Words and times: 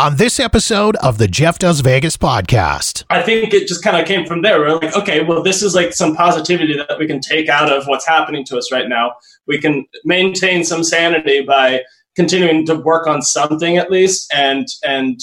on 0.00 0.16
this 0.16 0.40
episode 0.40 0.96
of 0.96 1.18
the 1.18 1.28
Jeff 1.28 1.58
Does 1.58 1.80
Vegas 1.80 2.16
podcast. 2.16 3.04
I 3.10 3.20
think 3.20 3.52
it 3.52 3.68
just 3.68 3.84
kind 3.84 3.98
of 3.98 4.08
came 4.08 4.24
from 4.24 4.40
there. 4.40 4.58
We're 4.58 4.78
like, 4.78 4.96
okay, 4.96 5.22
well, 5.22 5.42
this 5.42 5.62
is 5.62 5.74
like 5.74 5.92
some 5.92 6.16
positivity 6.16 6.74
that 6.74 6.98
we 6.98 7.06
can 7.06 7.20
take 7.20 7.50
out 7.50 7.70
of 7.70 7.86
what's 7.86 8.06
happening 8.08 8.42
to 8.46 8.56
us 8.56 8.72
right 8.72 8.88
now. 8.88 9.12
We 9.46 9.58
can 9.58 9.84
maintain 10.06 10.64
some 10.64 10.84
sanity 10.84 11.42
by 11.42 11.82
continuing 12.16 12.64
to 12.64 12.76
work 12.76 13.06
on 13.06 13.20
something 13.20 13.76
at 13.76 13.90
least, 13.90 14.32
and 14.34 14.66
and 14.82 15.20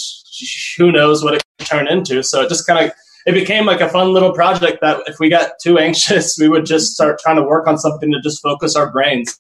who 0.78 0.92
knows 0.92 1.24
what 1.24 1.34
it 1.34 1.44
can 1.58 1.66
turn 1.66 1.88
into. 1.88 2.22
So 2.22 2.44
it 2.44 2.50
just 2.50 2.68
kind 2.68 2.86
of 2.86 2.94
it 3.26 3.32
became 3.32 3.66
like 3.66 3.82
a 3.82 3.90
fun 3.90 4.14
little 4.14 4.32
project 4.32 4.78
that 4.82 5.02
if 5.08 5.20
we 5.20 5.28
got 5.28 5.54
too 5.60 5.80
anxious, 5.80 6.38
we 6.40 6.50
would 6.50 6.68
just 6.68 6.94
start 6.94 7.20
trying 7.20 7.38
to 7.38 7.44
work 7.44 7.66
on 7.66 7.80
something 7.80 8.12
to 8.12 8.22
just 8.22 8.44
focus 8.44 8.76
our 8.76 8.92
brains. 8.92 9.40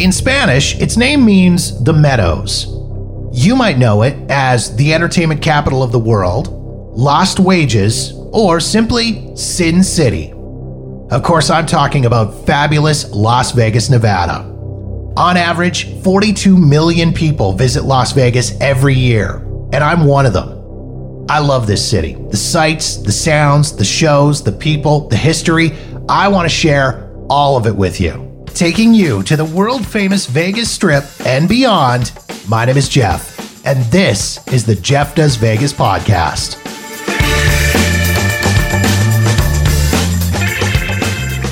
In 0.00 0.10
Spanish, 0.10 0.76
its 0.80 0.96
name 0.96 1.24
means 1.24 1.84
the 1.84 1.92
meadows. 1.92 2.79
You 3.32 3.54
might 3.54 3.78
know 3.78 4.02
it 4.02 4.16
as 4.28 4.74
the 4.74 4.92
entertainment 4.92 5.40
capital 5.40 5.84
of 5.84 5.92
the 5.92 6.00
world, 6.00 6.48
Lost 6.96 7.38
Wages, 7.38 8.12
or 8.32 8.58
simply 8.58 9.36
Sin 9.36 9.84
City. 9.84 10.32
Of 11.10 11.22
course, 11.22 11.48
I'm 11.48 11.66
talking 11.66 12.06
about 12.06 12.44
fabulous 12.44 13.10
Las 13.12 13.52
Vegas, 13.52 13.88
Nevada. 13.88 14.40
On 15.16 15.36
average, 15.36 16.02
42 16.02 16.56
million 16.56 17.12
people 17.12 17.52
visit 17.52 17.84
Las 17.84 18.12
Vegas 18.12 18.60
every 18.60 18.94
year, 18.94 19.36
and 19.72 19.84
I'm 19.84 20.06
one 20.06 20.26
of 20.26 20.32
them. 20.32 21.26
I 21.28 21.38
love 21.38 21.68
this 21.68 21.88
city. 21.88 22.14
The 22.14 22.36
sights, 22.36 22.96
the 22.96 23.12
sounds, 23.12 23.76
the 23.76 23.84
shows, 23.84 24.42
the 24.42 24.50
people, 24.50 25.06
the 25.08 25.16
history. 25.16 25.72
I 26.08 26.26
want 26.26 26.46
to 26.46 26.54
share 26.54 27.08
all 27.28 27.56
of 27.56 27.68
it 27.68 27.76
with 27.76 28.00
you. 28.00 28.29
Taking 28.54 28.92
you 28.92 29.22
to 29.22 29.36
the 29.36 29.44
world 29.44 29.86
famous 29.86 30.26
Vegas 30.26 30.70
Strip 30.70 31.04
and 31.24 31.48
beyond, 31.48 32.12
my 32.46 32.66
name 32.66 32.76
is 32.76 32.88
Jeff, 32.90 33.64
and 33.66 33.82
this 33.90 34.46
is 34.48 34.66
the 34.66 34.74
Jeff 34.74 35.14
Does 35.14 35.36
Vegas 35.36 35.72
podcast. 35.72 36.56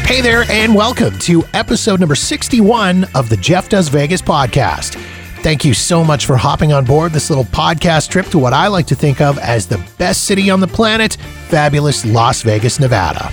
Hey 0.06 0.20
there, 0.20 0.44
and 0.50 0.74
welcome 0.74 1.18
to 1.20 1.44
episode 1.54 2.00
number 2.00 2.14
61 2.14 3.04
of 3.14 3.30
the 3.30 3.36
Jeff 3.38 3.70
Does 3.70 3.88
Vegas 3.88 4.20
podcast. 4.20 4.94
Thank 5.42 5.64
you 5.64 5.72
so 5.72 6.04
much 6.04 6.26
for 6.26 6.36
hopping 6.36 6.72
on 6.72 6.84
board 6.84 7.12
this 7.12 7.30
little 7.30 7.44
podcast 7.44 8.10
trip 8.10 8.26
to 8.26 8.38
what 8.38 8.52
I 8.52 8.66
like 8.66 8.86
to 8.88 8.94
think 8.94 9.20
of 9.22 9.38
as 9.38 9.66
the 9.66 9.82
best 9.96 10.24
city 10.24 10.50
on 10.50 10.60
the 10.60 10.66
planet, 10.66 11.14
fabulous 11.48 12.04
Las 12.04 12.42
Vegas, 12.42 12.80
Nevada. 12.80 13.32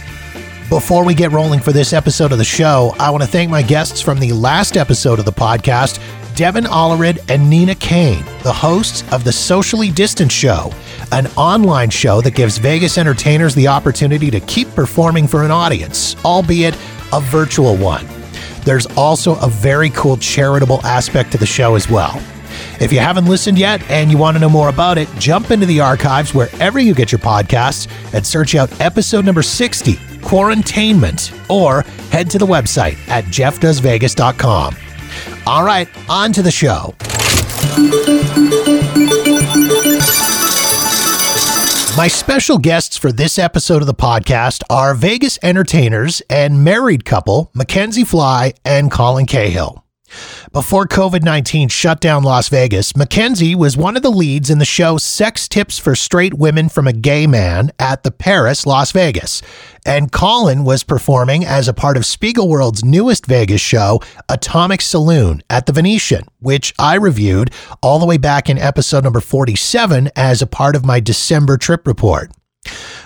Before 0.70 1.06
we 1.06 1.14
get 1.14 1.32
rolling 1.32 1.60
for 1.60 1.72
this 1.72 1.94
episode 1.94 2.32
of 2.32 2.40
the 2.40 2.44
show, 2.44 2.96
I 3.00 3.12
want 3.12 3.22
to 3.22 3.30
thank 3.30 3.52
my 3.52 3.62
guests 3.62 4.02
from 4.02 4.20
the 4.20 4.32
last 4.34 4.78
episode 4.78 5.20
of 5.20 5.26
the 5.26 5.32
podcast, 5.32 6.00
Devin 6.36 6.64
Allerid 6.64 7.20
and 7.30 7.48
Nina 7.48 7.76
Kane, 7.76 8.26
the 8.42 8.52
hosts 8.52 9.04
of 9.14 9.24
the 9.24 9.32
Socially 9.32 9.92
Distant 9.92 10.32
Show, 10.32 10.74
an 11.12 11.28
online 11.38 11.92
show 11.92 12.20
that 12.22 12.34
gives 12.34 12.58
Vegas 12.58 12.98
entertainers 12.98 13.54
the 13.54 13.68
opportunity 13.68 14.32
to 14.32 14.40
keep 14.40 14.68
performing 14.74 15.28
for 15.28 15.44
an 15.44 15.52
audience, 15.52 16.16
albeit 16.26 16.74
a 17.14 17.22
virtual 17.22 17.78
one. 17.78 18.08
There's 18.64 18.88
also 18.98 19.36
a 19.42 19.48
very 19.48 19.92
cool 19.92 20.18
charitable 20.18 20.84
aspect 20.84 21.32
to 21.34 21.38
the 21.38 21.46
show 21.46 21.76
as 21.76 21.92
well. 21.92 22.20
If 22.80 22.92
you 22.92 23.00
haven't 23.00 23.25
listened 23.25 23.58
yet 23.58 23.81
and 23.89 24.11
you 24.11 24.17
want 24.17 24.36
to 24.36 24.42
know 24.42 24.50
more 24.50 24.70
about 24.70 24.98
it, 24.98 25.08
jump 25.17 25.52
into 25.52 25.66
the 25.66 25.80
archives 25.80 26.34
wherever 26.34 26.80
you 26.80 26.94
get 26.94 27.12
your 27.12 27.20
podcasts 27.20 27.88
and 28.14 28.25
search 28.25 28.56
out 28.56 28.81
episode 28.81 29.25
number 29.25 29.42
60, 29.42 29.97
Quarantainment, 30.22 31.31
or 31.50 31.84
head 32.12 32.30
to 32.31 32.38
the 32.38 32.45
website 32.45 32.97
at 33.08 33.23
jeffdoesvegas.com. 33.25 34.75
All 35.47 35.64
right, 35.64 35.88
on 36.09 36.34
to 36.34 36.42
the 36.42 36.52
show. 36.52 36.95
My 41.97 42.09
special 42.09 42.58
guests 42.58 42.97
for 42.97 43.14
this 43.14 43.40
episode 43.40 43.81
of 43.81 43.88
the 43.88 43.94
podcast 43.94 44.64
are 44.69 44.94
Vegas 44.94 45.40
entertainers 45.42 46.22
and 46.30 46.62
married 46.62 47.06
couple 47.06 47.51
Makenzie 47.56 48.06
Fly 48.06 48.53
and 48.66 48.91
Colin 48.91 49.25
Cahill. 49.25 49.84
Before 50.52 50.86
COVID 50.86 51.24
19 51.24 51.70
shut 51.70 52.00
down 52.00 52.24
Las 52.24 52.50
Vegas, 52.50 52.94
Makenzie 52.94 53.56
was 53.56 53.76
one 53.76 53.96
of 53.96 54.03
the 54.03 54.09
leads 54.09 54.50
in 54.50 54.59
the 54.59 54.66
show 54.66 54.98
Sex 54.98 55.48
Tips 55.48 55.78
for 55.78 55.96
Straight 55.96 56.34
Women 56.34 56.70
from 56.70 56.88
a 56.88 56.94
Gay 56.94 57.28
Man 57.28 57.72
at 57.80 58.03
the 58.03 58.12
Paris, 58.12 58.66
Las 58.66 58.92
Vegas. 58.92 59.42
And 59.86 60.12
Colin 60.12 60.64
was 60.64 60.84
performing 60.84 61.46
as 61.46 61.68
a 61.68 61.74
part 61.74 61.98
of 61.98 62.04
Spiegelworld's 62.04 62.84
newest 62.84 63.25
Vegas 63.25 63.62
show, 63.62 64.02
Atomic 64.30 64.81
Saloon, 64.81 65.42
at 65.50 65.66
the 65.66 65.74
Venetian, 65.74 66.25
which 66.40 66.74
I 66.80 66.96
reviewed 66.96 67.52
all 67.81 68.00
the 68.00 68.06
way 68.06 68.18
back 68.18 68.50
in 68.50 68.58
episode 68.58 69.04
number 69.04 69.20
47 69.20 70.09
as 70.16 70.42
a 70.42 70.48
part 70.48 70.75
of 70.75 70.86
my 70.86 71.00
December 71.00 71.58
trip 71.58 71.86
report. 71.86 72.31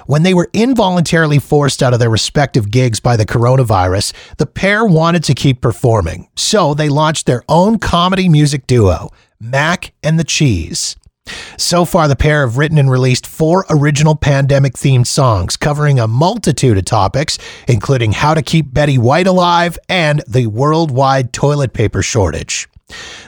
When 0.05 0.23
they 0.23 0.33
were 0.33 0.49
involuntarily 0.53 1.39
forced 1.39 1.83
out 1.83 1.93
of 1.93 1.99
their 1.99 2.09
respective 2.09 2.71
gigs 2.71 2.99
by 2.99 3.15
the 3.15 3.25
coronavirus, 3.25 4.13
the 4.37 4.45
pair 4.45 4.85
wanted 4.85 5.23
to 5.25 5.35
keep 5.35 5.61
performing, 5.61 6.29
so 6.35 6.73
they 6.73 6.89
launched 6.89 7.25
their 7.25 7.43
own 7.47 7.77
comedy 7.79 8.27
music 8.27 8.65
duo, 8.67 9.09
Mak 9.39 9.93
and 10.01 10.19
the 10.19 10.23
Cheese. 10.23 10.95
So 11.57 11.85
far, 11.85 12.07
the 12.07 12.15
pair 12.15 12.41
have 12.41 12.57
written 12.57 12.77
and 12.77 12.89
released 12.89 13.27
four 13.27 13.65
original 13.69 14.15
pandemic 14.15 14.73
themed 14.73 15.07
songs 15.07 15.57
covering 15.57 15.99
a 15.99 16.07
multitude 16.07 16.77
of 16.77 16.85
topics, 16.85 17.37
including 17.67 18.13
how 18.13 18.33
to 18.33 18.41
keep 18.41 18.73
Betty 18.73 18.97
White 18.97 19.27
alive 19.27 19.77
and 19.87 20.23
the 20.27 20.47
worldwide 20.47 21.33
toilet 21.33 21.73
paper 21.73 22.01
shortage. 22.01 22.67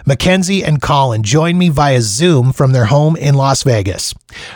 Makenzie 0.05 0.63
and 0.63 0.81
Colin 0.81 1.23
joined 1.23 1.59
me 1.59 1.69
via 1.69 2.01
Zoom 2.01 2.51
from 2.51 2.71
their 2.71 2.85
home 2.85 3.15
in 3.15 3.35
Las 3.35 3.63
Vegas. 3.63 4.13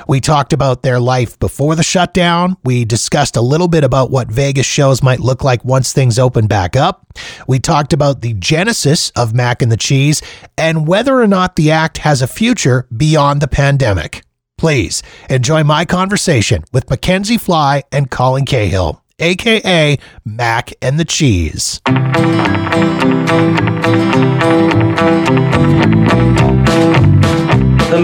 We 0.07 0.19
talked 0.19 0.53
about 0.53 0.81
their 0.81 0.99
life 0.99 1.37
before 1.39 1.75
the 1.75 1.83
shutdown. 1.83 2.57
We 2.63 2.85
discussed 2.85 3.35
a 3.35 3.41
little 3.41 3.67
bit 3.67 3.83
about 3.83 4.11
what 4.11 4.27
Vegas 4.27 4.65
shows 4.65 5.03
might 5.03 5.19
look 5.19 5.43
like 5.43 5.63
once 5.63 5.93
things 5.93 6.17
open 6.17 6.47
back 6.47 6.75
up. 6.75 7.05
We 7.47 7.59
talked 7.59 7.93
about 7.93 8.21
the 8.21 8.33
genesis 8.33 9.11
of 9.11 9.33
Mak 9.33 9.61
and 9.61 9.71
the 9.71 9.77
Cheese 9.77 10.21
and 10.57 10.87
whether 10.87 11.19
or 11.19 11.27
not 11.27 11.55
the 11.55 11.71
act 11.71 11.99
has 11.99 12.21
a 12.21 12.27
future 12.27 12.87
beyond 12.95 13.41
the 13.41 13.47
pandemic. 13.47 14.23
Please 14.57 15.03
enjoy 15.29 15.63
my 15.63 15.85
conversation 15.85 16.63
with 16.71 16.87
Makenzie 16.87 17.39
Fly 17.39 17.83
and 17.91 18.09
Colin 18.09 18.45
Cahill, 18.45 19.03
aka 19.19 19.97
Mak 20.23 20.73
and 20.81 20.99
the 20.99 21.05
Cheese. 21.05 21.81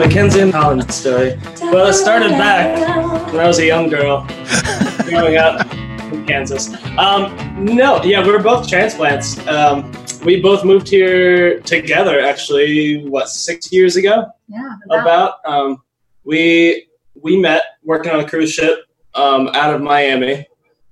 Makenzie 0.01 0.41
and 0.41 0.51
Colin 0.51 0.89
story. 0.89 1.37
Well, 1.71 1.85
it 1.85 1.93
started 1.93 2.31
back 2.31 3.31
when 3.31 3.39
I 3.39 3.47
was 3.47 3.59
a 3.59 3.65
young 3.67 3.87
girl 3.87 4.25
growing 5.05 5.37
up 5.37 5.71
in 6.11 6.25
Kansas. 6.25 6.73
Um, 6.97 7.63
no, 7.63 8.01
yeah, 8.03 8.25
we 8.25 8.31
were 8.31 8.41
both 8.41 8.67
transplants. 8.67 9.45
Um, 9.47 9.91
we 10.25 10.41
both 10.41 10.65
moved 10.65 10.89
here 10.89 11.59
together, 11.59 12.19
actually, 12.19 13.05
what, 13.07 13.29
six 13.29 13.71
years 13.71 13.95
ago? 13.95 14.25
Yeah. 14.47 14.75
About. 14.89 15.35
Um, 15.45 15.83
we 16.23 16.87
we 17.21 17.37
met 17.37 17.61
working 17.83 18.11
on 18.11 18.21
a 18.21 18.27
cruise 18.27 18.51
ship 18.51 18.79
um, 19.13 19.49
out 19.49 19.71
of 19.71 19.81
Miami. 19.81 20.47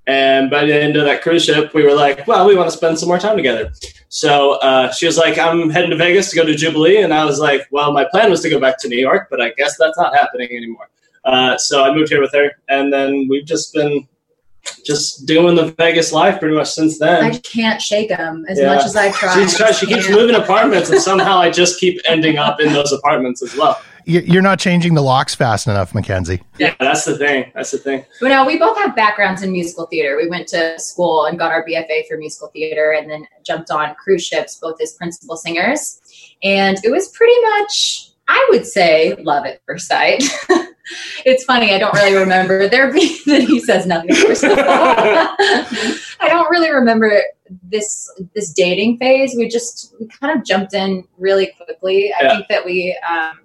And 0.09 0.49
by 0.49 0.65
the 0.65 0.73
end 0.73 0.95
of 0.97 1.05
that 1.05 1.21
cruise 1.21 1.45
ship, 1.45 1.71
we 1.75 1.83
were 1.83 1.93
like, 1.93 2.25
well, 2.25 2.47
we 2.47 2.55
want 2.55 2.67
to 2.71 2.75
spend 2.75 2.97
some 2.97 3.07
more 3.07 3.19
time 3.19 3.37
together. 3.37 3.71
So 4.09 4.53
uh, 4.53 4.91
she 4.91 5.05
was 5.05 5.19
like, 5.19 5.37
I'm 5.37 5.69
heading 5.69 5.91
to 5.91 5.95
Vegas 5.95 6.31
to 6.31 6.35
go 6.35 6.43
to 6.43 6.55
Jubilee. 6.55 7.03
And 7.03 7.13
I 7.13 7.23
was 7.25 7.39
like, 7.39 7.67
well, 7.69 7.93
my 7.93 8.05
plan 8.05 8.31
was 8.31 8.41
to 8.41 8.49
go 8.49 8.59
back 8.59 8.79
to 8.79 8.87
New 8.87 8.97
York, 8.97 9.27
but 9.29 9.39
I 9.39 9.51
guess 9.51 9.77
that's 9.77 9.99
not 9.99 10.15
happening 10.15 10.49
anymore. 10.49 10.89
Uh, 11.25 11.59
so 11.59 11.83
I 11.83 11.93
moved 11.93 12.09
here 12.09 12.21
with 12.21 12.33
her. 12.33 12.49
And 12.69 12.91
then 12.91 13.27
we've 13.29 13.45
just 13.45 13.71
been 13.71 14.07
just 14.83 15.27
doing 15.27 15.55
the 15.55 15.65
Vegas 15.73 16.11
life 16.11 16.39
pretty 16.39 16.55
much 16.55 16.71
since 16.71 16.97
then. 16.97 17.23
I 17.23 17.37
can't 17.37 17.79
shake 17.79 18.09
them 18.09 18.45
as 18.49 18.57
Yeah. 18.59 18.73
much 18.73 18.85
as 18.85 18.95
I 18.95 19.11
try. 19.11 19.45
She 19.71 19.85
keeps 19.85 20.09
moving 20.09 20.35
apartments, 20.35 20.89
and 20.89 20.99
somehow 20.99 21.37
I 21.37 21.49
just 21.51 21.79
keep 21.79 22.01
ending 22.07 22.37
up 22.37 22.59
in 22.59 22.73
those 22.73 22.91
apartments 22.91 23.41
as 23.43 23.55
well. 23.55 23.79
You- 24.09 24.21
You're 24.25 24.41
not 24.41 24.59
changing 24.59 24.95
the 24.95 25.01
locks 25.03 25.35
fast 25.35 25.67
enough, 25.67 25.93
Makenzie. 25.93 26.41
Yeah, 26.57 26.73
that's 26.79 27.05
the 27.05 27.17
thing. 27.17 27.51
That's 27.53 27.71
the 27.71 27.77
thing. 27.77 28.03
But 28.19 28.29
no, 28.29 28.45
we 28.45 28.57
both 28.57 28.75
have 28.77 28.95
backgrounds 28.95 29.43
in 29.43 29.51
musical 29.51 29.85
theater. 29.85 30.17
We 30.17 30.27
went 30.27 30.47
to 30.49 30.79
school 30.79 31.25
and 31.25 31.37
got 31.37 31.51
our 31.51 31.63
BFA 31.65 32.07
for 32.07 32.17
musical 32.17 32.47
theater 32.47 32.91
and 32.91 33.09
then 33.09 33.27
jumped 33.45 33.69
on 33.71 33.93
cruise 33.95 34.25
ships, 34.25 34.55
both 34.61 34.81
as 34.81 34.93
principal 34.93 35.37
singers. 35.37 36.01
And 36.43 36.77
it 36.83 36.89
was 36.89 37.09
pretty 37.09 37.39
much, 37.59 38.09
I 38.27 38.47
would 38.51 38.65
say, 38.65 39.13
love 39.19 39.45
at 39.45 39.61
first 39.67 39.87
sight. 39.87 40.23
it's 41.25 41.43
funny, 41.43 41.73
I 41.73 41.77
don't 41.77 41.93
really 41.93 42.15
remember 42.15 42.67
there 42.69 42.91
being 42.91 43.15
that 43.27 43.43
he 43.43 43.59
says 43.59 43.85
nothing 43.85 44.15
first 44.15 44.43
of. 44.43 44.57
I 44.57 46.27
don't 46.27 46.49
really 46.49 46.71
remember 46.71 47.21
this 47.63 48.09
this 48.35 48.51
dating 48.53 48.97
phase. 48.97 49.33
We 49.37 49.47
just 49.47 49.93
we 49.99 50.07
kind 50.07 50.37
of 50.37 50.45
jumped 50.45 50.73
in 50.73 51.07
really 51.17 51.51
quickly. 51.63 52.11
I 52.19 52.23
Yeah. 52.23 52.35
think 52.35 52.47
that 52.49 52.65
we 52.65 52.97
um 53.09 53.39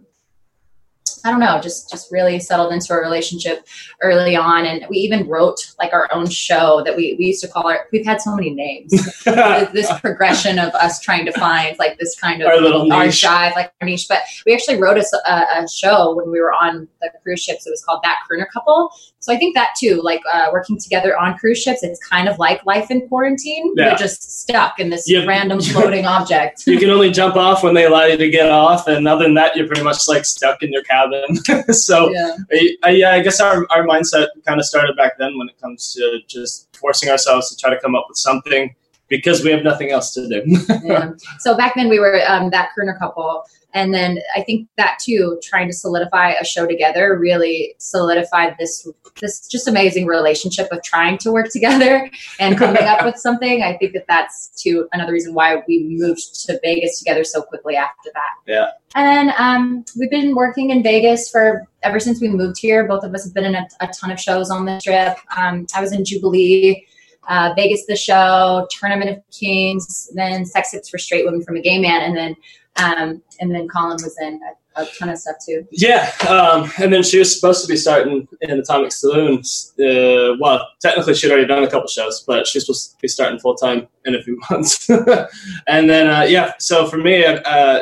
I 1.25 1.31
don't 1.31 1.41
know, 1.41 1.59
just 1.61 1.91
just 1.91 2.12
really 2.12 2.38
settled 2.38 2.73
into 2.73 2.93
a 2.93 2.97
relationship 3.00 3.67
early 4.03 4.37
on, 4.37 4.67
and 4.67 4.85
we 4.91 4.99
even 4.99 5.26
wrote 5.26 5.59
like 5.79 5.93
our 5.94 6.06
own 6.12 6.29
show 6.29 6.82
that 6.85 6.94
we 6.97 7.17
we 7.19 7.26
used 7.26 7.41
to 7.43 7.49
call 7.49 7.67
our. 7.67 7.87
We've 7.93 8.05
had 8.05 8.21
so 8.21 8.37
many 8.37 8.50
names. 8.50 8.91
this 9.25 9.91
progression 10.00 10.59
of 10.59 10.75
us 10.75 11.00
trying 11.00 11.25
to 11.25 11.32
find 11.32 11.79
like 11.79 11.99
this 11.99 12.19
kind 12.21 12.43
of 12.43 12.49
Our 12.49 12.61
little 12.61 12.93
our 12.93 13.06
niche. 13.06 13.23
jive, 13.23 13.55
like 13.55 13.73
our 13.81 13.87
niche. 13.87 14.06
But 14.09 14.21
we 14.44 14.53
actually 14.55 14.81
wrote 14.81 14.99
a 14.99 15.69
show 15.73 16.15
when 16.15 16.31
we 16.31 16.41
were 16.41 16.53
on 16.53 16.87
the 17.00 17.11
cruise 17.23 17.43
ships. 17.43 17.67
It 17.67 17.70
was 17.70 17.82
called 17.82 18.00
That 18.03 18.19
Crooner 18.31 18.47
Couple. 18.53 18.93
So 19.25 19.32
I 19.32 19.38
think 19.38 19.55
that 19.55 19.71
too, 19.81 20.03
like 20.05 20.21
uh, 20.31 20.50
working 20.53 20.79
together 20.79 21.17
on 21.17 21.38
cruise 21.38 21.59
ships, 21.62 21.82
it's 21.82 21.99
kind 22.06 22.29
of 22.29 22.38
like 22.38 22.62
life 22.67 22.91
in 22.91 23.09
quarantine. 23.09 23.73
Yeah. 23.75 23.93
We're 23.93 23.97
just 23.97 24.43
stuck 24.43 24.79
in 24.79 24.91
this 24.91 25.09
Yeah. 25.09 25.25
random 25.25 25.61
floating 25.73 26.05
object. 26.05 26.67
you 26.67 26.79
can 26.79 26.91
only 26.91 27.11
jump 27.11 27.35
off 27.35 27.62
when 27.62 27.73
they 27.73 27.87
allow 27.87 28.05
you 28.05 28.19
to 28.19 28.29
get 28.29 28.50
off, 28.50 28.87
and 28.87 29.09
other 29.09 29.25
than 29.25 29.32
that, 29.32 29.56
you're 29.56 29.67
pretty 29.67 29.82
much 29.82 30.06
like 30.09 30.26
stuck 30.26 30.62
in 30.62 30.71
your 30.75 30.82
cabin. 30.82 31.37
so 31.73 32.11
yeah. 32.11 32.37
I, 32.53 32.76
I, 32.82 32.91
yeah, 32.91 33.11
I 33.12 33.23
guess 33.23 33.41
our, 33.41 33.67
our 33.71 33.87
mindset 33.87 34.26
kind 34.47 34.61
of 34.61 34.67
started 34.67 34.94
back 34.94 35.12
then 35.19 35.38
when 35.38 35.49
it 35.49 35.59
comes 35.59 35.94
to 35.94 36.20
just 36.29 36.77
forcing 36.77 37.09
ourselves 37.09 37.49
to 37.49 37.56
try 37.56 37.70
to 37.75 37.81
come 37.81 37.94
up 37.94 38.05
with 38.11 38.19
something 38.19 38.75
because 39.09 39.43
we 39.43 39.50
have 39.50 39.62
nothing 39.65 39.91
else 39.91 40.12
to 40.12 40.29
do. 40.29 40.43
yeah. 40.85 41.12
So 41.38 41.56
back 41.56 41.73
then 41.77 41.88
we 41.88 41.99
were 41.99 42.20
um, 42.29 42.50
that 42.50 42.73
crooner 42.77 42.99
couple, 42.99 43.44
and 43.75 43.93
then 43.93 44.21
I 44.37 44.43
think 44.43 44.69
that 44.76 44.99
too, 45.03 45.38
trying 45.43 45.67
to 45.67 45.73
solidify 45.73 46.35
a 46.41 46.44
show 46.44 46.67
together, 46.67 47.19
really 47.19 47.75
solidified 47.79 48.55
this 48.59 48.88
this 49.21 49.47
just 49.49 49.69
amazing 49.69 50.06
relationship 50.06 50.69
of 50.71 50.82
trying 50.82 51.19
to 51.19 51.32
work 51.32 51.49
together 51.53 52.09
and 52.38 52.56
coming 52.56 52.85
up 52.85 53.05
with 53.05 53.17
something. 53.17 53.62
I 53.62 53.76
think 53.76 53.93
that 53.94 54.06
that's 54.06 54.49
too 54.62 54.88
another 54.93 55.12
reason 55.12 55.35
why 55.35 55.62
we 55.67 55.87
moved 55.88 56.47
to 56.47 56.59
Vegas 56.62 57.00
together 57.00 57.25
so 57.25 57.43
quickly 57.43 57.76
after 57.76 58.11
that. 58.15 58.31
Yeah. 58.47 58.71
And 58.94 59.29
then 59.29 59.35
um, 59.38 59.85
we've 59.99 60.11
been 60.11 60.37
working 60.37 60.70
in 60.70 60.82
Vegas 60.82 61.29
for 61.29 61.67
ever 61.82 61.99
since 61.99 62.20
we 62.20 62.29
moved 62.29 62.59
here. 62.59 62.87
Both 62.87 63.03
of 63.03 63.12
us 63.12 63.25
have 63.25 63.35
been 63.35 63.44
in 63.44 63.56
a, 63.56 63.67
a 63.81 63.88
ton 63.88 64.12
of 64.12 64.20
shows 64.20 64.50
on 64.50 64.67
the 64.67 64.81
trip. 64.82 65.19
Um, 65.37 65.67
I 65.75 65.81
was 65.81 65.93
in 65.93 66.05
Jubilee 66.05 66.87
uh, 67.29 67.53
Vegas 67.56 67.87
the 67.87 67.97
show, 67.97 68.67
Tournament 68.71 69.11
of 69.11 69.23
Kings, 69.31 70.11
then 70.15 70.44
Sex 70.44 70.71
Tips 70.71 70.88
for 70.88 70.99
Straight 70.99 71.25
Women 71.25 71.43
from 71.43 71.56
a 71.56 71.61
Gay 71.61 71.79
Man, 71.79 72.03
and 72.03 72.17
then 72.17 72.37
um, 72.76 73.23
and 73.41 73.55
then 73.55 73.69
Colin 73.69 73.99
was 74.03 74.17
in 74.21 74.41
a, 74.76 74.82
a 74.82 74.87
ton 74.99 75.09
of 75.09 75.19
stuff 75.19 75.37
too. 75.47 75.67
Yeah, 75.71 76.11
um, 76.29 76.71
and 76.82 76.93
then 76.93 77.03
she 77.03 77.19
was 77.19 77.35
supposed 77.35 77.62
to 77.62 77.69
be 77.69 77.76
starting 77.76 78.26
in 78.41 78.59
Atomic 78.59 78.93
Saloon. 78.93 79.38
Uh, 79.38 80.37
well, 80.41 80.69
technically, 80.81 81.15
she'd 81.15 81.31
already 81.31 81.47
done 81.47 81.62
a 81.62 81.71
couple 81.71 81.88
shows, 81.88 82.25
but 82.26 82.47
she's 82.47 82.67
supposed 82.67 82.93
to 82.93 82.97
be 83.00 83.09
starting 83.09 83.38
full 83.38 83.55
time 83.55 83.87
in 84.05 84.15
a 84.15 84.23
few 84.23 84.41
months. 84.50 84.88
and 84.88 85.88
then, 85.88 86.09
uh, 86.09 86.23
yeah, 86.23 86.53
so 86.59 86.87
for 86.88 86.99
me, 86.99 87.25
uh, 87.25 87.81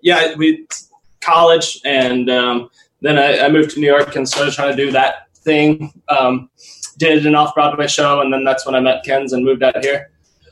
yeah, 0.00 0.34
we 0.36 0.66
college, 1.20 1.80
and 1.84 2.30
um, 2.30 2.70
then 3.00 3.18
I, 3.18 3.46
I 3.46 3.48
moved 3.48 3.70
to 3.70 3.80
New 3.80 3.86
York 3.86 4.14
and 4.16 4.28
started 4.28 4.54
trying 4.54 4.76
to 4.76 4.84
do 4.84 4.92
that 4.92 5.28
thing. 5.34 5.92
Did 6.98 7.26
an 7.26 7.34
off 7.34 7.54
Broadway 7.54 7.86
show, 7.86 8.20
and 8.20 8.32
then 8.32 8.44
that's 8.44 8.66
when 8.66 8.74
I 8.74 8.80
met 8.80 9.04
Ken's 9.04 9.32
and 9.32 9.44
moved 9.44 9.62
out 9.62 9.82
here. 9.82 10.10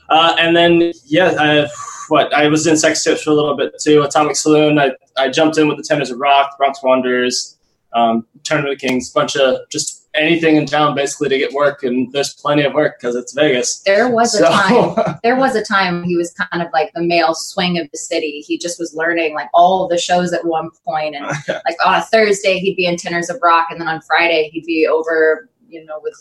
Uh, 0.09 0.35
and 0.39 0.55
then, 0.55 0.91
yeah, 1.05 1.35
I, 1.39 1.67
what 2.09 2.33
I 2.33 2.47
was 2.47 2.67
in 2.67 2.75
Sex 2.75 3.03
Tips 3.03 3.23
for 3.23 3.29
a 3.29 3.33
little 3.33 3.55
bit 3.55 3.73
too. 3.81 4.01
Atomic 4.01 4.35
Saloon. 4.35 4.77
I, 4.77 4.91
I 5.17 5.29
jumped 5.29 5.57
in 5.57 5.67
with 5.67 5.77
the 5.77 5.83
Tenors 5.83 6.11
of 6.11 6.19
Rock, 6.19 6.57
Bronx 6.57 6.83
Wanderers, 6.83 7.57
um, 7.93 8.25
Tournament 8.43 8.73
of 8.73 8.79
Kings, 8.79 9.09
bunch 9.09 9.37
of 9.37 9.57
just 9.69 10.01
anything 10.13 10.57
in 10.57 10.65
town 10.65 10.93
basically 10.93 11.29
to 11.29 11.37
get 11.37 11.53
work. 11.53 11.83
And 11.83 12.11
there's 12.11 12.33
plenty 12.33 12.63
of 12.63 12.73
work 12.73 12.99
because 12.99 13.15
it's 13.15 13.33
Vegas. 13.33 13.79
There 13.81 14.09
was 14.09 14.35
a 14.35 14.43
time. 14.45 14.95
There 15.23 15.35
was 15.35 15.55
a 15.55 15.63
time 15.63 16.03
he 16.03 16.17
was 16.17 16.33
kind 16.33 16.63
of 16.63 16.69
like 16.73 16.91
the 16.93 17.03
male 17.03 17.35
swing 17.35 17.77
of 17.77 17.87
the 17.91 17.97
city. 17.97 18.43
He 18.45 18.57
just 18.57 18.79
was 18.79 18.93
learning 18.95 19.35
like 19.35 19.49
all 19.53 19.87
the 19.87 19.97
shows 19.97 20.33
at 20.33 20.45
one 20.45 20.69
point, 20.83 21.15
and 21.15 21.25
like 21.47 21.77
on 21.85 21.93
a 21.93 22.01
Thursday 22.01 22.57
he'd 22.57 22.75
be 22.75 22.85
in 22.85 22.97
Tenors 22.97 23.29
of 23.29 23.39
Rock, 23.41 23.67
and 23.69 23.79
then 23.79 23.87
on 23.87 24.01
Friday 24.01 24.49
he'd 24.51 24.65
be 24.65 24.87
over, 24.87 25.47
you 25.71 25.83
know, 25.85 25.99
with 26.03 26.13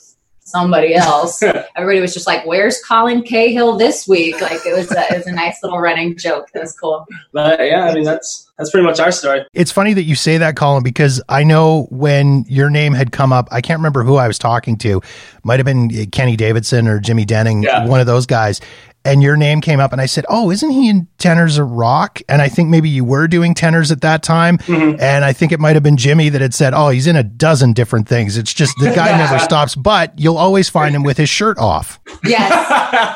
somebody 0.43 0.95
else. 0.95 1.43
Everybody 1.77 2.01
was 2.01 2.13
just 2.15 2.27
like, 2.27 2.45
"Where's 2.47 2.83
Colin 2.83 3.23
Cahill 3.23 3.77
this 3.77 4.09
week?" 4.09 4.41
Like 4.41 4.65
it 4.67 4.75
was 4.77 4.91
a, 4.93 5.01
it 5.13 5.19
was 5.19 5.27
a 5.27 5.33
nice 5.33 5.63
little 5.63 5.79
running 5.79 6.17
joke. 6.17 6.49
It 6.55 6.61
was 6.61 6.73
cool. 6.79 7.07
but 7.33 7.61
yeah, 7.61 7.85
I 7.85 7.95
mean 7.95 8.05
that's 8.05 8.51
that's 8.59 8.71
pretty 8.71 8.87
much 8.87 8.99
our 9.01 9.13
story. 9.13 9.45
It's 9.55 9.71
funny 9.73 9.95
that 9.95 10.03
you 10.03 10.15
say 10.15 10.39
that, 10.39 10.57
Colin, 10.57 10.83
because 10.83 11.23
I 11.29 11.45
know 11.45 11.87
when 11.91 12.45
your 12.49 12.69
name 12.71 12.93
had 12.95 13.13
come 13.13 13.33
up, 13.33 13.49
I 13.51 13.61
can't 13.61 13.79
remember 13.79 14.03
who 14.03 14.17
I 14.17 14.27
was 14.27 14.39
talking 14.39 14.77
to. 14.79 15.01
Might 15.45 15.59
have 15.61 15.67
been 15.67 16.11
Kenny 16.11 16.37
Davidson 16.37 16.87
or 16.89 16.99
Jimmy 17.01 17.25
Denning, 17.25 17.63
Yeah. 17.63 17.87
one 17.87 18.01
of 18.01 18.07
those 18.07 18.27
guys. 18.27 18.61
And 19.03 19.23
your 19.23 19.35
name 19.35 19.63
came 19.63 19.81
up, 19.81 19.93
and 19.93 20.01
I 20.01 20.05
said, 20.05 20.27
"Oh, 20.29 20.51
isn't 20.51 20.71
he 20.71 20.91
in 20.91 21.07
Tenors 21.17 21.57
of 21.57 21.71
Rock?" 21.71 22.21
And 22.29 22.43
I 22.43 22.49
think 22.49 22.69
maybe 22.69 22.91
you 22.91 23.03
were 23.03 23.27
doing 23.29 23.55
tenors 23.55 23.91
at 23.91 24.03
that 24.03 24.23
time. 24.23 24.59
Mhm. 24.59 25.01
And 25.01 25.25
I 25.25 25.33
think 25.33 25.53
it 25.53 25.59
might 25.61 25.75
have 25.75 25.83
been 25.83 25.97
Jimmy 25.97 26.29
that 26.29 26.43
had 26.43 26.53
said, 26.53 26.75
"Oh, 26.77 26.91
he's 26.91 27.07
in 27.07 27.17
a 27.17 27.23
dozen 27.23 27.73
different 27.73 28.07
things. 28.07 28.37
It's 28.37 28.53
just 28.53 28.75
the 28.79 28.91
guy 28.91 29.17
never 29.17 29.39
stops, 29.39 29.75
but 29.75 30.13
you'll 30.19 30.37
always 30.37 30.69
find 30.69 30.95
him 30.95 31.03
with 31.03 31.17
his 31.17 31.31
shirt 31.31 31.57
off." 31.59 31.99
Yes. 32.25 32.51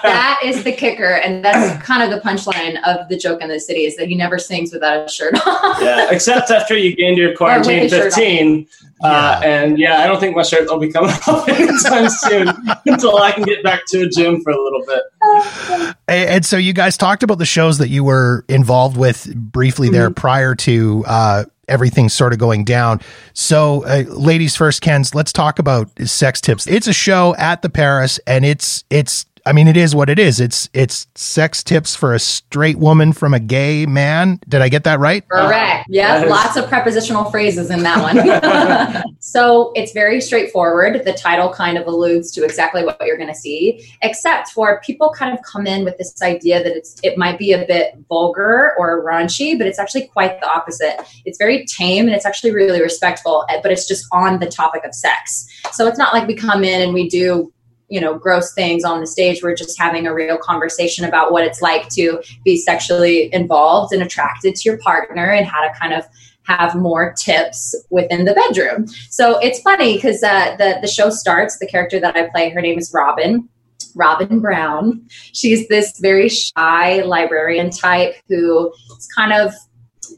that 0.02 0.38
is 0.42 0.64
the 0.64 0.72
kicker, 0.72 1.04
and 1.22 1.44
that's 1.44 1.82
kind 1.84 2.02
of 2.02 2.10
the 2.10 2.26
punchline 2.26 2.76
of 2.86 3.06
the 3.10 3.18
joke 3.18 3.42
in 3.42 3.48
the 3.50 3.60
city 3.60 3.84
is 3.84 3.96
that 3.96 4.08
he 4.08 4.14
never 4.14 4.38
sings 4.38 4.72
without 4.72 5.06
a 5.06 5.08
shirt 5.10 5.34
on. 5.46 5.82
yeah, 5.84 6.06
except 6.10 6.50
after 6.50 6.74
you 6.78 6.96
gained 6.96 7.18
your 7.18 7.34
quarantine 7.36 7.80
his 7.80 7.92
shirt 7.92 8.04
on. 8.04 8.10
15. 8.10 8.66
Uh, 9.04 9.40
and 9.44 9.78
yeah, 9.78 9.98
I 9.98 10.06
don't 10.06 10.18
think 10.18 10.34
my 10.34 10.42
shirt 10.42 10.68
will 10.68 10.78
be 10.78 10.90
coming 10.90 11.10
off 11.26 11.48
anytime 11.48 12.08
soon 12.08 12.48
until 12.86 13.18
I 13.18 13.32
can 13.32 13.44
get 13.44 13.62
back 13.62 13.82
to 13.88 14.02
a 14.02 14.08
gym 14.08 14.40
for 14.40 14.50
a 14.50 14.62
little 14.62 14.82
bit. 14.86 15.94
And, 16.08 16.28
and 16.30 16.46
so 16.46 16.56
you 16.56 16.72
guys 16.72 16.96
talked 16.96 17.22
about 17.22 17.38
the 17.38 17.46
shows 17.46 17.78
that 17.78 17.88
you 17.88 18.02
were 18.02 18.44
involved 18.48 18.96
with 18.96 19.32
briefly 19.34 19.90
there 19.90 20.10
prior 20.10 20.54
to 20.54 21.04
uh, 21.06 21.44
everything 21.68 22.08
sort 22.08 22.32
of 22.32 22.38
going 22.38 22.64
down. 22.64 23.00
So, 23.32 23.84
uh, 23.84 24.04
ladies 24.08 24.56
first, 24.56 24.80
Ken's. 24.80 25.14
Let's 25.14 25.32
talk 25.32 25.58
about 25.58 25.90
Sex 26.06 26.40
Tips. 26.40 26.66
It's 26.66 26.86
a 26.86 26.92
show 26.92 27.34
at 27.36 27.62
the 27.62 27.70
Paris, 27.70 28.18
and 28.26 28.44
it's 28.44 28.84
it's. 28.90 29.26
I 29.46 29.52
mean, 29.52 29.68
it 29.68 29.76
is 29.76 29.94
what 29.94 30.08
it 30.08 30.18
is. 30.18 30.40
It's 30.40 30.70
it's 30.72 31.06
sex 31.14 31.62
tips 31.62 31.94
for 31.94 32.14
a 32.14 32.18
straight 32.18 32.78
woman 32.78 33.12
from 33.12 33.34
a 33.34 33.40
gay 33.40 33.84
man. 33.84 34.40
Did 34.48 34.62
I 34.62 34.70
get 34.70 34.84
that 34.84 35.00
right? 35.00 35.26
Correct. 35.28 35.86
Yeah, 35.90 36.18
that 36.18 36.24
is- 36.24 36.30
lots 36.30 36.56
of 36.56 36.66
prepositional 36.66 37.30
phrases 37.30 37.70
in 37.70 37.82
that 37.82 39.04
one. 39.04 39.14
so 39.20 39.72
it's 39.74 39.92
very 39.92 40.22
straightforward. 40.22 41.04
The 41.04 41.12
title 41.12 41.52
kind 41.52 41.76
of 41.76 41.86
alludes 41.86 42.30
to 42.32 42.44
exactly 42.44 42.84
what 42.84 42.98
you're 43.02 43.18
going 43.18 43.28
to 43.28 43.34
see, 43.34 43.86
except 44.00 44.48
for 44.48 44.80
people 44.80 45.12
kind 45.14 45.36
of 45.36 45.44
come 45.44 45.66
in 45.66 45.84
with 45.84 45.98
this 45.98 46.22
idea 46.22 46.62
that 46.62 46.74
it's 46.74 46.96
it 47.02 47.18
might 47.18 47.38
be 47.38 47.52
a 47.52 47.66
bit 47.66 47.98
vulgar 48.08 48.72
or 48.78 49.04
raunchy, 49.04 49.58
but 49.58 49.66
it's 49.66 49.78
actually 49.78 50.06
quite 50.06 50.40
the 50.40 50.48
opposite. 50.48 50.96
It's 51.26 51.36
very 51.36 51.66
tame 51.66 52.06
and 52.06 52.14
it's 52.14 52.24
actually 52.24 52.52
really 52.52 52.80
respectful, 52.80 53.44
eh, 53.50 53.60
but 53.62 53.70
it's 53.70 53.86
just 53.86 54.06
on 54.10 54.38
the 54.38 54.46
topic 54.46 54.84
of 54.86 54.94
sex. 54.94 55.46
So 55.72 55.86
it's 55.86 55.98
not 55.98 56.14
like 56.14 56.26
we 56.26 56.34
come 56.34 56.64
in 56.64 56.80
and 56.80 56.94
we 56.94 57.10
do 57.10 57.52
you 57.88 58.00
know 58.00 58.18
gross 58.18 58.54
things 58.54 58.84
on 58.84 59.00
the 59.00 59.06
stage. 59.06 59.42
We're 59.42 59.54
just 59.54 59.78
having 59.78 60.06
a 60.06 60.14
real 60.14 60.38
conversation 60.38 61.04
about 61.04 61.32
what 61.32 61.44
it's 61.44 61.62
like 61.62 61.88
to 61.90 62.22
be 62.44 62.56
sexually 62.56 63.32
involved 63.32 63.92
and 63.92 64.02
attracted 64.02 64.54
to 64.56 64.68
your 64.68 64.78
partner 64.78 65.30
and 65.30 65.46
how 65.46 65.62
to 65.62 65.72
kind 65.78 65.92
of 65.92 66.04
have 66.44 66.74
more 66.74 67.14
tips 67.16 67.74
within 67.90 68.26
the 68.26 68.34
bedroom. 68.34 68.86
So 69.08 69.38
it's 69.38 69.60
funny 69.60 69.94
because 69.94 70.22
uh, 70.22 70.56
the, 70.58 70.78
the 70.82 70.88
show 70.88 71.08
starts 71.08 71.58
the 71.58 71.66
character 71.66 71.98
that 72.00 72.16
i 72.16 72.28
play 72.28 72.50
her 72.50 72.60
name 72.60 72.78
is 72.78 72.92
robin 72.92 73.48
robin 73.94 74.40
brown. 74.40 75.06
She's 75.32 75.68
this 75.68 75.98
very 75.98 76.28
shy 76.28 77.02
librarian 77.02 77.70
type 77.70 78.16
who 78.28 78.72
is 78.96 79.08
kind 79.16 79.32
of 79.32 79.54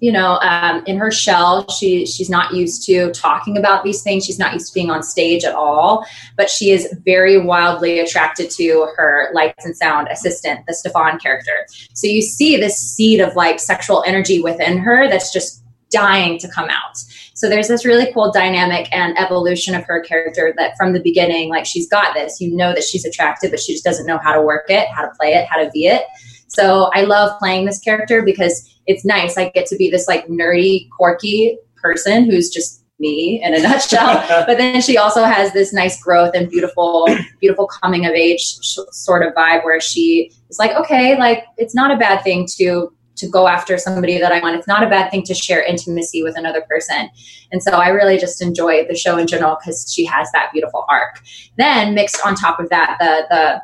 you 0.00 0.12
know 0.12 0.38
um, 0.42 0.82
in 0.86 0.96
her 0.96 1.10
shell 1.10 1.68
she 1.70 2.06
she's 2.06 2.30
not 2.30 2.54
used 2.54 2.84
to 2.86 3.10
talking 3.12 3.56
about 3.56 3.84
these 3.84 4.02
things. 4.02 4.24
She's 4.24 4.38
not 4.38 4.52
used 4.52 4.68
to 4.68 4.74
being 4.74 4.90
on 4.90 5.02
stage 5.02 5.44
at 5.44 5.54
all 5.54 6.06
but 6.36 6.50
she 6.50 6.70
is 6.70 6.92
very 7.04 7.38
wildly 7.38 7.98
attracted 7.98 8.50
to 8.50 8.88
her 8.96 9.30
lights 9.32 9.64
and 9.64 9.76
sound 9.76 10.08
assistant 10.08 10.66
the 10.66 10.74
stefan 10.74 11.18
character. 11.18 11.66
So 11.94 12.06
you 12.06 12.22
see 12.22 12.56
this 12.56 12.76
seed 12.76 13.20
of 13.20 13.34
like 13.36 13.60
sexual 13.60 14.02
energy 14.06 14.40
within 14.40 14.78
her 14.78 15.08
that's 15.08 15.32
just 15.32 15.62
dying 15.90 16.38
to 16.38 16.48
come 16.48 16.68
out. 16.68 16.96
So 17.34 17.48
there's 17.48 17.68
this 17.68 17.84
really 17.84 18.12
cool 18.12 18.32
dynamic 18.32 18.88
and 18.92 19.16
evolution 19.18 19.74
of 19.74 19.84
her 19.84 20.00
character 20.00 20.52
that 20.56 20.76
from 20.76 20.92
the 20.94 21.00
beginning 21.00 21.50
like 21.50 21.66
she's 21.66 21.88
got 21.88 22.14
this. 22.14 22.40
You 22.40 22.54
know 22.56 22.72
that 22.72 22.84
she's 22.84 23.04
attractive 23.04 23.50
but 23.50 23.60
she 23.60 23.72
just 23.72 23.84
doesn't 23.84 24.06
know 24.06 24.18
how 24.18 24.34
to 24.34 24.42
work 24.42 24.66
it 24.68 24.88
how 24.88 25.02
to 25.02 25.12
play 25.18 25.34
it 25.34 25.46
how 25.48 25.62
to 25.62 25.70
be 25.70 25.86
it. 25.86 26.02
So 26.48 26.90
i 26.94 27.02
love 27.02 27.38
playing 27.38 27.66
this 27.66 27.80
character 27.80 28.22
because 28.22 28.75
it's 28.86 29.04
nice. 29.04 29.36
I 29.36 29.50
get 29.50 29.66
to 29.66 29.76
be 29.76 29.90
this 29.90 30.08
like 30.08 30.26
nerdy 30.28 30.88
quirky 30.90 31.58
person 31.76 32.30
who's 32.30 32.48
just 32.48 32.84
me 32.98 33.40
in 33.42 33.54
a 33.54 33.58
nutshell. 33.62 34.24
But 34.46 34.58
then 34.58 34.80
she 34.80 34.96
also 34.96 35.24
has 35.24 35.52
this 35.52 35.72
nice 35.72 36.02
growth 36.02 36.34
and 36.34 36.48
beautiful 36.48 37.08
beautiful 37.40 37.66
coming 37.66 38.06
of 38.06 38.12
age 38.12 38.40
sh- 38.40 38.78
sort 38.90 39.26
of 39.26 39.34
vibe 39.34 39.64
where 39.64 39.80
she 39.80 40.32
is 40.48 40.58
like 40.58 40.72
okay 40.72 41.18
like 41.18 41.44
it's 41.58 41.74
not 41.74 41.90
a 41.90 41.96
bad 41.96 42.22
thing 42.22 42.46
to 42.56 42.92
to 43.16 43.26
go 43.26 43.48
after 43.48 43.78
somebody 43.78 44.18
that 44.18 44.30
i 44.30 44.40
want. 44.40 44.56
It's 44.56 44.68
not 44.68 44.82
a 44.82 44.90
bad 44.90 45.10
thing 45.10 45.22
to 45.24 45.34
share 45.34 45.62
intimacy 45.62 46.22
with 46.22 46.36
another 46.36 46.62
person. 46.62 47.08
And 47.52 47.62
so 47.62 47.72
i 47.72 47.88
really 47.88 48.18
just 48.18 48.42
enjoy 48.42 48.86
the 48.86 48.94
show 48.94 49.16
in 49.18 49.26
general 49.26 49.56
because 49.58 49.92
she 49.92 50.04
has 50.06 50.30
that 50.32 50.50
beautiful 50.52 50.84
arc. 50.88 51.20
Then 51.56 51.94
mixed 51.94 52.24
on 52.24 52.34
top 52.34 52.60
of 52.60 52.68
that 52.70 52.96
the 53.00 53.26
the 53.30 53.62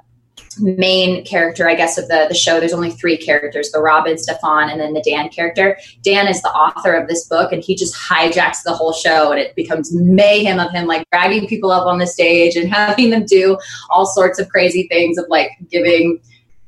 main 0.60 1.24
character, 1.24 1.68
I 1.68 1.74
guess, 1.74 1.98
of 1.98 2.08
the, 2.08 2.26
the 2.28 2.34
show. 2.34 2.60
There's 2.60 2.72
only 2.72 2.90
three 2.90 3.16
characters 3.16 3.70
the 3.70 3.80
Robin, 3.80 4.18
Stefan, 4.18 4.70
and 4.70 4.80
then 4.80 4.92
the 4.92 5.02
Dan 5.02 5.28
character. 5.28 5.76
Dan 6.02 6.28
is 6.28 6.42
the 6.42 6.50
author 6.50 6.92
of 6.92 7.08
this 7.08 7.26
book, 7.26 7.52
and 7.52 7.62
he 7.62 7.74
just 7.74 7.94
hijacks 7.94 8.62
the 8.64 8.72
whole 8.72 8.92
show, 8.92 9.30
and 9.30 9.40
it 9.40 9.54
becomes 9.54 9.94
mayhem 9.94 10.58
of 10.58 10.70
him 10.72 10.86
like 10.86 11.08
dragging 11.10 11.46
people 11.46 11.70
up 11.70 11.86
on 11.86 11.98
the 11.98 12.06
stage 12.06 12.56
and 12.56 12.68
having 12.72 13.10
them 13.10 13.24
do 13.24 13.58
all 13.90 14.06
sorts 14.06 14.38
of 14.38 14.48
crazy 14.48 14.86
things 14.88 15.18
of 15.18 15.26
like 15.28 15.50
giving 15.70 16.20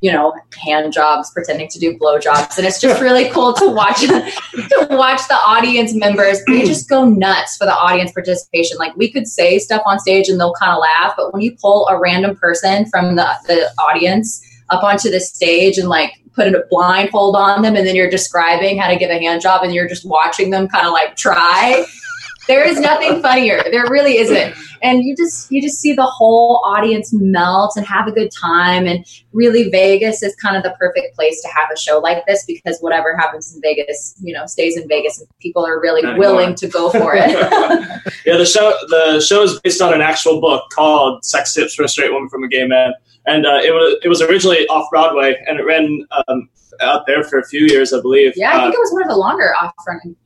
you 0.05 0.13
know, 0.13 0.35
hand 0.63 0.93
jobs, 0.93 1.31
pretending 1.33 1.67
to 1.67 1.79
do 1.79 1.97
blow 1.97 2.19
jobs. 2.19 2.59
And 2.59 2.67
it's 2.67 2.79
just 2.79 3.01
really 3.01 3.31
cool 3.31 3.55
to 3.55 3.71
watch 3.71 4.01
to 4.01 4.87
watch 4.91 5.27
the 5.29 5.35
audience 5.47 5.95
members. 5.95 6.45
They 6.47 6.61
mm. 6.61 6.67
just 6.67 6.91
go 6.91 7.07
nuts 7.07 7.57
for 7.57 7.65
the 7.65 7.73
audience 7.73 8.13
participation. 8.13 8.77
Like 8.77 8.95
we 8.97 9.11
could 9.11 9.27
say 9.27 9.59
stuff 9.59 9.81
on 9.87 9.99
stage 9.99 10.29
and 10.29 10.39
they'll 10.39 10.53
kind 10.53 10.73
of 10.73 10.79
laugh, 10.79 11.15
but 11.17 11.33
when 11.33 11.41
you 11.41 11.57
pull 11.59 11.89
a 11.89 11.99
random 11.99 12.37
person 12.37 12.85
from 12.91 13.17
the, 13.17 13.27
the 13.47 13.71
audience 13.79 14.47
up 14.69 14.85
onto 14.85 15.09
the 15.11 15.21
stage 15.21 15.79
and 15.79 15.89
like 15.89 16.13
put 16.35 16.49
a 16.49 16.65
blindfold 16.69 17.35
on 17.35 17.63
them 17.63 17.75
and 17.75 17.87
then 17.87 17.97
you're 17.97 18.11
describing 18.11 18.77
how 18.77 18.89
to 18.89 18.97
give 18.97 19.09
a 19.09 19.19
hand 19.19 19.41
job 19.41 19.63
and 19.63 19.73
you're 19.73 19.89
just 19.89 20.05
watching 20.05 20.51
them 20.51 20.69
kind 20.69 20.87
of 20.87 20.93
like 20.93 21.17
try 21.17 21.83
there 22.47 22.67
is 22.67 22.79
nothing 22.81 23.23
funnier. 23.23 23.63
There 23.71 23.85
really 23.89 24.19
isn't. 24.19 24.55
And 24.83 25.03
you 25.03 25.17
just 25.17 25.51
you 25.51 25.63
just 25.63 25.81
see 25.81 25.95
the 25.95 26.05
whole 26.05 26.63
audience 26.65 27.13
melt 27.13 27.73
and 27.77 27.87
have 27.87 28.07
a 28.07 28.13
good 28.13 28.31
time. 28.31 28.87
And 28.87 29.07
really, 29.33 29.71
Vegas 29.71 30.23
is 30.23 30.35
kind 30.37 30.57
of 30.57 30.63
the 30.63 30.77
perfect 30.79 31.15
place 31.15 31.41
to 31.43 31.49
have 31.49 31.69
a 31.75 31.79
show 31.79 31.99
like 31.99 32.25
this 32.27 32.45
because 32.45 32.79
whatever 32.81 33.17
happens 33.17 33.55
in 33.55 33.63
Vegas, 33.63 34.15
you 34.23 34.35
know, 34.35 34.47
stays 34.47 34.77
in 34.77 34.87
Vegas, 34.89 35.19
and 35.19 35.29
people 35.41 35.65
are 35.65 35.81
really 35.81 36.03
willing 36.19 36.55
to 36.57 36.69
go 36.69 36.91
for 36.91 37.15
it. 37.15 37.31
yeah, 38.27 38.37
the 38.37 38.45
show 38.45 38.77
the 38.89 39.21
show 39.21 39.43
is 39.43 39.59
based 39.61 39.81
on 39.81 39.95
an 39.95 40.03
actual 40.03 40.41
book 40.41 40.69
called 40.71 41.25
"Sex 41.25 41.55
Tips 41.55 41.75
for 41.75 41.85
a 41.85 41.89
Straight 41.89 42.13
Woman 42.13 42.29
from 42.29 42.45
a 42.45 42.49
Gay 42.49 42.67
Man," 42.67 42.93
and 43.27 43.47
uh, 43.47 43.61
it 43.63 43.73
was 43.73 43.97
it 44.03 44.09
was 44.09 44.21
originally 44.21 44.67
off 44.67 44.91
Broadway, 44.91 45.43
and 45.47 45.59
it 45.59 45.65
ran 45.65 46.07
um, 46.29 46.51
out 46.81 47.07
there 47.07 47.25
for 47.25 47.39
a 47.39 47.47
few 47.47 47.67
years, 47.67 47.93
I 47.93 48.01
believe. 48.01 48.33
Yeah, 48.37 48.51
I 48.51 48.65
think 48.65 48.75
uh, 48.75 48.79
it 48.79 48.81
was 48.81 48.93
one 48.93 49.03
of 49.03 49.09
the 49.09 49.17
longer 49.17 49.55
off 49.61 49.73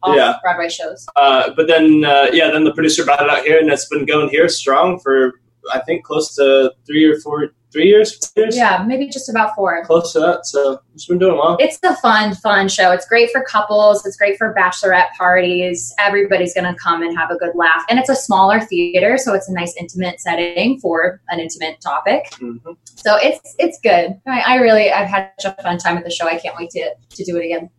off 0.02 0.16
yeah. 0.16 0.34
Broadway 0.42 0.68
shows. 0.68 1.06
Uh, 1.16 1.50
but 1.56 1.66
then, 1.66 2.04
uh, 2.04 2.28
yeah, 2.32 2.50
then 2.50 2.64
the 2.64 2.72
producer 2.72 3.04
brought 3.04 3.22
it 3.22 3.30
out 3.30 3.44
here, 3.44 3.58
and 3.58 3.70
it's 3.70 3.88
been 3.88 4.06
going 4.06 4.28
here 4.28 4.48
strong 4.48 4.98
for 5.00 5.40
I 5.72 5.80
think 5.80 6.04
close 6.04 6.34
to 6.36 6.72
three 6.86 7.04
or 7.04 7.18
four 7.20 7.50
three 7.72 7.86
years, 7.86 8.32
years? 8.36 8.56
Yeah, 8.56 8.84
maybe 8.86 9.08
just 9.08 9.28
about 9.28 9.54
four. 9.54 9.84
Close 9.84 10.12
to 10.12 10.20
that. 10.20 10.46
So 10.46 10.80
it's 10.94 11.06
been 11.06 11.18
doing 11.18 11.36
well. 11.36 11.56
It's 11.60 11.78
a 11.82 11.94
fun, 11.96 12.34
fun 12.34 12.68
show. 12.68 12.92
It's 12.92 13.06
great 13.06 13.30
for 13.30 13.42
couples. 13.42 14.04
It's 14.06 14.16
great 14.16 14.38
for 14.38 14.54
bachelorette 14.54 15.12
parties. 15.16 15.94
Everybody's 15.98 16.54
going 16.54 16.72
to 16.72 16.78
come 16.80 17.02
and 17.02 17.16
have 17.16 17.30
a 17.30 17.36
good 17.36 17.54
laugh. 17.54 17.84
And 17.88 17.98
it's 17.98 18.08
a 18.08 18.16
smaller 18.16 18.60
theater, 18.60 19.18
so 19.18 19.34
it's 19.34 19.48
a 19.48 19.52
nice 19.52 19.74
intimate 19.78 20.20
setting 20.20 20.80
for 20.80 21.20
an 21.28 21.40
intimate 21.40 21.80
topic. 21.80 22.30
Mm-hmm. 22.32 22.72
So 22.84 23.16
it's 23.16 23.54
it's 23.58 23.78
good. 23.80 24.20
I, 24.26 24.40
I, 24.40 24.54
really 24.56 24.90
I've 24.90 25.08
had 25.08 25.30
such 25.38 25.56
a 25.58 25.62
fun 25.62 25.78
time 25.78 25.96
at 25.96 26.04
the 26.04 26.10
show. 26.10 26.26
I 26.26 26.38
can't 26.38 26.56
wait 26.58 26.70
to 26.70 26.94
to 27.10 27.24
do 27.24 27.36
it 27.36 27.44
again. 27.44 27.70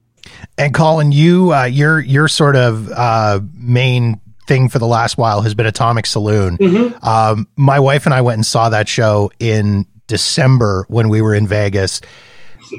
And 0.57 0.73
Colin, 0.73 1.11
you 1.11 1.53
uh, 1.53 1.65
your 1.65 1.99
your 1.99 2.27
sort 2.27 2.55
of 2.55 2.89
uh, 2.91 3.41
main 3.53 4.21
thing 4.49 4.67
for 4.67 4.79
the 4.79 4.87
last 4.87 5.17
while 5.17 5.41
has 5.41 5.53
been 5.53 5.67
Atomic 5.67 6.07
Saloon. 6.07 6.57
Mm-hmm. 6.57 7.05
Um, 7.07 7.47
my 7.55 7.79
wife 7.79 8.05
and 8.05 8.13
I 8.13 8.21
went 8.21 8.39
and 8.39 8.45
saw 8.45 8.67
that 8.69 8.89
show 8.89 9.31
in 9.39 9.85
December 10.07 10.85
when 10.89 11.07
we 11.07 11.21
were 11.21 11.35
in 11.35 11.47
Vegas. 11.47 12.01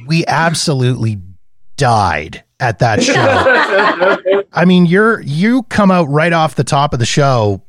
We 0.07 0.27
absolutely 0.27 1.23
died 1.77 2.43
at 2.59 2.81
that 2.81 3.03
show. 3.05 4.45
I 4.53 4.65
mean, 4.65 4.85
you're 4.85 5.21
you 5.21 5.63
come 5.63 5.91
out 5.91 6.09
right 6.11 6.33
off 6.33 6.57
the 6.57 6.65
top 6.65 6.93
of 6.93 6.99
the 6.99 7.07
show 7.07 7.63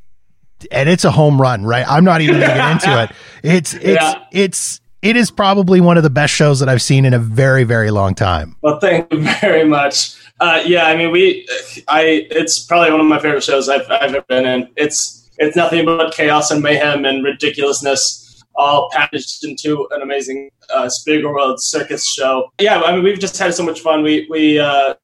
and 0.72 0.89
it's 0.89 1.05
a 1.05 1.12
home 1.12 1.39
run, 1.39 1.63
right? 1.63 1.86
I'm 1.88 2.03
not 2.03 2.22
even 2.22 2.39
going 2.39 2.50
to 2.50 2.55
get 2.55 2.72
into 2.72 3.03
it. 3.03 3.12
It's 3.43 3.74
it's 3.74 3.84
yeah. 3.86 4.24
it's 4.31 4.81
it 5.01 5.15
is 5.15 5.31
probably 5.31 5.81
one 5.81 5.98
of 5.98 6.03
the 6.03 6.12
best 6.12 6.31
shows 6.31 6.60
that 6.60 6.70
I've 6.70 6.81
seen 6.81 7.05
in 7.05 7.13
a 7.15 7.20
very 7.20 7.63
very 7.63 7.89
long 7.89 8.13
time. 8.13 8.55
Well, 8.62 8.79
thank 8.79 9.12
you 9.12 9.22
very 9.41 9.63
much. 9.63 10.21
Uh, 10.41 10.60
yeah, 10.65 10.88
I 10.88 10.98
mean, 10.98 11.12
we, 11.12 11.48
I, 11.88 12.27
it's 12.31 12.65
probably 12.65 12.89
one 12.89 13.00
of 13.00 13.05
my 13.05 13.19
favorite 13.19 13.43
shows 13.43 13.69
I've, 13.69 13.86
I've 13.91 14.15
ever 14.15 14.21
been 14.27 14.48
in. 14.48 14.69
It's, 14.75 15.29
it's 15.38 15.55
nothing 15.55 15.86
but 15.86 16.15
chaos 16.15 16.50
and 16.50 16.63
mayhem 16.63 17.05
and 17.05 17.24
ridiculousness, 17.24 18.43
all 18.55 18.89
packaged 18.91 19.45
into 19.45 19.88
an 19.91 20.01
amazing 20.01 20.50
uh, 20.74 20.88
Spiegelworld 20.88 21.60
circus 21.60 22.07
show. 22.07 22.51
Yeah, 22.60 22.81
I 22.81 22.91
mean, 22.95 23.03
we've 23.03 23.19
just 23.19 23.38
had 23.38 23.53
so 23.53 23.63
much 23.63 23.81
fun. 23.81 24.01
We, 24.01 24.25
we 24.31 24.57
uh, 24.57 24.95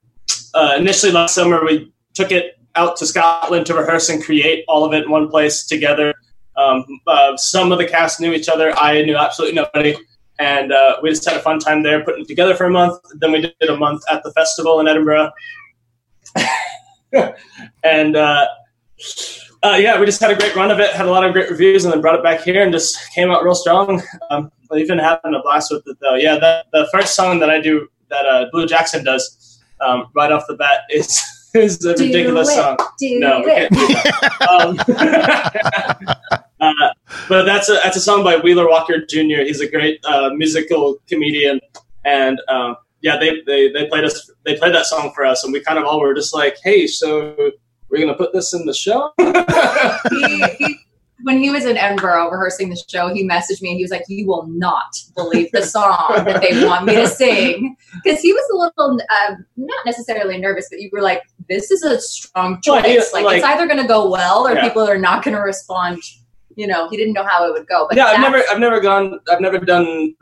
uh, 0.55 0.73
initially 0.75 1.11
last 1.11 1.35
summer 1.35 1.63
we 1.63 1.93
took 2.15 2.31
it 2.31 2.59
out 2.73 2.97
to 2.97 3.05
Scotland 3.05 3.67
to 3.67 3.75
rehearse 3.75 4.09
and 4.09 4.23
create 4.23 4.65
all 4.67 4.85
of 4.85 4.93
it 4.93 5.03
in 5.03 5.11
one 5.11 5.29
place 5.29 5.67
together. 5.67 6.15
Um, 6.55 6.83
uh, 7.05 7.37
some 7.37 7.71
of 7.71 7.77
the 7.77 7.85
cast 7.85 8.19
knew 8.19 8.33
each 8.33 8.49
other. 8.49 8.75
I 8.75 9.03
knew 9.03 9.15
absolutely 9.15 9.55
nobody 9.55 9.95
and 10.39 10.71
uh, 10.71 10.97
we 11.01 11.09
just 11.09 11.25
had 11.25 11.37
a 11.37 11.41
fun 11.41 11.59
time 11.59 11.83
there 11.83 12.03
putting 12.03 12.23
it 12.23 12.27
together 12.27 12.55
for 12.55 12.65
a 12.65 12.69
month. 12.69 12.99
Then 13.15 13.31
we 13.31 13.41
did 13.41 13.69
a 13.69 13.77
month 13.77 14.03
at 14.11 14.23
the 14.23 14.31
festival 14.33 14.79
in 14.79 14.87
Edinburgh, 14.87 15.31
and 17.83 18.15
uh, 18.15 18.47
uh, 19.63 19.77
yeah, 19.79 19.99
we 19.99 20.05
just 20.05 20.21
had 20.21 20.31
a 20.31 20.35
great 20.35 20.55
run 20.55 20.71
of 20.71 20.79
it. 20.79 20.91
Had 20.91 21.07
a 21.07 21.11
lot 21.11 21.23
of 21.25 21.33
great 21.33 21.49
reviews, 21.49 21.85
and 21.85 21.93
then 21.93 22.01
brought 22.01 22.15
it 22.15 22.23
back 22.23 22.41
here 22.41 22.63
and 22.63 22.71
just 22.71 22.97
came 23.13 23.31
out 23.31 23.43
real 23.43 23.55
strong. 23.55 24.01
Um, 24.29 24.51
we've 24.69 24.87
been 24.87 24.99
having 24.99 25.33
a 25.33 25.41
blast 25.41 25.71
with 25.71 25.83
it 25.87 25.97
though. 26.01 26.15
Yeah, 26.15 26.35
the, 26.35 26.65
the 26.73 26.87
first 26.91 27.15
song 27.15 27.39
that 27.39 27.49
I 27.49 27.59
do 27.59 27.87
that 28.09 28.25
uh, 28.25 28.45
Blue 28.51 28.67
Jackson 28.67 29.03
does 29.03 29.59
um, 29.81 30.07
right 30.15 30.31
off 30.31 30.43
the 30.47 30.55
bat 30.55 30.81
is. 30.89 31.23
is 31.59 31.83
a 31.85 31.91
ridiculous 31.91 32.53
song. 32.53 32.77
Do 32.99 33.19
no, 33.19 33.41
it. 33.41 33.45
we 33.45 33.51
can't 33.51 33.73
do 33.73 33.87
that. 33.87 35.37
Um, 36.29 36.37
Uh, 36.59 36.71
but 37.29 37.43
that's 37.43 37.69
a 37.69 37.79
that's 37.83 37.97
a 37.97 38.01
song 38.01 38.23
by 38.23 38.37
Wheeler 38.37 38.67
Walker 38.67 39.05
Jr. 39.05 39.43
He's 39.45 39.61
a 39.61 39.69
great 39.69 40.03
uh, 40.05 40.31
musical 40.33 40.97
comedian, 41.07 41.59
and 42.03 42.41
uh, 42.47 42.75
yeah, 43.01 43.17
they, 43.17 43.41
they 43.45 43.71
they 43.71 43.87
played 43.87 44.03
us 44.03 44.29
they 44.43 44.55
played 44.57 44.73
that 44.73 44.85
song 44.85 45.11
for 45.13 45.25
us, 45.25 45.43
and 45.43 45.53
we 45.53 45.61
kind 45.61 45.77
of 45.77 45.85
all 45.85 45.99
were 45.99 46.13
just 46.13 46.33
like, 46.33 46.57
hey, 46.63 46.87
so 46.87 47.35
we're 47.89 47.99
gonna 47.99 48.17
put 48.17 48.33
this 48.33 48.53
in 48.53 48.65
the 48.65 48.73
show. 48.73 49.11
he, 50.09 50.43
he, 50.57 50.79
when 51.23 51.37
he 51.37 51.49
was 51.49 51.65
in 51.65 51.77
Edinburgh 51.77 52.29
rehearsing 52.31 52.69
the 52.69 52.81
show, 52.89 53.13
he 53.13 53.27
messaged 53.27 53.61
me 53.61 53.69
and 53.69 53.77
he 53.77 53.83
was 53.83 53.91
like, 53.91 54.03
"You 54.07 54.27
will 54.27 54.47
not 54.47 54.95
believe 55.15 55.51
the 55.51 55.63
song 55.63 56.23
that 56.25 56.41
they 56.41 56.65
want 56.65 56.85
me 56.85 56.95
to 56.95 57.07
sing," 57.07 57.75
because 58.03 58.21
he 58.21 58.33
was 58.33 58.49
a 58.51 58.55
little 58.55 58.99
um, 59.27 59.45
not 59.57 59.85
necessarily 59.85 60.39
nervous, 60.39 60.67
but 60.71 60.79
you 60.79 60.89
were 60.91 61.01
like, 61.01 61.21
"This 61.49 61.71
is 61.71 61.83
a 61.83 61.99
strong 61.99 62.61
choice. 62.61 62.83
Well, 62.83 63.23
like, 63.23 63.25
like, 63.25 63.37
it's 63.37 63.45
either 63.45 63.67
going 63.67 63.81
to 63.81 63.87
go 63.87 64.09
well 64.09 64.47
or 64.47 64.53
yeah. 64.53 64.67
people 64.67 64.87
are 64.87 64.97
not 64.97 65.23
going 65.23 65.35
to 65.35 65.41
respond 65.41 66.01
you 66.57 66.65
know, 66.65 66.89
he 66.89 66.97
didn't 66.97 67.13
know 67.13 67.23
how 67.23 67.47
it 67.47 67.53
would 67.53 67.67
go. 67.67 67.87
But 67.87 67.97
yeah, 67.97 68.07
I've 68.07 68.19
never, 68.19 68.43
I've 68.49 68.59
never 68.59 68.79
gone, 68.81 69.19
I've 69.31 69.39
never 69.39 69.59
done 69.59 70.15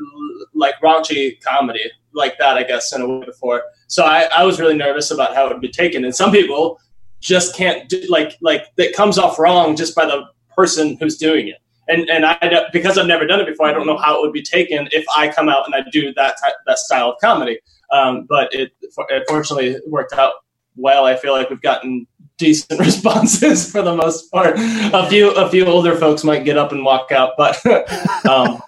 like 0.54 0.76
raunchy 0.84 1.42
comedy 1.42 1.90
like 2.14 2.38
that. 2.40 2.58
I 2.58 2.64
guess 2.64 2.94
in 2.94 3.02
a 3.02 3.08
way 3.08 3.26
before, 3.26 3.64
so 3.88 4.04
I, 4.04 4.28
I 4.36 4.44
was 4.44 4.60
really 4.60 4.76
nervous 4.76 5.12
about 5.12 5.34
how 5.34 5.48
it 5.48 5.54
would 5.54 5.62
be 5.62 5.72
taken. 5.72 6.04
And 6.04 6.14
some 6.14 6.32
people 6.32 6.78
just 7.22 7.56
can't 7.56 7.88
do 7.88 8.04
like, 8.10 8.38
like 8.42 8.66
it 8.78 8.96
comes 8.96 9.18
off 9.18 9.40
wrong 9.40 9.78
just 9.78 9.96
by 9.96 10.06
the 10.06 10.26
person 10.54 10.98
who's 11.00 11.18
doing 11.18 11.48
it. 11.48 11.58
And 11.88 12.10
and 12.10 12.26
I 12.26 12.66
because 12.74 12.98
I've 12.98 13.08
never 13.08 13.26
done 13.26 13.40
it 13.40 13.46
before, 13.46 13.68
I 13.68 13.72
don't 13.72 13.88
know 13.88 13.98
how 13.98 14.18
it 14.18 14.22
would 14.22 14.34
be 14.34 14.42
taken 14.42 14.90
if 14.92 15.06
I 15.16 15.30
come 15.30 15.48
out 15.48 15.66
and 15.66 15.74
I 15.74 15.90
do 15.90 16.14
that 16.16 16.36
type, 16.42 16.56
that 16.66 16.80
style 16.80 17.12
of 17.12 17.16
comedy. 17.22 17.60
Um, 17.92 18.26
but 18.28 18.54
it, 18.54 18.72
it 18.82 19.24
fortunately 19.30 19.78
worked 19.88 20.12
out 20.14 20.34
well. 20.76 21.06
I 21.06 21.16
feel 21.16 21.34
like 21.34 21.50
we've 21.50 21.62
gotten 21.62 22.08
decent 22.38 22.80
responses 22.86 23.72
for 23.72 23.82
the 23.82 23.96
most 23.96 24.32
part. 24.32 24.56
A 24.58 25.08
few 25.10 25.32
a 25.32 25.50
few 25.50 25.66
older 25.66 25.96
folks 25.96 26.24
might 26.24 26.46
get 26.46 26.58
up 26.58 26.72
and 26.72 26.84
walk 26.84 27.12
out, 27.12 27.34
but 27.38 27.64
um, 28.30 28.62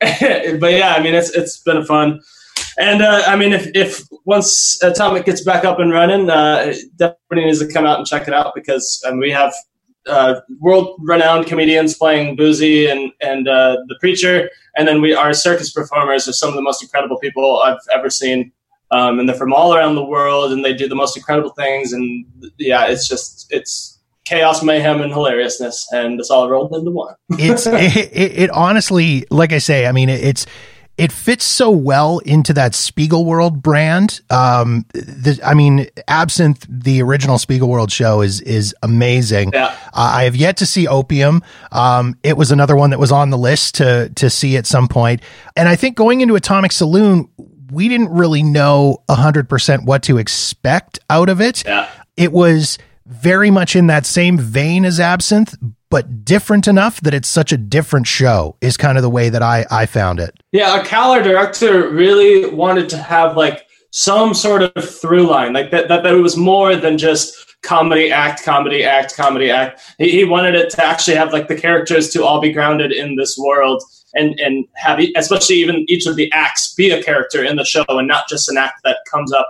but 0.00 0.72
yeah, 0.72 0.94
I 0.96 1.02
mean 1.02 1.14
it's 1.14 1.30
it's 1.30 1.58
been 1.58 1.84
fun. 1.84 2.20
And 2.78 3.02
uh, 3.02 3.22
I 3.26 3.36
mean, 3.36 3.52
if, 3.52 3.70
if 3.74 4.02
once 4.24 4.82
Atomic 4.82 5.26
gets 5.26 5.42
back 5.42 5.64
up 5.64 5.78
and 5.78 5.92
running, 5.92 6.30
uh, 6.30 6.72
definitely 6.96 7.46
needs 7.46 7.58
to 7.58 7.70
come 7.70 7.84
out 7.84 7.98
and 7.98 8.06
check 8.06 8.28
it 8.28 8.34
out 8.34 8.54
because 8.54 9.02
um, 9.06 9.18
we 9.18 9.30
have 9.30 9.52
uh, 10.06 10.40
world-renowned 10.58 11.46
comedians 11.46 11.96
playing 11.96 12.36
Boozy 12.36 12.86
and 12.86 13.12
and 13.20 13.46
uh, 13.46 13.76
the 13.88 13.96
Preacher, 14.00 14.48
and 14.76 14.88
then 14.88 15.00
we 15.00 15.14
our 15.14 15.34
circus 15.34 15.72
performers 15.72 16.26
are 16.28 16.32
some 16.32 16.48
of 16.48 16.54
the 16.54 16.62
most 16.62 16.82
incredible 16.82 17.18
people 17.18 17.60
I've 17.60 17.78
ever 17.92 18.10
seen 18.10 18.52
um, 18.92 19.18
and 19.18 19.28
they're 19.28 19.36
from 19.36 19.52
all 19.52 19.74
around 19.74 19.94
the 19.94 20.04
world, 20.04 20.52
and 20.52 20.64
they 20.64 20.74
do 20.74 20.88
the 20.88 20.94
most 20.94 21.16
incredible 21.16 21.50
things. 21.50 21.92
And 21.92 22.24
yeah, 22.58 22.86
it's 22.86 23.08
just 23.08 23.46
it's 23.50 23.98
chaos, 24.24 24.62
mayhem, 24.62 25.00
and 25.00 25.12
hilariousness, 25.12 25.86
and 25.92 26.20
it's 26.20 26.30
all 26.30 26.48
rolled 26.48 26.74
into 26.74 26.90
one. 26.90 27.14
it's 27.30 27.66
it, 27.66 28.12
it, 28.12 28.38
it, 28.38 28.50
honestly, 28.50 29.26
like 29.30 29.52
I 29.52 29.58
say, 29.58 29.86
I 29.86 29.92
mean, 29.92 30.08
it, 30.08 30.22
it's 30.22 30.46
it 30.98 31.10
fits 31.10 31.44
so 31.44 31.70
well 31.70 32.18
into 32.18 32.52
that 32.52 32.72
Spiegelworld 32.72 33.62
brand. 33.62 34.20
Um, 34.28 34.84
the, 34.92 35.40
I 35.42 35.54
mean, 35.54 35.88
Absinthe 36.06 36.66
the 36.68 37.02
original 37.02 37.38
Spiegelworld 37.38 37.90
show 37.90 38.20
is 38.20 38.42
is 38.42 38.74
amazing. 38.82 39.52
Yeah. 39.54 39.74
Uh, 39.86 40.12
I 40.16 40.24
have 40.24 40.36
yet 40.36 40.58
to 40.58 40.66
see 40.66 40.86
Opium. 40.86 41.42
Um, 41.72 42.16
it 42.22 42.36
was 42.36 42.52
another 42.52 42.76
one 42.76 42.90
that 42.90 42.98
was 42.98 43.10
on 43.10 43.30
the 43.30 43.38
list 43.38 43.76
to 43.76 44.10
to 44.16 44.28
see 44.28 44.58
at 44.58 44.66
some 44.66 44.86
point, 44.86 45.22
and 45.56 45.66
I 45.66 45.76
think 45.76 45.96
going 45.96 46.20
into 46.20 46.34
Atomic 46.34 46.72
Saloon 46.72 47.30
we 47.72 47.88
didn't 47.88 48.10
really 48.10 48.42
know 48.42 49.02
100% 49.08 49.84
what 49.84 50.02
to 50.04 50.18
expect 50.18 50.98
out 51.08 51.28
of 51.28 51.40
it. 51.40 51.64
Yeah. 51.64 51.88
It 52.16 52.32
was 52.32 52.78
very 53.06 53.50
much 53.50 53.74
in 53.74 53.86
that 53.88 54.06
same 54.06 54.38
vein 54.38 54.84
as 54.84 55.00
Absinthe, 55.00 55.54
but 55.90 56.24
different 56.24 56.68
enough 56.68 57.00
that 57.00 57.14
it's 57.14 57.28
such 57.28 57.52
a 57.52 57.56
different 57.56 58.06
show 58.06 58.56
is 58.60 58.76
kind 58.76 58.96
of 58.96 59.02
the 59.02 59.10
way 59.10 59.28
that 59.28 59.42
I 59.42 59.66
I 59.70 59.86
found 59.86 60.20
it. 60.20 60.34
Yeah, 60.52 60.80
a 60.80 60.84
Cal, 60.84 61.22
director, 61.22 61.88
really 61.90 62.46
wanted 62.46 62.88
to 62.90 62.96
have 62.96 63.36
like 63.36 63.66
some 63.90 64.32
sort 64.34 64.62
of 64.62 64.88
through 64.88 65.26
line, 65.26 65.52
like 65.52 65.70
that, 65.70 65.88
that, 65.88 66.02
that 66.02 66.14
it 66.14 66.20
was 66.20 66.36
more 66.36 66.76
than 66.76 66.96
just 66.96 67.34
comedy 67.62 68.10
act, 68.10 68.42
comedy 68.42 68.84
act, 68.84 69.16
comedy 69.16 69.50
act. 69.50 69.80
He, 69.98 70.10
he 70.10 70.24
wanted 70.24 70.54
it 70.54 70.70
to 70.70 70.84
actually 70.84 71.16
have 71.16 71.32
like 71.32 71.48
the 71.48 71.60
characters 71.60 72.08
to 72.10 72.24
all 72.24 72.40
be 72.40 72.52
grounded 72.52 72.92
in 72.92 73.16
this 73.16 73.36
world 73.38 73.82
and 74.14 74.38
and 74.40 74.66
have 74.74 75.00
especially 75.16 75.56
even 75.56 75.84
each 75.88 76.06
of 76.06 76.16
the 76.16 76.30
acts 76.32 76.74
be 76.74 76.90
a 76.90 77.02
character 77.02 77.44
in 77.44 77.56
the 77.56 77.64
show 77.64 77.84
and 77.88 78.08
not 78.08 78.28
just 78.28 78.48
an 78.48 78.56
act 78.56 78.80
that 78.84 78.98
comes 79.10 79.32
up 79.32 79.48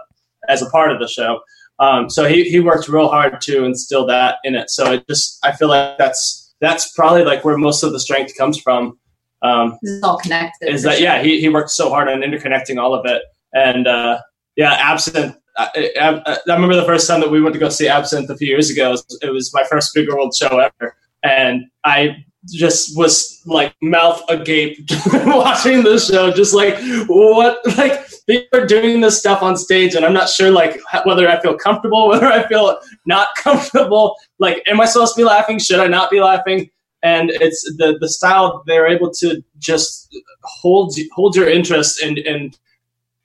as 0.48 0.62
a 0.62 0.70
part 0.70 0.90
of 0.92 0.98
the 0.98 1.08
show. 1.08 1.40
Um, 1.78 2.08
so 2.08 2.28
he, 2.28 2.44
he 2.44 2.60
worked 2.60 2.88
real 2.88 3.08
hard 3.08 3.40
to 3.40 3.64
instill 3.64 4.06
that 4.06 4.36
in 4.44 4.54
it. 4.54 4.70
So 4.70 4.92
it 4.92 5.06
just 5.08 5.38
I 5.44 5.52
feel 5.52 5.68
like 5.68 5.98
that's 5.98 6.54
that's 6.60 6.92
probably 6.92 7.24
like 7.24 7.44
where 7.44 7.58
most 7.58 7.82
of 7.82 7.92
the 7.92 8.00
strength 8.00 8.36
comes 8.36 8.58
from. 8.58 8.98
Um, 9.42 9.78
this 9.82 9.92
is 9.92 10.02
all 10.02 10.18
connected. 10.18 10.72
Is 10.72 10.84
that 10.84 10.98
sure. 10.98 11.02
yeah? 11.02 11.22
He 11.22 11.40
he 11.40 11.48
worked 11.48 11.70
so 11.70 11.88
hard 11.88 12.08
on 12.08 12.20
interconnecting 12.20 12.80
all 12.80 12.94
of 12.94 13.04
it, 13.06 13.22
and 13.52 13.86
uh, 13.86 14.20
yeah, 14.56 14.74
Absinthe. 14.74 15.36
I, 15.54 15.90
I, 16.00 16.38
I, 16.48 16.54
remember 16.54 16.76
the 16.76 16.84
first 16.84 17.06
time 17.06 17.20
that 17.20 17.30
we 17.30 17.42
went 17.42 17.52
to 17.52 17.58
go 17.58 17.68
see 17.68 17.86
Absinthe 17.86 18.30
a 18.30 18.36
few 18.38 18.48
years 18.48 18.70
ago. 18.70 18.88
It 18.88 18.90
was, 18.92 19.18
it 19.22 19.30
was 19.30 19.52
my 19.52 19.64
first 19.64 19.94
Spiegelworld 19.94 20.34
show 20.34 20.58
ever, 20.58 20.96
and 21.22 21.64
I 21.84 22.24
just 22.46 22.96
was 22.96 23.40
like 23.46 23.74
mouth 23.82 24.20
agape 24.28 24.78
watching 25.12 25.82
the 25.84 25.98
show 25.98 26.32
just 26.32 26.54
like 26.54 26.76
what 27.08 27.58
like 27.78 28.04
people 28.26 28.60
are 28.60 28.66
doing 28.66 29.00
this 29.00 29.18
stuff 29.18 29.42
on 29.42 29.56
stage 29.56 29.94
and 29.94 30.04
i'm 30.04 30.12
not 30.12 30.28
sure 30.28 30.50
like 30.50 30.80
whether 31.04 31.28
i 31.28 31.38
feel 31.40 31.56
comfortable 31.56 32.08
whether 32.08 32.26
i 32.26 32.46
feel 32.48 32.78
not 33.06 33.28
comfortable. 33.36 34.16
Like 34.38 34.62
am 34.66 34.80
i 34.80 34.84
supposed 34.84 35.14
to 35.14 35.20
be 35.20 35.24
laughing? 35.24 35.58
Should 35.58 35.80
i 35.80 35.86
not 35.86 36.10
be 36.10 36.20
laughing? 36.20 36.70
And 37.02 37.30
it's 37.30 37.62
the 37.78 37.98
the 38.00 38.08
style 38.08 38.62
they're 38.66 38.86
able 38.86 39.10
to 39.14 39.42
just 39.58 40.14
hold 40.42 40.94
hold 41.12 41.34
your 41.34 41.48
interest 41.48 42.02
and 42.02 42.18
and 42.18 42.58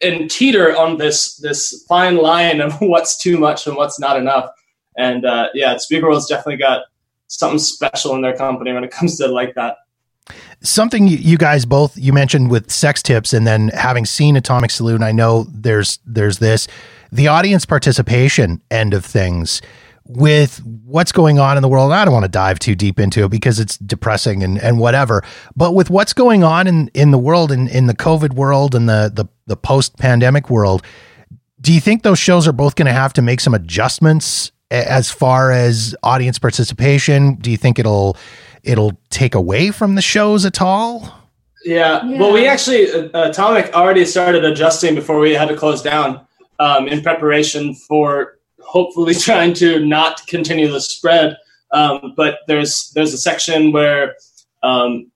and 0.02 0.30
teeter 0.30 0.76
on 0.76 0.98
this 0.98 1.38
this 1.38 1.86
fine 1.88 2.18
line 2.18 2.62
of 2.62 2.80
what's 2.82 3.18
too 3.18 3.38
much 3.38 3.68
and 3.68 3.76
what's 3.76 4.00
not 4.00 4.18
enough. 4.18 4.50
And 4.98 5.26
uh 5.26 5.50
yeah 5.54 5.76
Spiegelworld's 5.76 6.28
definitely 6.28 6.58
got 6.58 6.84
something 7.28 7.60
special 7.60 8.16
in 8.16 8.22
their 8.22 8.36
company 8.36 8.74
when 8.74 8.84
it 8.84 8.92
comes 8.92 9.18
to 9.18 9.28
like 9.28 9.56
that. 9.56 9.78
Something 10.62 11.08
you 11.08 11.38
guys 11.38 11.66
both 11.66 11.98
you 11.98 12.12
mentioned 12.12 12.50
with 12.50 12.72
sex 12.72 13.02
tips, 13.02 13.32
and 13.32 13.48
then 13.48 13.70
having 13.70 14.06
seen 14.06 14.36
Atomic 14.36 14.72
Saloon, 14.72 15.04
I 15.04 15.12
know 15.12 15.46
there's 15.50 16.00
there's 16.06 16.40
this 16.40 16.68
the 17.12 17.28
audience 17.28 17.66
participation 17.66 18.62
end 18.70 18.94
of 18.94 19.06
things 19.06 19.62
with 20.08 20.62
what's 20.86 21.12
going 21.12 21.38
on 21.38 21.58
in 21.58 21.62
the 21.62 21.68
world. 21.68 21.92
I 21.92 22.06
don't 22.06 22.14
want 22.14 22.24
to 22.24 22.30
dive 22.32 22.60
too 22.60 22.76
deep 22.76 23.00
into 23.00 23.26
it 23.26 23.30
because 23.30 23.60
it's 23.60 23.78
depressing 23.78 24.42
and, 24.42 24.58
and 24.58 24.80
whatever. 24.80 25.24
But 25.56 25.74
with 25.74 25.90
what's 25.90 26.14
going 26.14 26.44
on 26.44 26.66
in, 26.66 26.90
in 26.94 27.12
the 27.12 27.18
world, 27.18 27.52
in, 27.52 27.68
in 27.68 27.88
the 27.88 27.94
COVID 27.94 28.34
world 28.34 28.74
and 28.74 28.88
the, 28.88 29.12
the, 29.14 29.26
the 29.48 29.58
post 29.58 29.98
pandemic 29.98 30.50
world, 30.50 30.82
do 31.60 31.74
you 31.74 31.82
think 31.82 32.04
those 32.04 32.20
shows 32.20 32.48
are 32.48 32.54
both 32.54 32.76
going 32.76 32.86
to 32.86 32.94
have 32.94 33.14
to 33.14 33.22
make 33.22 33.42
some 33.42 33.54
adjustments 33.54 34.52
as 34.72 35.10
far 35.10 35.52
as 35.52 35.96
audience 36.04 36.40
participation 36.40 37.36
do 37.36 37.50
you 37.50 37.58
think 37.58 37.80
it'll 37.80 38.18
it'll 38.64 38.98
take 39.10 39.36
away 39.36 39.72
from 39.72 39.96
the 39.96 40.02
shows 40.02 40.46
at 40.46 40.62
all? 40.62 41.14
Yeah, 41.64 42.06
yeah. 42.06 42.20
well 42.20 42.34
we 42.34 42.48
actually 42.48 42.92
uh, 42.92 43.30
atomic 43.30 43.74
already 43.74 44.06
started 44.06 44.44
adjusting 44.44 44.96
before 44.96 45.20
we 45.20 45.34
had 45.34 45.50
to 45.50 45.56
close 45.56 45.82
down 45.82 46.22
um, 46.60 46.88
in 46.88 47.02
preparation 47.02 47.74
for 47.74 48.38
hopefully 48.60 49.14
trying 49.30 49.54
to 49.56 49.86
not 49.86 50.26
continue 50.28 50.70
the 50.72 50.82
spread. 50.82 51.38
Um, 51.72 52.14
but 52.16 52.40
there's 52.48 52.92
there's 52.96 53.14
a 53.14 53.18
section 53.18 53.72
where 53.72 54.16
um, 54.64 55.12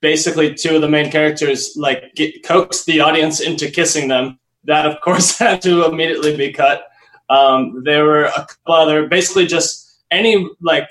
basically 0.00 0.54
two 0.54 0.76
of 0.76 0.82
the 0.82 0.88
main 0.88 1.10
characters 1.10 1.74
like 1.76 2.14
get, 2.14 2.44
coax 2.44 2.84
the 2.84 3.00
audience 3.00 3.40
into 3.40 3.70
kissing 3.70 4.08
them. 4.08 4.38
That 4.64 4.86
of 4.86 5.00
course 5.00 5.38
had 5.38 5.62
to 5.62 5.86
immediately 5.86 6.36
be 6.36 6.52
cut 6.52 6.86
um, 7.28 7.82
there 7.84 8.04
were 8.04 8.24
a 8.24 8.46
couple 8.46 8.74
other, 8.74 9.08
basically 9.08 9.46
just 9.46 10.02
any 10.10 10.48
like 10.60 10.88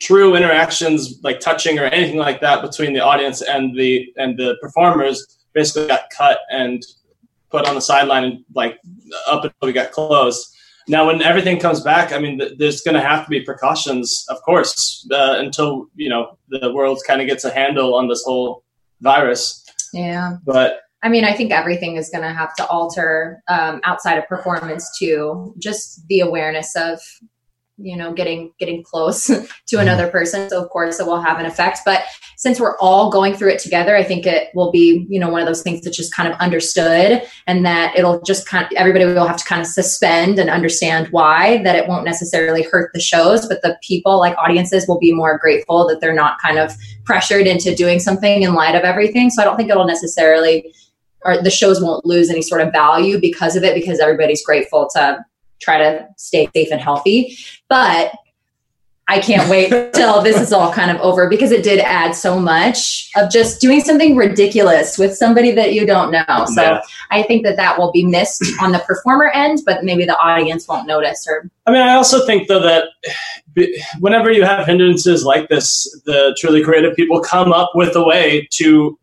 true 0.00 0.34
interactions, 0.34 1.20
like 1.22 1.40
touching 1.40 1.78
or 1.78 1.84
anything 1.84 2.18
like 2.18 2.40
that 2.40 2.62
between 2.62 2.92
the 2.92 3.00
audience 3.00 3.42
and 3.42 3.76
the 3.78 4.12
and 4.16 4.38
the 4.38 4.56
performers, 4.60 5.38
basically 5.52 5.86
got 5.86 6.10
cut 6.16 6.38
and 6.50 6.82
put 7.50 7.68
on 7.68 7.74
the 7.74 7.80
sideline 7.80 8.24
and 8.24 8.44
like 8.54 8.78
up 9.30 9.44
until 9.44 9.66
we 9.66 9.72
got 9.72 9.92
closed. 9.92 10.48
Now, 10.88 11.06
when 11.06 11.22
everything 11.22 11.60
comes 11.60 11.80
back, 11.80 12.12
I 12.12 12.18
mean, 12.18 12.38
th- 12.40 12.58
there's 12.58 12.80
going 12.80 12.96
to 12.96 13.00
have 13.00 13.24
to 13.24 13.30
be 13.30 13.40
precautions, 13.40 14.26
of 14.28 14.42
course, 14.42 15.06
uh, 15.12 15.36
until 15.38 15.86
you 15.94 16.08
know 16.08 16.38
the 16.48 16.72
world 16.72 16.98
kind 17.06 17.20
of 17.20 17.28
gets 17.28 17.44
a 17.44 17.52
handle 17.52 17.94
on 17.94 18.08
this 18.08 18.24
whole 18.24 18.64
virus. 19.00 19.64
Yeah. 19.92 20.38
But 20.44 20.80
I 21.02 21.08
mean, 21.08 21.24
I 21.24 21.34
think 21.34 21.50
everything 21.50 21.96
is 21.96 22.08
going 22.08 22.22
to 22.22 22.32
have 22.32 22.54
to 22.56 22.66
alter 22.66 23.42
um, 23.48 23.80
outside 23.84 24.18
of 24.18 24.28
performance 24.28 24.88
too. 24.96 25.54
Just 25.58 26.06
the 26.06 26.20
awareness 26.20 26.76
of, 26.76 27.00
you 27.76 27.96
know, 27.96 28.12
getting 28.12 28.52
getting 28.60 28.84
close 28.84 29.26
to 29.26 29.34
mm-hmm. 29.34 29.78
another 29.80 30.08
person. 30.08 30.48
So 30.48 30.62
of 30.62 30.70
course, 30.70 31.00
it 31.00 31.06
will 31.06 31.20
have 31.20 31.40
an 31.40 31.46
effect. 31.46 31.80
But 31.84 32.04
since 32.36 32.60
we're 32.60 32.78
all 32.78 33.10
going 33.10 33.34
through 33.34 33.50
it 33.50 33.58
together, 33.58 33.96
I 33.96 34.04
think 34.04 34.26
it 34.26 34.50
will 34.54 34.70
be, 34.70 35.04
you 35.08 35.18
know, 35.18 35.28
one 35.28 35.40
of 35.40 35.48
those 35.48 35.62
things 35.62 35.80
that's 35.80 35.96
just 35.96 36.14
kind 36.14 36.32
of 36.32 36.38
understood, 36.38 37.22
and 37.48 37.66
that 37.66 37.96
it'll 37.96 38.20
just 38.22 38.46
kind 38.46 38.64
of 38.64 38.72
everybody 38.76 39.04
will 39.04 39.26
have 39.26 39.38
to 39.38 39.44
kind 39.44 39.60
of 39.60 39.66
suspend 39.66 40.38
and 40.38 40.50
understand 40.50 41.08
why. 41.10 41.64
That 41.64 41.74
it 41.74 41.88
won't 41.88 42.04
necessarily 42.04 42.62
hurt 42.62 42.92
the 42.94 43.00
shows, 43.00 43.48
but 43.48 43.62
the 43.62 43.76
people, 43.82 44.20
like 44.20 44.38
audiences, 44.38 44.86
will 44.86 45.00
be 45.00 45.12
more 45.12 45.36
grateful 45.38 45.88
that 45.88 46.00
they're 46.00 46.14
not 46.14 46.40
kind 46.40 46.58
of 46.58 46.72
pressured 47.04 47.48
into 47.48 47.74
doing 47.74 47.98
something 47.98 48.42
in 48.42 48.54
light 48.54 48.76
of 48.76 48.82
everything. 48.82 49.30
So 49.30 49.42
I 49.42 49.44
don't 49.44 49.56
think 49.56 49.68
it'll 49.68 49.86
necessarily 49.86 50.72
or 51.24 51.42
the 51.42 51.50
shows 51.50 51.80
won't 51.80 52.04
lose 52.04 52.30
any 52.30 52.42
sort 52.42 52.60
of 52.60 52.72
value 52.72 53.20
because 53.20 53.56
of 53.56 53.62
it 53.62 53.74
because 53.74 54.00
everybody's 54.00 54.44
grateful 54.44 54.88
to 54.94 55.24
try 55.60 55.78
to 55.78 56.06
stay 56.16 56.48
safe 56.54 56.68
and 56.70 56.80
healthy 56.80 57.36
but 57.68 58.12
I 59.08 59.20
can't 59.20 59.48
wait 59.50 59.68
till 59.94 60.22
this 60.22 60.40
is 60.40 60.52
all 60.52 60.72
kind 60.72 60.90
of 60.90 61.00
over 61.02 61.28
because 61.28 61.50
it 61.50 61.62
did 61.62 61.80
add 61.80 62.12
so 62.12 62.38
much 62.38 63.10
of 63.16 63.30
just 63.30 63.60
doing 63.60 63.80
something 63.80 64.16
ridiculous 64.16 64.96
with 64.96 65.14
somebody 65.14 65.50
that 65.52 65.74
you 65.74 65.86
don't 65.86 66.10
know. 66.10 66.46
So 66.46 66.62
yeah. 66.62 66.82
I 67.10 67.22
think 67.22 67.44
that 67.44 67.56
that 67.56 67.78
will 67.78 67.92
be 67.92 68.04
missed 68.04 68.42
on 68.62 68.72
the 68.72 68.78
performer 68.78 69.28
end, 69.28 69.60
but 69.66 69.84
maybe 69.84 70.04
the 70.04 70.16
audience 70.16 70.66
won't 70.68 70.86
notice. 70.86 71.26
Or 71.28 71.50
I 71.66 71.72
mean, 71.72 71.82
I 71.82 71.94
also 71.94 72.24
think 72.24 72.48
though 72.48 72.62
that 72.62 72.84
whenever 73.98 74.30
you 74.32 74.44
have 74.44 74.66
hindrances 74.66 75.24
like 75.24 75.48
this, 75.48 75.90
the 76.06 76.34
truly 76.40 76.64
creative 76.64 76.96
people 76.96 77.20
come 77.20 77.52
up 77.52 77.72
with 77.74 77.94
a 77.96 78.04
way 78.04 78.48
to 78.52 78.98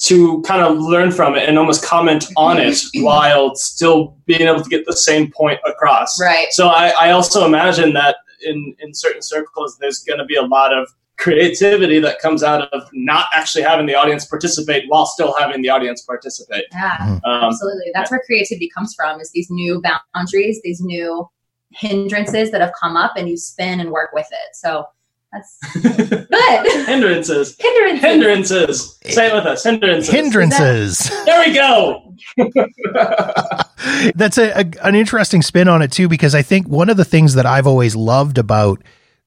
to 0.00 0.40
kind 0.42 0.62
of 0.62 0.78
learn 0.78 1.10
from 1.10 1.36
it 1.36 1.48
and 1.48 1.58
almost 1.58 1.84
comment 1.84 2.26
on 2.36 2.58
it 2.58 2.80
while 3.02 3.54
still 3.54 4.16
being 4.26 4.42
able 4.42 4.62
to 4.62 4.70
get 4.70 4.86
the 4.86 4.96
same 4.96 5.30
point 5.30 5.60
across. 5.66 6.18
Right. 6.20 6.46
So 6.52 6.68
I, 6.68 6.92
I 7.00 7.10
also 7.10 7.44
imagine 7.44 7.92
that 7.92 8.16
in, 8.42 8.74
in 8.80 8.94
certain 8.94 9.20
circles, 9.20 9.76
there's 9.78 9.98
going 9.98 10.18
to 10.18 10.24
be 10.24 10.36
a 10.36 10.42
lot 10.42 10.76
of 10.76 10.88
creativity 11.18 12.00
that 12.00 12.18
comes 12.18 12.42
out 12.42 12.72
of 12.72 12.88
not 12.94 13.26
actually 13.34 13.62
having 13.62 13.84
the 13.84 13.94
audience 13.94 14.24
participate 14.24 14.84
while 14.88 15.04
still 15.04 15.34
having 15.38 15.60
the 15.60 15.68
audience 15.68 16.02
participate. 16.02 16.64
Yeah, 16.72 16.96
mm-hmm. 16.96 17.30
um, 17.30 17.44
absolutely. 17.44 17.90
That's 17.92 18.10
where 18.10 18.22
creativity 18.24 18.70
comes 18.74 18.94
from 18.94 19.20
is 19.20 19.30
these 19.32 19.50
new 19.50 19.82
boundaries, 20.14 20.60
these 20.64 20.80
new 20.80 21.28
hindrances 21.72 22.50
that 22.50 22.62
have 22.62 22.72
come 22.80 22.96
up 22.96 23.12
and 23.16 23.28
you 23.28 23.36
spin 23.36 23.80
and 23.80 23.90
work 23.90 24.10
with 24.14 24.26
it. 24.30 24.56
So 24.56 24.86
that's 25.32 25.58
good. 25.74 26.26
hindrances. 26.86 27.56
Hindrances. 27.58 28.02
Hindrances. 28.02 28.98
Say 29.04 29.28
it 29.28 29.34
with 29.34 29.46
us. 29.46 29.62
Hindrances. 29.64 30.10
Hindrances. 30.12 30.98
That, 30.98 31.26
there 31.26 31.46
we 31.46 31.54
go. 31.54 32.14
That's 34.14 34.38
a, 34.38 34.50
a, 34.50 34.86
an 34.86 34.94
interesting 34.94 35.42
spin 35.42 35.68
on 35.68 35.82
it 35.82 35.92
too, 35.92 36.08
because 36.08 36.34
I 36.34 36.42
think 36.42 36.66
one 36.68 36.90
of 36.90 36.96
the 36.96 37.04
things 37.04 37.34
that 37.34 37.46
I've 37.46 37.66
always 37.66 37.94
loved 37.94 38.38
about 38.38 38.82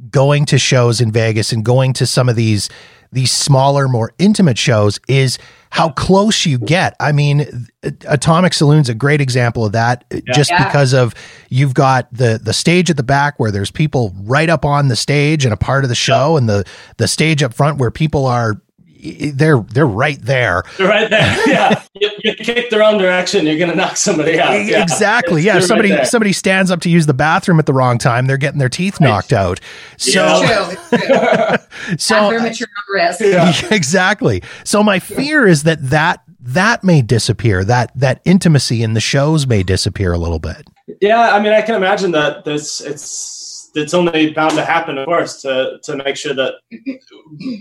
going 0.10 0.46
to 0.46 0.58
shows 0.58 1.02
in 1.02 1.12
Vegas 1.12 1.52
and 1.52 1.64
going 1.64 1.94
to 1.94 2.06
some 2.06 2.30
of 2.30 2.36
these 2.36 2.70
these 3.14 3.32
smaller, 3.32 3.88
more 3.88 4.12
intimate 4.18 4.58
shows 4.58 5.00
is 5.08 5.38
how 5.70 5.90
close 5.90 6.46
you 6.46 6.58
get. 6.58 6.96
I 7.00 7.12
mean, 7.12 7.68
Atomic 8.08 8.54
Saloon's 8.54 8.90
a 8.90 8.96
great 8.96 9.22
example 9.22 9.66
of 9.66 9.72
that 9.74 10.04
yeah. 10.12 10.20
just 10.34 10.50
yeah. 10.50 10.66
because 10.66 10.94
of 10.94 11.14
you've 11.50 11.74
got 11.74 12.12
the 12.12 12.40
the 12.44 12.54
stage 12.54 12.90
at 12.90 12.98
the 12.98 13.04
back 13.04 13.40
where 13.40 13.52
there's 13.52 13.72
people 13.72 14.14
right 14.24 14.50
up 14.50 14.66
on 14.66 14.88
the 14.88 14.96
stage 14.96 15.46
and 15.46 15.54
a 15.54 15.58
part 15.58 15.84
of 15.84 15.90
the 15.90 15.96
show 15.96 16.38
and 16.38 16.50
the 16.50 16.66
the 16.98 17.08
stage 17.08 17.44
up 17.44 17.54
front 17.54 17.78
where 17.78 17.92
people 17.92 18.26
are 18.26 18.62
they're 19.04 19.60
they're 19.60 19.86
right 19.86 20.22
there. 20.22 20.64
They're 20.78 20.88
right 20.88 21.10
there. 21.10 21.40
Yeah, 21.54 21.84
you, 21.94 22.10
you, 22.24 22.36
kick 22.36 22.70
the 22.70 22.80
wrong 22.80 22.98
direction, 22.98 23.46
you're 23.46 23.60
gonna 23.60 23.76
knock 23.76 23.98
somebody 23.98 24.40
out. 24.40 24.66
Yeah. 24.66 24.82
Exactly. 24.82 25.42
Yeah. 25.42 25.58
If 25.58 25.66
somebody 25.66 25.92
right 25.92 26.08
somebody 26.08 26.32
stands 26.32 26.72
up 26.72 26.80
to 26.82 26.90
use 26.90 27.06
the 27.06 27.14
bathroom 27.14 27.60
at 27.60 27.66
the 27.66 27.74
wrong 27.74 27.98
time, 27.98 28.28
they're 28.28 28.38
getting 28.38 28.60
their 28.60 28.70
teeth 28.70 29.00
right. 29.00 29.08
knocked 29.08 29.34
out. 29.34 29.60
So, 29.98 30.12
yeah. 30.42 30.72
it's 30.72 30.90
true. 30.90 31.00
It's 31.00 31.86
true. 31.88 31.98
so 31.98 32.16
bathroom 32.16 32.46
at 32.46 32.60
your 32.60 32.70
risk. 32.94 33.20
Yeah. 33.22 33.54
Exactly. 33.74 34.42
So 34.64 34.84
my 34.84 35.00
fear 35.00 35.48
is 35.48 35.64
that 35.64 35.90
that 35.90 36.24
that 36.40 36.84
may 36.84 37.02
disappear. 37.02 37.64
That 37.64 37.92
that 37.96 38.22
intimacy 38.26 38.84
in 38.84 38.94
the 38.94 39.02
shows 39.02 39.48
may 39.48 39.64
disappear 39.64 40.14
a 40.14 40.18
little 40.18 40.40
bit. 40.40 40.68
Yeah, 41.02 41.34
I 41.34 41.42
mean, 41.42 41.54
I 41.54 41.62
can 41.62 41.76
imagine 41.76 42.12
that. 42.12 42.46
This 42.46 42.82
it's 42.82 43.43
it's 43.76 43.94
only 43.94 44.32
bound 44.32 44.54
to 44.56 44.66
happen, 44.66 44.98
of 44.98 45.06
course, 45.06 45.42
to 45.42 45.80
to 45.84 45.96
make 45.98 46.16
sure 46.16 46.34
that. 46.34 46.56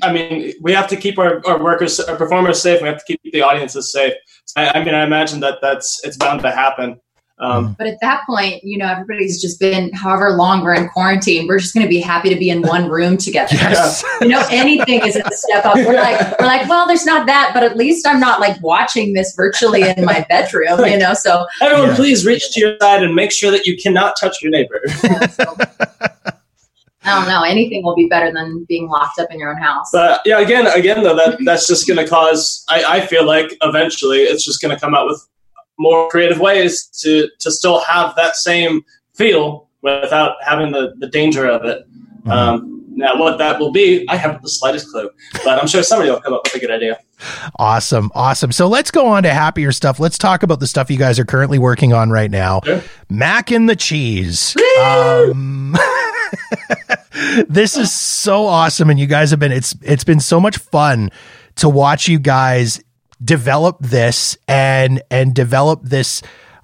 I 0.03 0.13
mean, 0.13 0.53
we 0.61 0.73
have 0.73 0.89
to 0.89 0.97
keep 0.97 1.19
our, 1.19 1.45
our 1.47 1.63
workers, 1.63 1.99
our 2.01 2.17
performers 2.17 2.61
safe. 2.61 2.83
We 2.83 2.89
have 2.89 2.99
to 2.99 3.05
keep 3.05 3.21
the 3.33 3.43
audiences 3.43 3.93
safe. 3.93 4.15
I, 4.57 4.69
I 4.69 4.85
mean, 4.85 4.95
I 4.95 5.05
imagine 5.05 5.41
that 5.41 5.59
that's 5.61 6.05
it's 6.05 6.17
bound 6.17 6.43
to 6.43 6.51
happen. 6.51 7.01
Um, 7.39 7.75
but 7.77 7.87
at 7.87 7.99
that 8.01 8.25
point, 8.27 8.63
you 8.63 8.79
know, 8.79 8.87
everybody's 8.87 9.41
just 9.41 9.59
been 9.59 9.93
however 9.93 10.31
long 10.31 10.63
we're 10.63 10.75
in 10.75 10.89
quarantine. 10.89 11.49
We're 11.49 11.59
just 11.59 11.75
going 11.75 11.85
to 11.85 11.89
be 11.89 12.01
happy 12.01 12.29
to 12.29 12.37
be 12.37 12.51
in 12.51 12.63
one 12.63 12.89
room 12.89 13.17
together. 13.17 13.57
Yes. 13.57 14.05
You 14.21 14.29
know, 14.29 14.45
anything 14.51 15.05
is 15.05 15.17
a 15.17 15.23
step 15.33 15.65
up. 15.65 15.75
We're 15.75 15.95
like, 15.95 16.39
we're 16.39 16.47
like, 16.47 16.69
well, 16.69 16.87
there's 16.87 17.05
not 17.05 17.27
that, 17.27 17.51
but 17.53 17.65
at 17.65 17.77
least 17.77 18.07
I'm 18.07 18.21
not 18.21 18.39
like 18.39 18.63
watching 18.63 19.15
this 19.15 19.35
virtually 19.35 19.83
in 19.83 20.05
my 20.05 20.25
bedroom. 20.29 20.85
You 20.87 20.99
know, 20.99 21.15
so 21.15 21.47
everyone, 21.61 21.89
yeah. 21.89 21.97
please 21.97 22.25
reach 22.25 22.53
to 22.53 22.61
your 22.61 22.77
side 22.81 23.03
and 23.03 23.15
make 23.15 23.33
sure 23.33 23.51
that 23.51 23.67
you 23.67 23.77
cannot 23.77 24.15
touch 24.21 24.41
your 24.41 24.51
neighbor. 24.51 24.81
Yeah, 25.03 25.27
so. 25.27 25.57
I 27.05 27.19
don't 27.19 27.29
know. 27.29 27.43
Anything 27.43 27.83
will 27.83 27.97
be 27.97 28.07
better 28.07 28.33
than 28.33 28.65
being 28.69 28.89
locked 28.89 29.19
up 29.19 29.33
in 29.33 29.41
your 29.41 29.51
own 29.51 29.61
house. 29.61 29.91
But 29.93 30.21
yeah, 30.25 30.39
again, 30.39 30.69
again 30.69 31.03
though, 31.03 31.17
that 31.17 31.39
that's 31.45 31.67
just 31.67 31.89
going 31.89 31.99
to 31.99 32.09
cause. 32.09 32.65
I, 32.69 32.85
I 32.85 33.07
feel 33.07 33.27
like 33.27 33.57
eventually 33.63 34.19
it's 34.19 34.45
just 34.45 34.63
going 34.63 34.73
to 34.73 34.81
come 34.81 34.95
out 34.95 35.09
with 35.09 35.27
more 35.79 36.09
creative 36.09 36.39
ways 36.39 36.87
to 37.03 37.29
to 37.41 37.51
still 37.51 37.81
have 37.81 38.15
that 38.17 38.37
same 38.37 38.85
feel 39.15 39.69
without 39.83 40.37
having 40.43 40.73
the, 40.73 40.95
the 40.99 41.09
danger 41.09 41.49
of 41.49 41.65
it. 41.65 41.87
Mm-hmm. 42.21 42.31
Um, 42.31 42.73
now, 42.95 43.19
what 43.19 43.39
that 43.39 43.59
will 43.59 43.73
be, 43.73 44.07
I 44.09 44.17
haven't 44.17 44.43
the 44.43 44.49
slightest 44.49 44.91
clue, 44.91 45.11
but 45.45 45.59
I'm 45.59 45.67
sure 45.67 45.83
somebody 45.83 46.11
will 46.11 46.21
come 46.21 46.35
up 46.35 46.45
with 46.45 46.55
a 46.55 46.59
good 46.59 46.71
idea. 46.71 46.99
Awesome. 47.59 48.11
Awesome. 48.15 48.53
So 48.53 48.69
let's 48.69 48.91
go 48.91 49.07
on 49.07 49.23
to 49.23 49.31
happier 49.31 49.73
stuff. 49.73 49.99
Let's 49.99 50.19
talk 50.19 50.43
about 50.43 50.61
the 50.61 50.67
stuff 50.67 50.91
you 50.91 50.99
guys 50.99 51.19
are 51.19 51.25
currently 51.25 51.59
working 51.59 51.93
on 51.93 52.11
right 52.11 52.31
now. 52.31 52.61
Sure. 52.65 52.83
Mak 53.09 53.51
and 53.51 53.69
the 53.69 53.77
cheese. 53.77 54.55
Um, 54.83 55.77
this 57.49 57.77
is 57.77 57.93
so 57.93 58.47
awesome. 58.47 58.91
And 58.91 59.01
you 59.01 59.07
guys 59.07 59.31
have 59.31 59.41
been, 59.41 59.53
it's, 59.53 59.75
it's 59.83 60.05
been 60.05 60.21
so 60.21 60.39
much 60.39 60.59
fun 60.59 61.11
to 61.57 61.69
watch 61.69 62.09
you 62.09 62.19
guys 62.19 62.83
develop 63.23 63.79
this 63.81 64.37
and 64.49 65.03
and 65.11 65.35
develop 65.35 65.83
this 65.83 66.23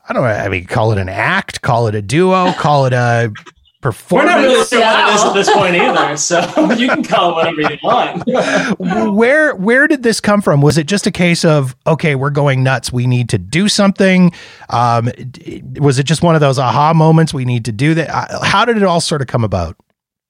I 0.09 0.13
don't 0.13 0.23
know, 0.23 0.29
I 0.29 0.49
mean 0.49 0.67
call 0.67 0.93
it 0.93 0.99
an 0.99 1.09
act, 1.09 1.61
call 1.63 1.87
it 1.87 1.95
a 1.95 2.03
duo, 2.03 2.53
call 2.53 2.87
it 2.87 2.93
a 2.93 3.33
performance. 3.81 4.27
We're 4.27 4.37
not 4.37 4.43
really 4.43 4.67
sure 4.67 4.81
what 4.81 5.09
it 5.09 5.15
is 5.15 5.25
at 5.25 5.33
this 5.35 5.51
point 5.53 5.77
either, 5.77 6.17
so 6.17 6.73
you 6.77 6.89
can 6.89 7.05
call 7.05 7.31
it 7.31 7.35
whatever 7.35 7.61
you 7.61 7.79
want. 7.83 9.15
where 9.15 9.55
where 9.55 9.87
did 9.87 10.03
this 10.03 10.21
come 10.21 10.41
from? 10.41 10.61
Was 10.63 10.79
it 10.79 10.87
just 10.87 11.07
a 11.07 11.11
case 11.11 11.45
of 11.45 11.77
okay, 11.87 12.15
we're 12.15 12.31
going 12.31 12.63
nuts, 12.63 12.93
we 12.93 13.07
need 13.07 13.29
to 13.31 13.39
do 13.39 13.69
something? 13.69 14.33
Um, 14.71 15.11
was 15.77 15.99
it 15.99 16.05
just 16.05 16.23
one 16.23 16.35
of 16.35 16.41
those 16.41 16.59
aha 16.59 16.93
moments? 16.95 17.33
We 17.35 17.45
need 17.45 17.65
to 17.67 17.73
do 17.73 17.95
that. 17.95 18.09
Uh, 18.11 18.45
how 18.45 18.65
did 18.65 18.77
it 18.77 18.83
all 18.83 19.01
sort 19.01 19.21
of 19.21 19.27
come 19.27 19.45
about? 19.45 19.77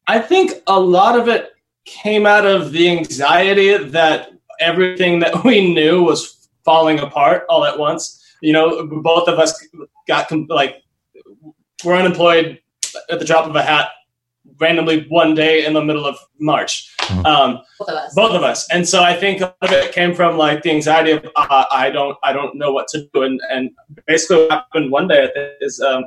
I 0.06 0.20
think 0.20 0.52
a 0.66 0.80
lot 0.80 1.18
of 1.18 1.28
it 1.28 1.52
came 1.84 2.26
out 2.26 2.46
of 2.46 2.72
the 2.72 2.90
anxiety 2.90 3.76
that 3.76 4.32
everything 4.60 5.20
that 5.20 5.44
we 5.44 5.72
knew 5.72 6.02
was 6.02 6.48
falling 6.64 6.98
apart 6.98 7.44
all 7.48 7.64
at 7.64 7.78
once. 7.78 8.14
You 8.40 8.52
know, 8.52 8.86
both 8.86 9.28
of 9.28 9.38
us 9.38 9.66
got 10.06 10.30
like 10.48 10.82
we're 11.84 11.94
unemployed 11.94 12.60
at 13.10 13.18
the 13.18 13.24
drop 13.24 13.46
of 13.46 13.56
a 13.56 13.62
hat 13.62 13.88
randomly 14.60 15.06
one 15.08 15.34
day 15.34 15.64
in 15.64 15.72
the 15.72 15.82
middle 15.82 16.06
of 16.06 16.16
March. 16.38 16.94
Mm-hmm. 17.00 17.26
Um, 17.26 17.60
both 17.78 17.88
of 17.88 17.94
us. 17.94 18.14
Both 18.14 18.32
of 18.32 18.42
us. 18.42 18.68
And 18.70 18.88
so 18.88 19.02
I 19.02 19.14
think 19.14 19.40
a 19.40 19.44
lot 19.44 19.56
of 19.62 19.72
it 19.72 19.92
came 19.92 20.14
from 20.14 20.36
like 20.36 20.62
the 20.62 20.70
anxiety 20.70 21.12
of 21.12 21.24
uh, 21.36 21.64
I 21.70 21.90
don't 21.90 22.16
I 22.22 22.32
don't 22.32 22.56
know 22.56 22.72
what 22.72 22.88
to 22.88 23.08
do. 23.12 23.22
And 23.22 23.40
and 23.50 23.70
basically 24.06 24.42
what 24.42 24.50
happened 24.50 24.90
one 24.90 25.08
day 25.08 25.30
is 25.60 25.80
um, 25.80 26.04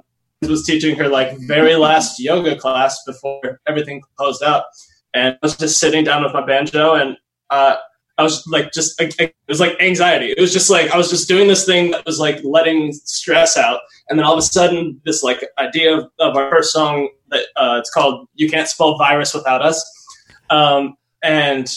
was 0.47 0.65
teaching 0.65 0.95
her 0.95 1.07
like 1.07 1.37
very 1.39 1.75
last 1.75 2.19
yoga 2.19 2.55
class 2.55 3.01
before 3.05 3.59
everything 3.67 4.01
closed 4.17 4.43
up. 4.43 4.69
And 5.13 5.35
I 5.35 5.37
was 5.41 5.57
just 5.57 5.79
sitting 5.79 6.03
down 6.03 6.23
with 6.23 6.33
my 6.33 6.45
banjo 6.45 6.95
and 6.95 7.17
uh, 7.49 7.75
I 8.17 8.23
was 8.23 8.45
like, 8.47 8.71
just 8.71 8.99
it 9.01 9.33
was 9.47 9.59
like 9.59 9.79
anxiety. 9.79 10.33
It 10.37 10.39
was 10.39 10.53
just 10.53 10.69
like 10.69 10.91
I 10.91 10.97
was 10.97 11.09
just 11.09 11.27
doing 11.27 11.47
this 11.47 11.65
thing 11.65 11.91
that 11.91 12.05
was 12.05 12.19
like 12.19 12.39
letting 12.43 12.91
stress 12.93 13.57
out, 13.57 13.81
and 14.09 14.17
then 14.17 14.25
all 14.25 14.33
of 14.33 14.39
a 14.39 14.43
sudden, 14.43 15.01
this 15.05 15.23
like 15.23 15.43
idea 15.57 15.97
of, 15.97 16.11
of 16.19 16.35
our 16.35 16.49
first 16.49 16.71
song 16.71 17.09
that 17.29 17.45
uh, 17.55 17.77
it's 17.79 17.89
called 17.89 18.27
"You 18.35 18.49
Can't 18.49 18.67
Spell 18.67 18.97
Virus 18.97 19.33
Without 19.33 19.61
Us," 19.61 19.83
um, 20.49 20.95
and 21.23 21.71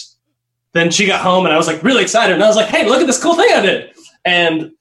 then 0.73 0.91
she 0.91 1.07
got 1.07 1.21
home, 1.21 1.45
and 1.45 1.53
I 1.53 1.57
was 1.57 1.67
like 1.67 1.81
really 1.83 2.03
excited, 2.03 2.33
and 2.33 2.43
I 2.43 2.47
was 2.47 2.55
like, 2.55 2.67
"Hey, 2.67 2.87
look 2.87 3.01
at 3.01 3.07
this 3.07 3.21
cool 3.21 3.35
thing 3.35 3.49
I 3.51 3.61
did!" 3.61 3.91
And 4.25 4.71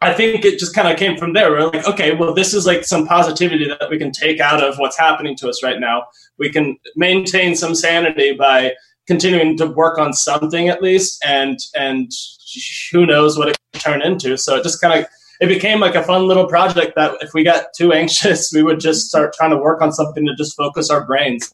I 0.00 0.14
think 0.14 0.44
it 0.44 0.58
just 0.58 0.74
kind 0.74 0.88
of 0.88 0.96
came 0.96 1.16
from 1.16 1.32
there. 1.32 1.50
We're 1.50 1.70
like, 1.70 1.86
okay, 1.86 2.14
well, 2.14 2.32
this 2.32 2.54
is 2.54 2.66
like 2.66 2.84
some 2.84 3.06
positivity 3.06 3.66
that 3.68 3.90
we 3.90 3.98
can 3.98 4.12
take 4.12 4.38
out 4.38 4.62
of 4.62 4.78
what's 4.78 4.96
happening 4.96 5.36
to 5.36 5.48
us 5.48 5.62
right 5.62 5.80
now. 5.80 6.04
We 6.38 6.50
can 6.50 6.76
maintain 6.94 7.56
some 7.56 7.74
sanity 7.74 8.32
by 8.32 8.74
continuing 9.08 9.56
to 9.56 9.66
work 9.66 9.98
on 9.98 10.12
something 10.12 10.68
at 10.68 10.82
least, 10.82 11.22
and 11.26 11.58
and 11.74 12.12
who 12.92 13.06
knows 13.06 13.36
what 13.36 13.48
it 13.48 13.56
could 13.72 13.82
turn 13.82 14.02
into. 14.02 14.36
So 14.36 14.56
it 14.56 14.62
just 14.62 14.80
kind 14.80 15.00
of 15.00 15.06
it 15.40 15.48
became 15.48 15.80
like 15.80 15.94
a 15.94 16.02
fun 16.02 16.28
little 16.28 16.46
project 16.46 16.94
that 16.96 17.16
if 17.20 17.34
we 17.34 17.42
got 17.42 17.66
too 17.76 17.92
anxious, 17.92 18.52
we 18.52 18.62
would 18.62 18.78
just 18.78 19.08
start 19.08 19.32
trying 19.34 19.50
to 19.50 19.56
work 19.56 19.82
on 19.82 19.92
something 19.92 20.24
to 20.26 20.34
just 20.36 20.56
focus 20.56 20.90
our 20.90 21.04
brains. 21.04 21.52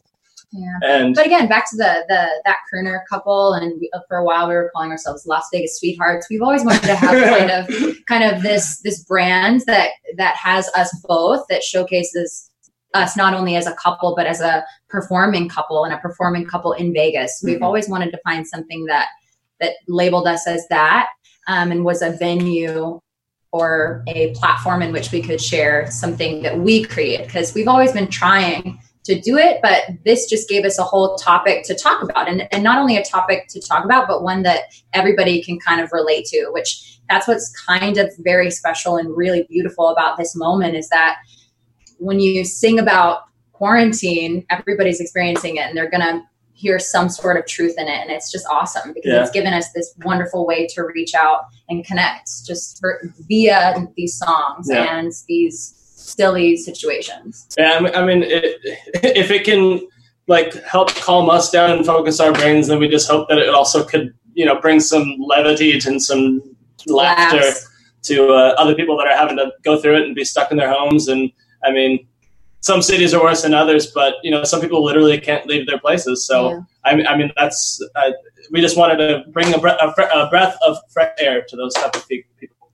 Yeah. 0.51 0.67
And 0.83 1.15
but 1.15 1.25
again, 1.25 1.47
back 1.49 1.69
to 1.71 1.75
the 1.75 2.05
the 2.07 2.29
that 2.45 2.57
crooner 2.71 2.99
couple, 3.09 3.53
and 3.53 3.73
we, 3.79 3.89
uh, 3.93 3.99
for 4.07 4.17
a 4.17 4.23
while 4.23 4.47
we 4.47 4.53
were 4.53 4.69
calling 4.73 4.91
ourselves 4.91 5.25
Las 5.25 5.47
Vegas 5.51 5.79
Sweethearts. 5.79 6.27
We've 6.29 6.41
always 6.41 6.63
wanted 6.63 6.83
to 6.83 6.95
have 6.95 7.37
kind 7.37 7.51
of 7.51 7.95
kind 8.07 8.23
of 8.23 8.41
this 8.41 8.79
this 8.79 9.03
brand 9.03 9.63
that 9.67 9.89
that 10.17 10.35
has 10.35 10.69
us 10.69 10.95
both 11.07 11.45
that 11.49 11.63
showcases 11.63 12.49
us 12.95 13.15
not 13.15 13.33
only 13.33 13.55
as 13.55 13.67
a 13.67 13.73
couple 13.73 14.15
but 14.15 14.25
as 14.25 14.41
a 14.41 14.65
performing 14.89 15.49
couple 15.49 15.83
and 15.83 15.93
a 15.93 15.97
performing 15.97 16.45
couple 16.45 16.71
in 16.71 16.93
Vegas. 16.93 17.37
Mm-hmm. 17.37 17.53
We've 17.53 17.61
always 17.61 17.87
wanted 17.87 18.11
to 18.11 18.19
find 18.23 18.47
something 18.47 18.85
that 18.85 19.07
that 19.59 19.73
labeled 19.87 20.27
us 20.27 20.47
as 20.47 20.67
that 20.69 21.09
um, 21.47 21.71
and 21.71 21.85
was 21.85 22.01
a 22.01 22.11
venue 22.11 22.99
or 23.51 24.03
a 24.07 24.33
platform 24.33 24.81
in 24.81 24.91
which 24.91 25.11
we 25.11 25.21
could 25.21 25.41
share 25.41 25.89
something 25.89 26.41
that 26.41 26.59
we 26.59 26.83
create 26.83 27.25
because 27.25 27.53
we've 27.53 27.69
always 27.69 27.93
been 27.93 28.09
trying 28.09 28.77
to 29.05 29.19
do 29.21 29.37
it 29.37 29.59
but 29.61 29.83
this 30.03 30.27
just 30.29 30.49
gave 30.49 30.65
us 30.65 30.77
a 30.77 30.83
whole 30.83 31.15
topic 31.15 31.63
to 31.63 31.73
talk 31.73 32.01
about 32.03 32.27
and, 32.27 32.47
and 32.51 32.63
not 32.63 32.79
only 32.79 32.97
a 32.97 33.03
topic 33.03 33.47
to 33.47 33.61
talk 33.61 33.85
about 33.85 34.07
but 34.07 34.23
one 34.23 34.43
that 34.43 34.63
everybody 34.93 35.41
can 35.41 35.57
kind 35.59 35.79
of 35.79 35.89
relate 35.93 36.25
to 36.25 36.49
which 36.51 36.99
that's 37.07 37.27
what's 37.27 37.53
kind 37.65 37.97
of 37.97 38.11
very 38.19 38.51
special 38.51 38.97
and 38.97 39.15
really 39.15 39.43
beautiful 39.49 39.89
about 39.89 40.17
this 40.17 40.35
moment 40.35 40.75
is 40.75 40.89
that 40.89 41.17
when 41.97 42.19
you 42.19 42.43
sing 42.45 42.79
about 42.79 43.21
quarantine, 43.53 44.45
everybody's 44.49 44.99
experiencing 44.99 45.57
it 45.57 45.61
and 45.61 45.77
they're 45.77 45.89
going 45.89 46.01
to 46.01 46.21
hear 46.53 46.79
some 46.79 47.09
sort 47.09 47.37
of 47.37 47.45
truth 47.45 47.75
in 47.77 47.87
it. 47.87 48.01
And 48.01 48.09
it's 48.09 48.31
just 48.31 48.45
awesome 48.49 48.93
because 48.93 49.11
yeah. 49.11 49.21
it's 49.21 49.31
given 49.31 49.53
us 49.53 49.71
this 49.73 49.93
wonderful 50.03 50.47
way 50.47 50.67
to 50.67 50.83
reach 50.83 51.13
out 51.13 51.41
and 51.69 51.85
connect 51.85 52.29
just 52.45 52.79
for, 52.79 53.01
via 53.27 53.87
these 53.95 54.17
songs 54.17 54.67
yeah. 54.69 54.97
and 54.97 55.11
these 55.27 55.73
silly 55.77 56.55
situations. 56.55 57.47
Yeah, 57.57 57.89
I 57.93 58.05
mean, 58.05 58.23
it, 58.23 58.59
if 59.03 59.31
it 59.31 59.43
can 59.43 59.85
like 60.27 60.53
help 60.63 60.93
calm 60.95 61.29
us 61.29 61.51
down 61.51 61.71
and 61.71 61.85
focus 61.85 62.19
our 62.19 62.31
brains, 62.31 62.67
then 62.67 62.79
we 62.79 62.87
just 62.87 63.09
hope 63.09 63.27
that 63.29 63.37
it 63.37 63.49
also 63.49 63.83
could, 63.83 64.13
you 64.33 64.45
know, 64.45 64.59
bring 64.59 64.79
some 64.79 65.17
levity 65.19 65.73
and 65.85 66.01
some 66.01 66.41
laughter 66.87 67.37
Laughs. 67.37 67.69
to 68.03 68.29
uh, 68.29 68.55
other 68.57 68.75
people 68.75 68.97
that 68.97 69.07
are 69.07 69.15
having 69.15 69.37
to 69.37 69.51
go 69.63 69.79
through 69.79 69.97
it 69.97 70.03
and 70.03 70.15
be 70.15 70.25
stuck 70.25 70.51
in 70.51 70.57
their 70.57 70.71
homes 70.71 71.07
and 71.07 71.31
I 71.65 71.71
mean, 71.71 72.07
some 72.61 72.81
cities 72.81 73.13
are 73.13 73.21
worse 73.21 73.43
than 73.43 73.53
others, 73.53 73.87
but 73.87 74.15
you 74.23 74.31
know, 74.31 74.43
some 74.43 74.59
people 74.59 74.83
literally 74.83 75.19
can't 75.19 75.45
leave 75.45 75.67
their 75.67 75.79
places. 75.79 76.25
So 76.25 76.49
yeah. 76.49 76.59
I, 76.83 76.95
mean, 76.95 77.07
I 77.07 77.17
mean, 77.17 77.31
that's 77.37 77.79
uh, 77.95 78.11
we 78.51 78.61
just 78.61 78.77
wanted 78.77 78.97
to 78.97 79.23
bring 79.31 79.53
a, 79.53 79.59
bre- 79.59 79.69
a, 79.69 79.93
a, 80.13 80.29
breath 80.29 80.57
of 80.65 80.77
fresh 80.91 81.13
air 81.19 81.43
to 81.47 81.55
those 81.55 81.73
type 81.73 81.95
of 81.95 82.07
people. 82.07 82.31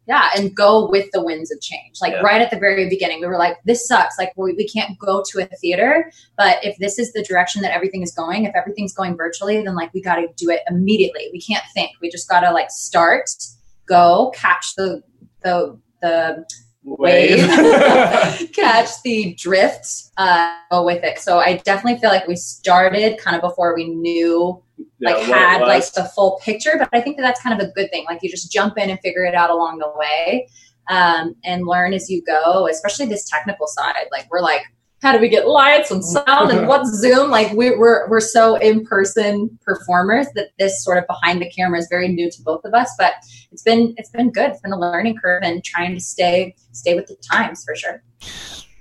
Yeah, 0.08 0.30
and 0.36 0.56
go 0.56 0.90
with 0.90 1.10
the 1.14 1.24
winds 1.24 1.52
of 1.52 1.62
change. 1.62 1.98
Like 2.02 2.14
yeah. 2.14 2.22
right 2.22 2.42
at 2.42 2.52
the 2.52 2.58
very 2.58 2.90
beginning, 2.90 3.20
we 3.20 3.28
were 3.28 3.38
like, 3.38 3.58
"This 3.66 3.88
sucks. 3.88 4.18
Like 4.18 4.34
we, 4.36 4.54
we 4.54 4.68
can't 4.68 4.98
go 4.98 5.24
to 5.30 5.40
a 5.40 5.46
theater, 5.58 6.12
but 6.38 6.64
if 6.64 6.78
this 6.78 6.98
is 6.98 7.14
the 7.14 7.24
direction 7.24 7.62
that 7.62 7.72
everything 7.72 8.02
is 8.02 8.14
going, 8.14 8.46
if 8.46 8.56
everything's 8.56 8.94
going 8.94 9.16
virtually, 9.16 9.62
then 9.64 9.76
like 9.76 9.94
we 9.94 10.02
got 10.02 10.16
to 10.16 10.28
do 10.38 10.50
it 10.50 10.62
immediately. 10.70 11.30
We 11.32 11.40
can't 11.40 11.64
think. 11.74 11.92
We 12.02 12.10
just 12.10 12.28
got 12.28 12.42
to 12.42 12.52
like 12.52 12.72
start, 12.72 13.30
go, 13.86 14.32
catch 14.36 14.74
the 14.76 15.04
the 15.44 15.80
the 16.02 16.46
wave, 16.84 17.40
catch 18.54 19.02
the 19.04 19.36
drift, 19.38 19.88
uh, 20.18 20.56
go 20.70 20.86
with 20.86 21.04
it. 21.04 21.20
So 21.20 21.40
I 21.40 21.58
definitely 21.58 22.00
feel 22.00 22.10
like 22.10 22.28
we 22.28 22.36
started 22.36 23.20
kind 23.20 23.36
of 23.36 23.42
before 23.42 23.76
we 23.76 23.88
knew, 23.88 24.62
yeah, 25.00 25.12
like, 25.12 25.24
had 25.24 25.62
like 25.62 25.92
the 25.94 26.06
full 26.06 26.40
picture. 26.44 26.74
But 26.78 26.90
I 26.94 27.02
think 27.02 27.18
that 27.18 27.24
that's 27.24 27.42
kind 27.42 27.60
of 27.60 27.68
a 27.68 27.72
good 27.72 27.90
thing. 27.92 28.06
Like, 28.06 28.20
you 28.24 28.30
just 28.30 28.52
jump 28.52 28.78
in 28.78 28.90
and 28.90 29.00
figure 29.00 29.24
it 29.24 29.36
out 29.36 29.50
along 29.50 29.80
the 29.80 29.92
way 29.96 30.48
um, 30.90 31.36
and 31.44 31.66
learn 31.66 31.94
as 31.94 32.10
you 32.10 32.22
go, 32.24 32.68
especially 32.68 33.06
this 33.06 33.30
technical 33.30 33.68
side. 33.68 34.06
Like, 34.12 34.28
we're 34.32 34.42
like, 34.42 34.64
how 35.02 35.12
do 35.12 35.20
we 35.20 35.30
get 35.30 35.48
lights 35.48 35.90
and 35.90 36.02
mm-hmm. 36.02 36.30
sound 36.30 36.52
and 36.52 36.60
mm-hmm. 36.60 36.68
what's 36.68 36.90
Zoom? 37.00 37.32
Like 37.32 37.52
we, 37.54 37.76
we're 37.76 38.08
we're 38.08 38.20
so 38.20 38.56
in 38.56 38.86
person 38.86 39.58
performers 39.64 40.28
that 40.36 40.50
this 40.60 40.84
sort 40.84 41.00
of 41.00 41.08
behind 41.08 41.42
the 41.42 41.50
camera 41.50 41.80
is 41.80 41.88
very 41.90 42.08
new 42.08 42.30
to 42.30 42.42
both 42.44 42.64
of 42.66 42.74
us. 42.74 42.94
But 42.98 43.14
it's 43.52 43.64
been 43.64 43.94
it's 43.98 44.10
been 44.10 44.32
good. 44.32 44.52
It's 44.52 44.62
been 44.62 44.74
a 44.74 44.80
learning 44.80 45.18
curve 45.18 45.42
and 45.44 45.64
trying 45.64 45.94
to 45.96 46.00
stay 46.00 46.56
stay 46.72 46.96
with 46.96 47.08
the 47.08 47.18
times 47.32 47.64
for 47.64 47.76
sure. 47.76 48.04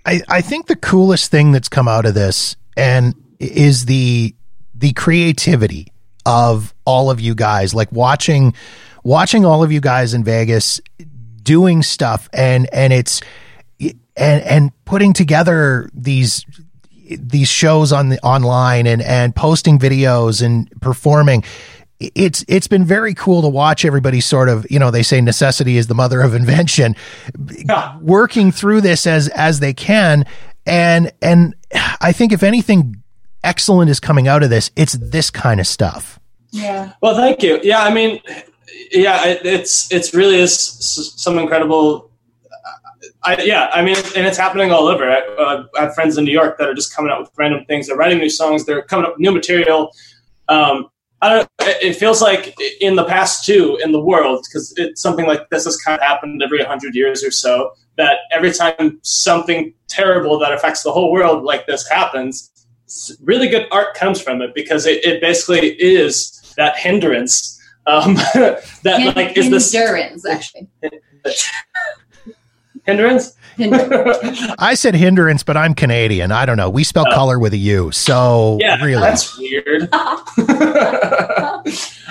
I, 0.07 0.21
I 0.29 0.41
think 0.41 0.67
the 0.67 0.77
coolest 0.77 1.31
thing 1.31 1.53
that's 1.53 1.69
come 1.69 1.89
out 1.89 2.07
of 2.07 2.15
this 2.15 2.57
and 2.77 3.15
is 3.39 3.87
the 3.87 4.35
the 4.75 4.93
creativity 4.93 5.89
of 6.27 6.75
all 6.85 7.11
of 7.11 7.19
you 7.21 7.35
guys 7.35 7.75
like 7.75 7.91
watching 7.93 8.55
watching 9.05 9.47
all 9.47 9.63
of 9.63 9.73
you 9.73 9.81
guys 9.81 10.13
in 10.13 10.23
Vegas 10.23 10.81
doing 11.43 11.83
stuff 11.83 12.29
and 12.33 12.69
and 12.73 12.93
it's 12.93 13.23
and 14.17 14.43
and 14.43 14.85
putting 14.85 15.13
together 15.13 15.89
these 15.95 16.45
these 17.19 17.49
shows 17.49 17.93
on 17.93 18.09
the 18.09 18.21
online 18.21 18.87
and 18.87 19.03
and 19.03 19.35
posting 19.35 19.79
videos 19.79 20.43
and 20.45 20.71
performing 20.81 21.43
it's 21.99 22.45
it's 22.49 22.67
been 22.67 22.85
very 22.85 23.15
cool 23.15 23.43
to 23.43 23.49
watch 23.49 23.85
everybody 23.85 24.21
sort 24.21 24.49
of 24.49 24.67
you 24.71 24.79
know 24.79 24.91
they 24.91 25.03
say 25.03 25.21
necessity 25.21 25.77
is 25.77 25.87
the 25.89 25.95
mother 25.95 26.21
of 26.21 26.35
invention 26.35 26.95
Yeah. 27.69 27.99
working 28.01 28.53
through 28.53 28.81
this 28.83 29.07
as 29.07 29.29
as 29.29 29.61
they 29.61 29.75
can 29.75 30.25
and 30.67 31.11
and 31.21 31.55
i 32.01 32.13
think 32.13 32.33
if 32.33 32.43
anything 32.43 33.03
excellent 33.43 33.91
is 33.91 34.01
coming 34.01 34.29
out 34.29 34.43
of 34.43 34.51
this 34.51 34.71
it's 34.77 34.93
this 34.95 35.31
kind 35.31 35.61
of 35.61 35.67
stuff 35.67 36.19
Yeah. 36.53 36.93
Well, 37.01 37.15
thank 37.17 37.43
you. 37.43 37.61
Yeah, 37.63 37.83
I 37.83 37.95
mean, 37.95 38.21
yeah, 38.91 39.25
it, 39.27 39.41
it's 39.47 39.91
it's 39.93 40.13
really 40.13 40.41
is 40.41 40.53
some 41.17 41.39
incredible. 41.39 42.10
I, 43.23 43.43
yeah, 43.43 43.71
I 43.73 43.83
mean, 43.83 43.97
and 44.17 44.27
it's 44.27 44.37
happening 44.37 44.73
all 44.73 44.87
over. 44.87 45.11
I, 45.11 45.21
uh, 45.21 45.65
I 45.77 45.83
have 45.83 45.95
friends 45.95 46.19
in 46.19 46.25
New 46.25 46.33
York 46.33 46.59
that 46.59 46.69
are 46.69 46.75
just 46.75 46.95
coming 46.95 47.11
up 47.11 47.21
with 47.21 47.31
random 47.37 47.65
things. 47.67 47.87
They're 47.87 47.97
writing 47.97 48.19
new 48.19 48.31
songs. 48.31 48.67
They're 48.67 48.83
coming 48.83 49.07
up 49.07 49.13
with 49.13 49.21
new 49.21 49.33
material. 49.33 49.91
Um, 50.49 50.89
I 51.23 51.29
don't. 51.29 51.49
It 51.61 51.95
feels 51.97 52.23
like 52.23 52.59
in 52.81 52.97
the 52.97 53.05
past 53.05 53.45
too 53.45 53.79
in 53.83 53.93
the 53.93 54.01
world 54.01 54.45
because 54.49 54.73
it's 54.77 55.03
something 55.03 55.27
like 55.27 55.49
this 55.51 55.65
has 55.65 55.77
kind 55.77 55.99
of 55.99 56.03
happened 56.03 56.43
every 56.43 56.63
hundred 56.63 56.95
years 56.95 57.23
or 57.23 57.31
so. 57.31 57.73
That 57.97 58.19
every 58.33 58.53
time 58.53 58.99
something 59.03 59.75
terrible 59.89 60.39
that 60.39 60.53
affects 60.53 60.83
the 60.83 60.93
whole 60.93 61.13
world 61.13 61.45
like 61.45 61.67
this 61.67 61.87
happens, 61.89 62.51
really 63.23 63.49
good 63.49 63.67
art 63.71 63.95
comes 63.95 64.21
from 64.21 64.41
it 64.41 64.55
because 64.55 64.87
it, 64.87 65.05
it 65.05 65.21
basically 65.21 65.73
is 65.81 66.55
that 66.57 66.77
hindrance 66.79 67.61
um, 67.87 68.15
that 68.35 68.63
Hin- 68.85 69.15
like 69.15 69.37
is 69.37 69.51
this 69.51 69.73
hindrance, 69.73 70.27
actually. 70.27 70.69
hindrance. 72.91 73.37
I 74.59 74.75
said 74.75 74.95
hindrance 74.95 75.43
but 75.43 75.57
i'm 75.57 75.75
canadian 75.75 76.33
i 76.33 76.47
don't 76.47 76.57
know 76.57 76.71
we 76.71 76.83
spell 76.85 77.05
Oh. 77.09 77.15
color 77.15 77.39
with 77.39 77.53
a 77.53 77.59
u 77.59 77.91
so 77.91 78.59
yeah, 78.61 78.83
really 78.83 79.01
that's 79.01 79.37
weird. 79.39 79.83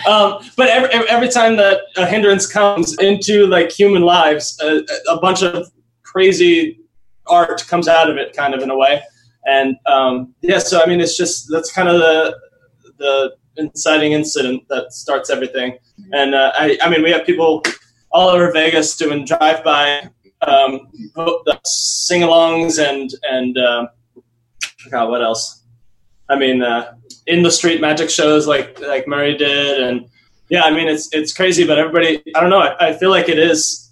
um, 0.08 0.40
but 0.58 0.70
every, 0.70 0.90
every 1.10 1.30
time 1.30 1.56
that 1.58 1.82
a 1.98 2.06
hindrance 2.06 2.46
comes 2.46 2.98
into 3.00 3.48
like 3.48 3.72
human 3.72 4.02
lives, 4.04 4.60
a, 4.62 4.82
a 5.10 5.20
bunch 5.20 5.44
of 5.44 5.68
crazy 6.04 6.80
art 7.28 7.66
comes 7.68 7.88
out 7.88 8.10
of 8.10 8.18
it, 8.18 8.36
kind 8.36 8.54
of 8.54 8.62
in 8.62 8.70
a 8.70 8.76
way. 8.78 9.02
And 9.46 9.76
um, 9.86 10.34
yeah, 10.42 10.60
so 10.60 10.82
I 10.82 10.86
mean, 10.86 11.00
it's 11.02 11.18
just 11.18 11.48
that's 11.52 11.72
kind 11.72 11.88
of 11.88 12.00
the 12.00 12.38
the 12.98 13.36
inciting 13.58 14.12
incident 14.14 14.64
that 14.70 14.92
starts 14.94 15.30
everything. 15.30 15.78
And 16.12 16.36
uh, 16.36 16.52
I, 16.56 16.78
I 16.82 16.90
mean, 16.90 17.04
we 17.04 17.12
have 17.12 17.26
people 17.26 17.64
all 18.12 18.30
over 18.30 18.52
Vegas 18.52 18.96
doing 18.98 19.26
drive-by 19.26 20.10
um, 20.42 20.88
sing-alongs 21.66 22.80
and 22.80 23.12
and 23.24 23.58
um, 23.58 23.90
God, 24.90 25.10
what 25.10 25.22
else? 25.22 25.64
I 26.30 26.38
mean, 26.38 26.62
uh, 26.62 26.94
in 27.28 27.44
the 27.44 27.52
street 27.52 27.82
magic 27.82 28.10
shows 28.10 28.48
like 28.48 28.80
like 28.80 29.08
Murray 29.08 29.36
did, 29.38 29.82
and 29.82 30.08
yeah, 30.50 30.64
I 30.64 30.72
mean, 30.72 30.88
it's 30.88 31.10
it's 31.14 31.34
crazy, 31.34 31.66
but 31.66 31.78
everybody, 31.78 32.22
I 32.36 32.42
don't 32.42 32.50
know, 32.50 32.62
I, 32.62 32.90
I 32.90 32.94
feel 32.94 33.10
like 33.10 33.30
it 33.30 33.40
is. 33.40 33.86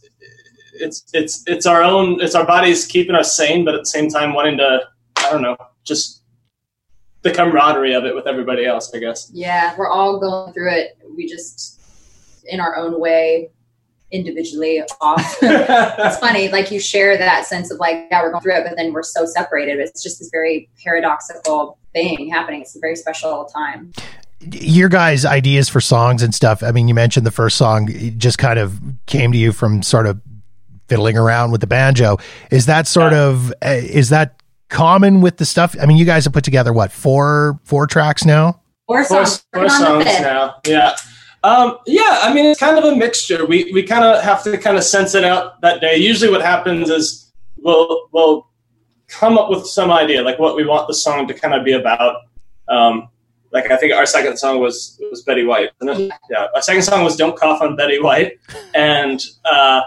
It's 0.79 1.03
it's 1.13 1.43
it's 1.47 1.65
our 1.65 1.81
own. 1.81 2.21
It's 2.21 2.36
our 2.36 2.45
bodies 2.45 2.86
keeping 2.86 3.15
us 3.15 3.36
sane, 3.36 3.65
but 3.65 3.73
at 3.73 3.81
the 3.81 3.86
same 3.86 4.10
time 4.10 4.33
wanting 4.33 4.57
to, 4.57 4.81
I 5.17 5.31
don't 5.31 5.41
know, 5.41 5.57
just 5.83 6.21
the 7.23 7.31
camaraderie 7.31 7.95
of 7.95 8.05
it 8.05 8.13
with 8.13 8.27
everybody 8.27 8.65
else. 8.65 8.93
I 8.93 8.99
guess. 8.99 9.31
yeah, 9.33 9.75
we're 9.77 9.89
all 9.89 10.19
going 10.19 10.53
through 10.53 10.71
it. 10.71 10.99
We 11.15 11.27
just, 11.27 11.81
in 12.45 12.60
our 12.60 12.75
own 12.75 12.99
way, 12.99 13.49
individually 14.12 14.82
off. 15.02 15.38
it's 15.41 16.17
funny, 16.17 16.48
like 16.50 16.72
you 16.72 16.80
share 16.80 17.17
that 17.17 17.46
sense 17.46 17.72
of 17.72 17.80
like, 17.80 18.08
yeah, 18.10 18.22
we're 18.24 18.32
going 18.32 18.41
through 18.41 18.56
it, 18.56 18.63
but 18.67 18.78
then 18.78 18.93
we're 18.93 19.04
so 19.04 19.26
separated. 19.26 19.80
It's 19.80 20.02
just 20.04 20.20
this 20.20 20.30
very 20.32 20.70
paradoxical 20.84 21.78
thing 21.93 22.30
happening. 22.30 22.62
It's 22.62 22.76
a 22.76 22.80
very 22.80 22.96
special 22.96 23.46
time. 23.54 23.91
your 24.39 24.88
guys' 24.89 25.26
ideas 25.26 25.67
for 25.70 25.82
songs 25.82 26.22
and 26.24 26.34
stuff. 26.34 26.63
I 26.63 26.72
mean, 26.72 26.88
you 26.88 26.93
mentioned 26.93 27.26
the 27.26 27.32
first 27.32 27.58
song 27.58 27.89
just 28.17 28.38
kind 28.38 28.60
of 28.60 28.80
came 29.08 29.32
to 29.32 29.38
you 29.38 29.52
from 29.52 29.82
sort 29.84 30.06
of 30.06 30.22
fiddling 30.88 31.17
around 31.17 31.52
with 31.52 31.60
the 31.62 31.67
banjo. 31.67 32.17
Is 32.52 32.65
that 32.67 32.88
sort 32.88 33.12
Yeah. 33.13 33.26
of 33.28 33.52
uh, 33.65 33.70
is 33.72 34.10
that 34.10 34.41
common 34.70 35.20
with 35.22 35.38
the 35.38 35.46
stuff? 35.46 35.76
I 35.82 35.86
mean, 35.86 35.98
you 35.98 36.06
guys 36.06 36.24
have 36.24 36.34
put 36.34 36.43
together 36.46 36.72
what 36.72 36.91
four 36.93 37.60
four 37.65 37.88
tracks 37.88 38.24
now? 38.26 38.62
Four 38.88 39.04
four, 39.04 39.26
songs. 39.26 39.46
four 39.54 39.63
working 39.63 39.86
on 39.86 40.00
the 40.00 40.06
songs 40.06 40.22
now. 40.22 40.56
Yeah. 40.65 40.96
Um, 41.43 41.78
yeah, 41.86 42.19
I 42.23 42.34
mean, 42.34 42.45
it's 42.45 42.60
kind 42.60 42.78
of 42.78 42.84
a 42.84 42.95
mixture. 42.95 43.45
We, 43.45 43.71
we 43.71 43.84
kind 43.84 44.04
of 44.04 44.23
have 44.23 44.43
to 44.43 44.58
kind 44.58 44.78
of 44.78 44.84
sense 44.84 45.15
it 45.15 45.23
out 45.23 45.62
that 45.62 45.82
day. 45.82 45.97
Usually, 45.97 46.32
what 46.32 46.41
happens 46.41 46.89
is 46.89 47.32
we'll, 47.58 48.10
we'll 48.12 48.47
come 49.08 49.38
up 49.38 49.50
with 49.50 49.65
some 49.65 49.91
idea, 49.91 50.21
like 50.21 50.39
what 50.39 50.56
we 50.56 50.65
want 50.65 50.88
the 50.88 50.93
song 50.93 51.28
to 51.28 51.34
kind 51.34 51.54
of 51.54 51.63
be 51.63 51.73
about. 51.73 52.21
Um, 52.67 53.10
like, 53.52 53.71
I 53.71 53.78
think 53.78 53.93
our 53.93 54.06
second 54.06 54.38
song 54.38 54.60
was 54.60 55.00
was 55.10 55.21
Betty 55.21 55.45
White. 55.45 55.69
wasn't? 55.80 56.12
Yeah, 56.30 56.47
our 56.54 56.62
second 56.62 56.82
song 56.82 57.04
was 57.04 57.15
"Don't 57.15 57.38
Cough 57.38 57.62
on 57.62 57.78
Betty 57.78 58.00
White," 58.02 58.39
and 58.76 59.21
uh, 59.45 59.82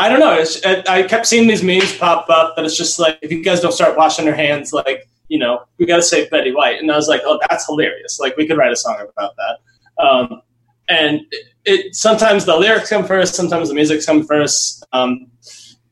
I 0.00 0.08
don't 0.08 0.18
know. 0.18 0.34
It's, 0.34 0.64
I, 0.66 0.82
I 0.88 1.02
kept 1.04 1.26
seeing 1.26 1.46
these 1.46 1.62
memes 1.62 1.96
pop 1.96 2.28
up 2.28 2.56
that 2.56 2.64
it's 2.64 2.76
just 2.76 2.98
like, 2.98 3.18
if 3.22 3.30
you 3.30 3.42
guys 3.44 3.60
don't 3.60 3.72
start 3.72 3.96
washing 3.96 4.24
your 4.24 4.34
hands, 4.34 4.72
like 4.72 5.08
you 5.28 5.38
know, 5.38 5.64
we 5.78 5.86
got 5.86 5.96
to 5.96 6.02
save 6.02 6.30
Betty 6.30 6.52
White. 6.52 6.80
And 6.80 6.90
I 6.90 6.96
was 6.96 7.08
like, 7.08 7.20
oh, 7.24 7.38
that's 7.48 7.66
hilarious. 7.66 8.18
Like, 8.18 8.36
we 8.36 8.46
could 8.46 8.56
write 8.56 8.72
a 8.72 8.76
song 8.76 8.96
about 9.00 9.34
that. 9.36 10.02
Um, 10.02 10.42
and 10.88 11.20
it, 11.30 11.46
it 11.64 11.94
sometimes 11.94 12.44
the 12.44 12.56
lyrics 12.56 12.88
come 12.90 13.04
first, 13.04 13.34
sometimes 13.34 13.68
the 13.68 13.74
music 13.74 14.04
come 14.04 14.24
first. 14.24 14.84
Um, 14.92 15.30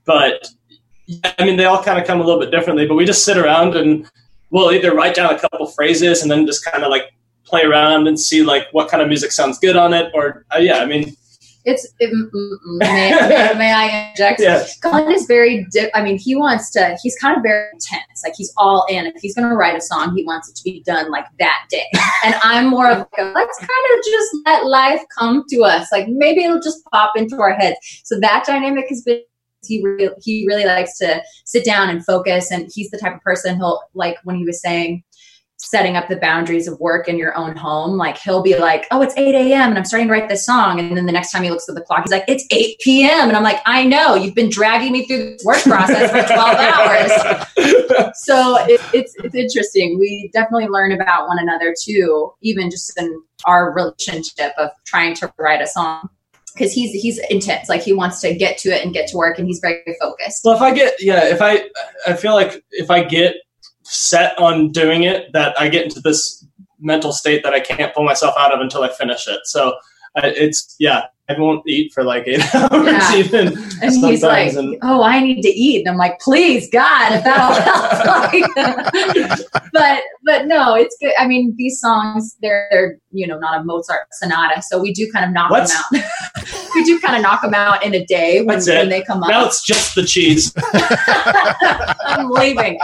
but 0.05 0.49
I 1.39 1.45
mean, 1.45 1.57
they 1.57 1.67
all 1.67 1.83
kind 1.83 2.01
of 2.01 2.07
come 2.07 2.21
a 2.21 2.25
little 2.25 2.41
bit 2.41 2.51
differently. 2.51 2.87
But 2.87 2.95
we 2.95 3.05
just 3.05 3.25
sit 3.25 3.37
around 3.37 3.77
and 3.77 4.09
we'll 4.51 4.73
either 4.73 4.95
write 4.95 5.15
down 5.15 5.35
a 5.35 5.39
couple 5.39 5.67
phrases 5.69 6.23
and 6.23 6.31
then 6.31 6.47
just 6.47 6.65
kind 6.65 6.83
of 6.83 6.91
like 6.91 7.13
play 7.45 7.63
around 7.63 8.09
and 8.09 8.19
see 8.19 8.43
like 8.43 8.67
what 8.73 8.89
kind 8.89 9.03
of 9.03 9.09
music 9.09 9.33
sounds 9.33 9.59
good 9.59 9.77
on 9.77 9.93
it. 9.95 10.11
Or 10.15 10.45
uh, 10.55 10.59
yeah, 10.59 10.79
I 10.79 10.87
mean, 10.87 11.17
It's 11.67 11.85
it, 11.99 12.13
mm, 12.13 12.31
mm, 12.31 12.53
mm, 12.65 12.79
may, 12.79 13.59
may, 13.59 13.73
I 13.75 14.11
inject? 14.11 14.41
yes, 14.41 14.79
Colin 14.79 15.11
is 15.11 15.27
very. 15.27 15.67
Di- 15.73 15.91
I 15.95 16.03
mean, 16.03 16.17
he 16.17 16.37
wants 16.37 16.71
to. 16.71 16.97
He's 17.03 17.19
kind 17.19 17.37
of 17.37 17.43
very 17.43 17.69
intense. 17.73 18.23
Like 18.25 18.35
he's 18.37 18.55
all 18.57 18.87
in. 18.89 19.05
If 19.07 19.17
he's 19.21 19.35
going 19.35 19.49
to 19.51 19.57
write 19.57 19.77
a 19.77 19.81
song, 19.81 20.15
he 20.17 20.25
wants 20.25 20.49
it 20.49 20.55
to 20.55 20.63
be 20.63 20.85
done 20.87 21.11
like 21.11 21.27
that 21.41 21.67
day. 21.69 21.85
And 22.25 22.35
I'm 22.43 22.69
more 22.69 22.91
of 22.91 22.99
like, 22.99 23.35
let's 23.35 23.59
kind 23.59 23.99
of 23.99 24.05
just 24.05 24.37
let 24.47 24.67
life 24.67 25.01
come 25.17 25.45
to 25.51 25.63
us. 25.63 25.93
Like 25.93 26.09
maybe 26.09 26.43
it'll 26.45 26.61
just 26.61 26.85
pop 26.93 27.13
into 27.15 27.37
our 27.41 27.55
heads. 27.55 27.77
So 28.05 28.19
that 28.21 28.45
dynamic 28.47 28.87
has 28.89 29.03
been. 29.03 29.21
He 29.65 29.83
really, 29.83 30.15
he 30.23 30.45
really 30.47 30.65
likes 30.65 30.97
to 30.99 31.23
sit 31.45 31.65
down 31.65 31.89
and 31.89 32.05
focus. 32.05 32.53
And 32.53 32.71
he's 32.73 32.91
the 32.91 32.99
type 32.99 33.17
of 33.17 33.21
person 33.23 33.57
he'll 33.57 33.83
like 33.95 34.17
when 34.23 34.37
he 34.37 34.45
was 34.45 34.61
saying 34.61 35.03
setting 35.67 35.97
up 35.97 36.09
the 36.09 36.17
boundaries 36.17 36.69
of 36.69 36.79
work 36.79 37.09
in 37.09 37.19
your 37.19 37.37
own 37.37 37.57
home. 37.57 37.97
Like 37.97 38.19
he'll 38.19 38.43
be 38.43 38.57
like, 38.57 38.87
"Oh, 38.91 39.03
it's 39.03 39.17
8 39.17 39.35
a.m. 39.35 39.71
and 39.71 39.79
I'm 39.79 39.85
starting 39.85 40.07
to 40.09 40.13
write 40.13 40.29
this 40.29 40.47
song," 40.47 40.79
and 40.79 40.97
then 40.97 41.07
the 41.07 41.13
next 41.13 41.33
time 41.33 41.43
he 41.43 41.51
looks 41.51 41.69
at 41.69 41.75
the 41.75 41.81
clock, 41.81 42.05
he's 42.05 42.13
like, 42.13 42.25
"It's 42.29 42.47
8 42.51 42.79
p.m." 42.81 43.29
and 43.29 43.37
I'm 43.37 43.43
like, 43.43 43.61
"I 43.67 43.85
know 43.85 44.15
you've 44.15 44.35
been 44.35 44.51
dragging 44.51 44.93
me 44.93 45.07
through 45.07 45.31
this 45.31 45.45
work 45.45 45.63
process 45.63 46.11
for 46.11 46.33
12 46.33 46.57
hours." 46.57 47.47
So 48.15 48.57
it, 48.67 48.81
it's 48.93 49.15
it's 49.23 49.35
interesting. 49.35 49.99
We 49.99 50.31
definitely 50.33 50.69
learn 50.69 50.93
about 50.93 51.29
one 51.29 51.39
another 51.39 51.75
too, 51.81 52.33
even 52.43 52.71
just 52.71 52.99
in 52.99 53.23
our 53.45 53.73
relationship 53.73 54.53
of 54.59 54.71
trying 54.85 55.15
to 55.17 55.33
write 55.39 55.63
a 55.63 55.67
song. 55.67 56.09
Because 56.55 56.73
he's 56.73 56.93
he's 56.93 57.19
intense, 57.31 57.69
like 57.69 57.83
he 57.83 57.93
wants 57.93 58.21
to 58.23 58.35
get 58.35 58.57
to 58.59 58.71
it 58.71 58.83
and 58.83 58.95
get 58.95 59.09
to 59.09 59.17
work, 59.17 59.39
and 59.39 59.47
he's 59.47 59.59
very 59.59 59.83
focused. 60.01 60.41
Well, 60.43 60.57
if 60.57 60.63
I 60.63 60.73
get 60.73 60.95
yeah, 61.01 61.27
if 61.27 61.43
I 61.43 61.69
I 62.07 62.15
feel 62.15 62.35
like 62.35 62.65
if 62.71 62.91
I 62.91 63.05
get 63.05 63.35
set 63.89 64.39
on 64.39 64.71
doing 64.73 65.05
it, 65.05 65.33
that 65.33 65.59
I 65.61 65.69
get 65.69 65.85
into 65.85 66.01
this 66.01 66.45
mental 66.79 67.13
state 67.13 67.43
that 67.43 67.53
I 67.55 67.61
can't 67.61 67.95
pull 67.95 68.05
myself 68.05 68.35
out 68.39 68.53
of 68.53 68.61
until 68.61 68.83
I 68.83 68.89
finish 68.93 69.27
it. 69.29 69.41
So 69.45 69.71
uh, 70.17 70.23
it's 70.35 70.75
yeah, 70.79 71.05
I 71.29 71.39
won't 71.39 71.63
eat 71.67 71.93
for 71.93 72.03
like 72.05 72.25
eight 72.27 72.41
hours 72.55 72.87
Yeah. 72.87 73.17
even. 73.17 73.59
And 73.83 73.93
he's 73.93 74.23
like, 74.23 74.55
and- 74.55 74.79
"Oh, 74.83 75.03
I 75.03 75.21
need 75.21 75.43
to 75.43 75.49
eat." 75.51 75.81
And 75.81 75.89
I'm 75.91 75.99
like, 75.99 76.19
"Please, 76.21 76.71
God, 76.71 77.13
if 77.13 77.25
that'll 77.25 78.33
help." 78.41 79.41
but 79.73 80.03
but 80.25 80.47
no, 80.47 80.75
it's 80.75 80.97
good. 80.99 81.13
I 81.19 81.27
mean, 81.27 81.55
these 81.59 81.79
songs 81.79 82.37
they're 82.41 82.67
they're 82.71 82.97
you 83.13 83.27
know 83.27 83.39
not 83.39 83.61
a 83.61 83.65
Mozart 83.65 84.07
sonata, 84.13 84.63
so 84.63 84.79
we 84.81 84.95
do 84.95 85.11
kind 85.13 85.27
of 85.27 85.33
knock 85.33 85.51
them 85.51 85.67
out. 85.77 86.05
we 86.75 86.85
do 86.85 86.99
kind 87.01 87.17
of 87.17 87.23
knock 87.23 87.43
them 87.43 87.53
out 87.53 87.85
in 87.85 87.95
a 87.95 88.03
day 88.07 88.41
when, 88.43 88.61
when 88.65 88.89
they 88.89 89.03
come 89.03 89.23
up. 89.23 89.29
Now 89.29 89.45
it's 89.45 89.63
just 89.63 89.95
the 89.95 90.05
cheese. 90.05 90.55
I'm 92.07 92.31
leaving. 92.31 92.79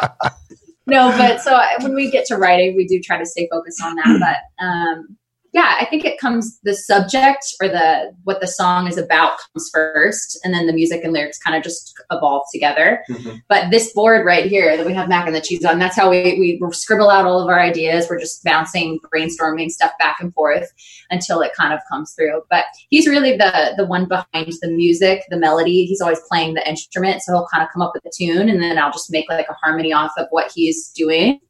No, 0.87 1.11
but 1.16 1.40
so 1.40 1.61
when 1.81 1.95
we 1.95 2.11
get 2.11 2.27
to 2.27 2.37
writing, 2.37 2.75
we 2.77 2.87
do 2.87 3.01
try 3.01 3.18
to 3.18 3.27
stay 3.27 3.49
focused 3.51 3.83
on 3.83 3.95
that. 3.97 4.18
But 4.59 4.64
um, 4.64 5.16
yeah, 5.52 5.76
I 5.78 5.84
think 5.84 6.06
it 6.06 6.18
comes 6.18 6.58
the 6.62 6.74
subject 6.74 7.44
or 7.60 7.68
the 7.68 8.14
what 8.24 8.40
the 8.40 8.46
song 8.46 8.86
is 8.86 8.96
about 8.96 9.32
comes 9.52 9.68
first, 9.72 10.40
and 10.44 10.54
then 10.54 10.66
the 10.66 10.72
music 10.72 11.04
and 11.04 11.12
lyrics 11.12 11.38
kind 11.38 11.54
of 11.54 11.62
just 11.62 11.94
evolve 12.10 12.44
together. 12.52 13.04
Mhm. 13.10 13.42
But 13.48 13.70
this 13.70 13.92
board 13.92 14.24
right 14.24 14.46
here 14.46 14.78
that 14.78 14.86
we 14.86 14.94
have 14.94 15.10
Mak 15.10 15.26
and 15.26 15.36
the 15.36 15.42
cheese 15.42 15.64
on, 15.64 15.78
that's 15.78 15.96
how 15.96 16.08
we 16.08 16.58
we 16.62 16.72
scribble 16.72 17.10
out 17.10 17.26
all 17.26 17.40
of 17.40 17.48
our 17.48 17.60
ideas. 17.60 18.06
We're 18.08 18.18
just 18.18 18.42
bouncing, 18.44 18.98
brainstorming 19.14 19.70
stuff 19.70 19.92
back 19.98 20.16
and 20.20 20.32
forth 20.32 20.72
until 21.10 21.42
it 21.42 21.52
kind 21.54 21.74
of 21.74 21.80
comes 21.90 22.14
through. 22.14 22.42
But 22.48 22.64
he's 22.88 23.06
really 23.06 23.36
the 23.36 23.74
the 23.76 23.84
one 23.84 24.06
behind 24.06 24.52
the 24.62 24.70
music, 24.70 25.24
the 25.28 25.36
melody. 25.36 25.84
He's 25.84 26.00
always 26.00 26.20
playing 26.30 26.54
the 26.54 26.66
instrument, 26.66 27.20
so 27.22 27.32
he'll 27.32 27.48
kind 27.52 27.62
of 27.62 27.68
come 27.72 27.82
up 27.82 27.92
with 27.94 28.06
a 28.06 28.10
tune, 28.16 28.48
and 28.48 28.62
then 28.62 28.78
I'll 28.78 28.92
just 28.92 29.12
make 29.12 29.28
like 29.28 29.48
a 29.50 29.56
harmony 29.62 29.92
off 29.92 30.12
of 30.16 30.28
what 30.30 30.50
he's 30.54 30.88
doing. 30.92 31.40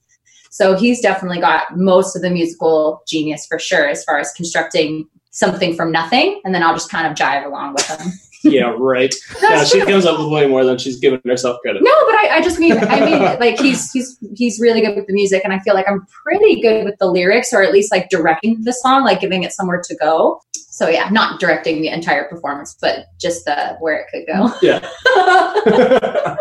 So 0.53 0.77
he's 0.77 1.01
definitely 1.01 1.41
got 1.41 1.79
most 1.79 2.15
of 2.15 2.21
the 2.21 2.29
musical 2.29 3.03
genius 3.09 3.47
for 3.47 3.59
sure, 3.59 3.89
as 3.89 4.05
far 4.05 4.19
as 4.19 4.31
constructing 4.33 5.09
something 5.31 5.75
from 5.75 5.91
nothing, 5.91 6.43
and 6.45 6.55
then 6.55 6.63
I'll 6.63 6.75
just 6.75 6.91
kind 6.91 7.07
of 7.07 7.15
jive 7.17 7.47
along 7.47 7.75
with 7.75 7.87
him. 7.89 8.13
Yeah, 8.45 8.75
right. 8.77 9.15
Yeah, 9.41 9.63
she 9.63 9.81
comes 9.83 10.05
up 10.05 10.19
with 10.19 10.27
way 10.27 10.49
more 10.49 10.65
than 10.65 10.77
she's 10.77 10.99
giving 10.99 11.21
herself 11.25 11.61
credit. 11.63 11.81
No, 11.81 11.93
but 12.07 12.17
I, 12.17 12.39
I 12.39 12.41
just 12.43 12.59
mean, 12.59 12.77
I 12.77 12.99
mean, 13.05 13.23
like 13.41 13.57
he's 13.61 13.93
he's 13.93 14.19
he's 14.35 14.59
really 14.59 14.81
good 14.81 14.97
with 14.97 15.07
the 15.07 15.13
music, 15.13 15.43
and 15.45 15.53
I 15.53 15.61
feel 15.61 15.75
like 15.75 15.89
I'm 15.89 16.05
pretty 16.25 16.61
good 16.61 16.85
with 16.85 16.99
the 16.99 17.07
lyrics, 17.07 17.53
or 17.53 17.63
at 17.63 17.73
least 17.73 17.93
like 17.93 18.09
directing 18.11 18.61
the 18.65 18.73
song, 18.73 19.05
like 19.05 19.21
giving 19.21 19.45
it 19.45 19.53
somewhere 19.53 19.81
to 19.85 19.95
go. 19.95 20.41
So 20.55 20.89
yeah, 20.89 21.09
not 21.11 21.39
directing 21.39 21.83
the 21.83 21.89
entire 21.89 22.25
performance, 22.29 22.77
but 22.81 23.07
just 23.21 23.45
the 23.45 23.77
where 23.79 24.01
it 24.01 24.09
could 24.11 24.27
go. 24.27 24.53
Yeah. 24.61 26.37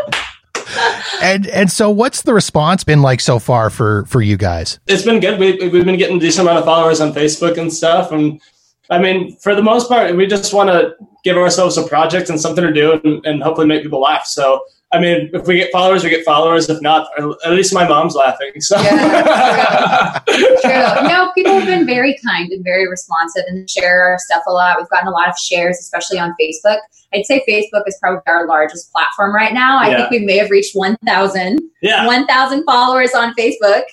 And 1.22 1.48
and 1.48 1.72
so 1.72 1.90
what's 1.90 2.24
the 2.24 2.34
response 2.34 2.84
been 2.84 3.02
like 3.02 3.22
so 3.22 3.40
far 3.40 3.70
for 3.70 4.06
for 4.06 4.22
you 4.22 4.38
guys? 4.38 4.80
it's 4.88 5.04
been 5.04 5.20
good. 5.20 5.40
We, 5.40 5.70
we've 5.70 5.86
been 5.86 5.98
getting 5.98 6.18
a 6.18 6.20
decent 6.20 6.48
amount 6.48 6.60
of 6.60 6.66
followers 6.66 7.00
on 7.02 7.14
Facebook 7.14 7.58
and 7.58 7.72
stuff. 7.72 8.12
And 8.12 8.42
I 8.90 9.00
mean, 9.00 9.38
for 9.38 9.56
the 9.56 9.62
most 9.62 9.88
part, 9.88 10.16
we 10.16 10.28
just 10.28 10.54
want 10.54 10.70
to 10.70 10.96
give 11.24 11.38
ourselves 11.38 11.78
a 11.78 11.84
project 11.84 12.30
and 12.30 12.40
something 12.40 12.64
to 12.64 12.74
do 12.74 13.00
and, 13.04 13.26
and 13.26 13.44
hopefully 13.44 13.68
make 13.68 13.84
people 13.84 14.02
laugh. 14.02 14.26
So, 14.26 14.62
I 14.94 15.00
mean, 15.00 15.30
if 15.34 15.48
we 15.48 15.56
get 15.56 15.72
followers, 15.72 16.04
we 16.04 16.10
get 16.10 16.26
followers. 16.26 16.70
If 16.70 16.82
not, 16.82 17.08
at 17.46 17.52
least 17.52 17.74
my 17.74 17.88
mom's 17.88 18.14
laughing. 18.16 18.52
So, 18.60 18.78
True. 18.78 18.88
No, 21.08 21.32
people 21.34 21.54
have 21.54 21.66
been 21.66 21.86
very 21.86 22.18
kind 22.26 22.52
and 22.52 22.64
very 22.64 22.88
responsive 22.90 23.44
and 23.48 23.70
share 23.70 24.02
our 24.04 24.18
stuff 24.20 24.44
a 24.48 24.52
lot. 24.52 24.78
We've 24.78 24.90
gotten 24.90 25.08
a 25.08 25.12
lot 25.12 25.30
of 25.30 25.38
shares, 25.38 25.80
especially 25.80 26.20
on 26.20 26.34
Facebook. 26.40 26.78
I'd 27.14 27.26
say 27.26 27.44
Facebook 27.48 27.84
is 27.88 27.98
probably 28.02 28.22
our 28.28 28.48
largest 28.48 28.92
platform 28.92 29.34
right 29.36 29.54
now. 29.54 29.80
I 29.80 29.90
Yeah. 29.90 29.98
think 29.98 30.12
we 30.12 30.20
may 30.20 30.38
have 30.38 30.50
reached 30.50 30.76
1,000 30.76 31.60
yeah, 31.82 32.06
1,000 32.06 32.64
followers 32.66 33.14
on 33.14 33.34
Facebook. 33.36 33.84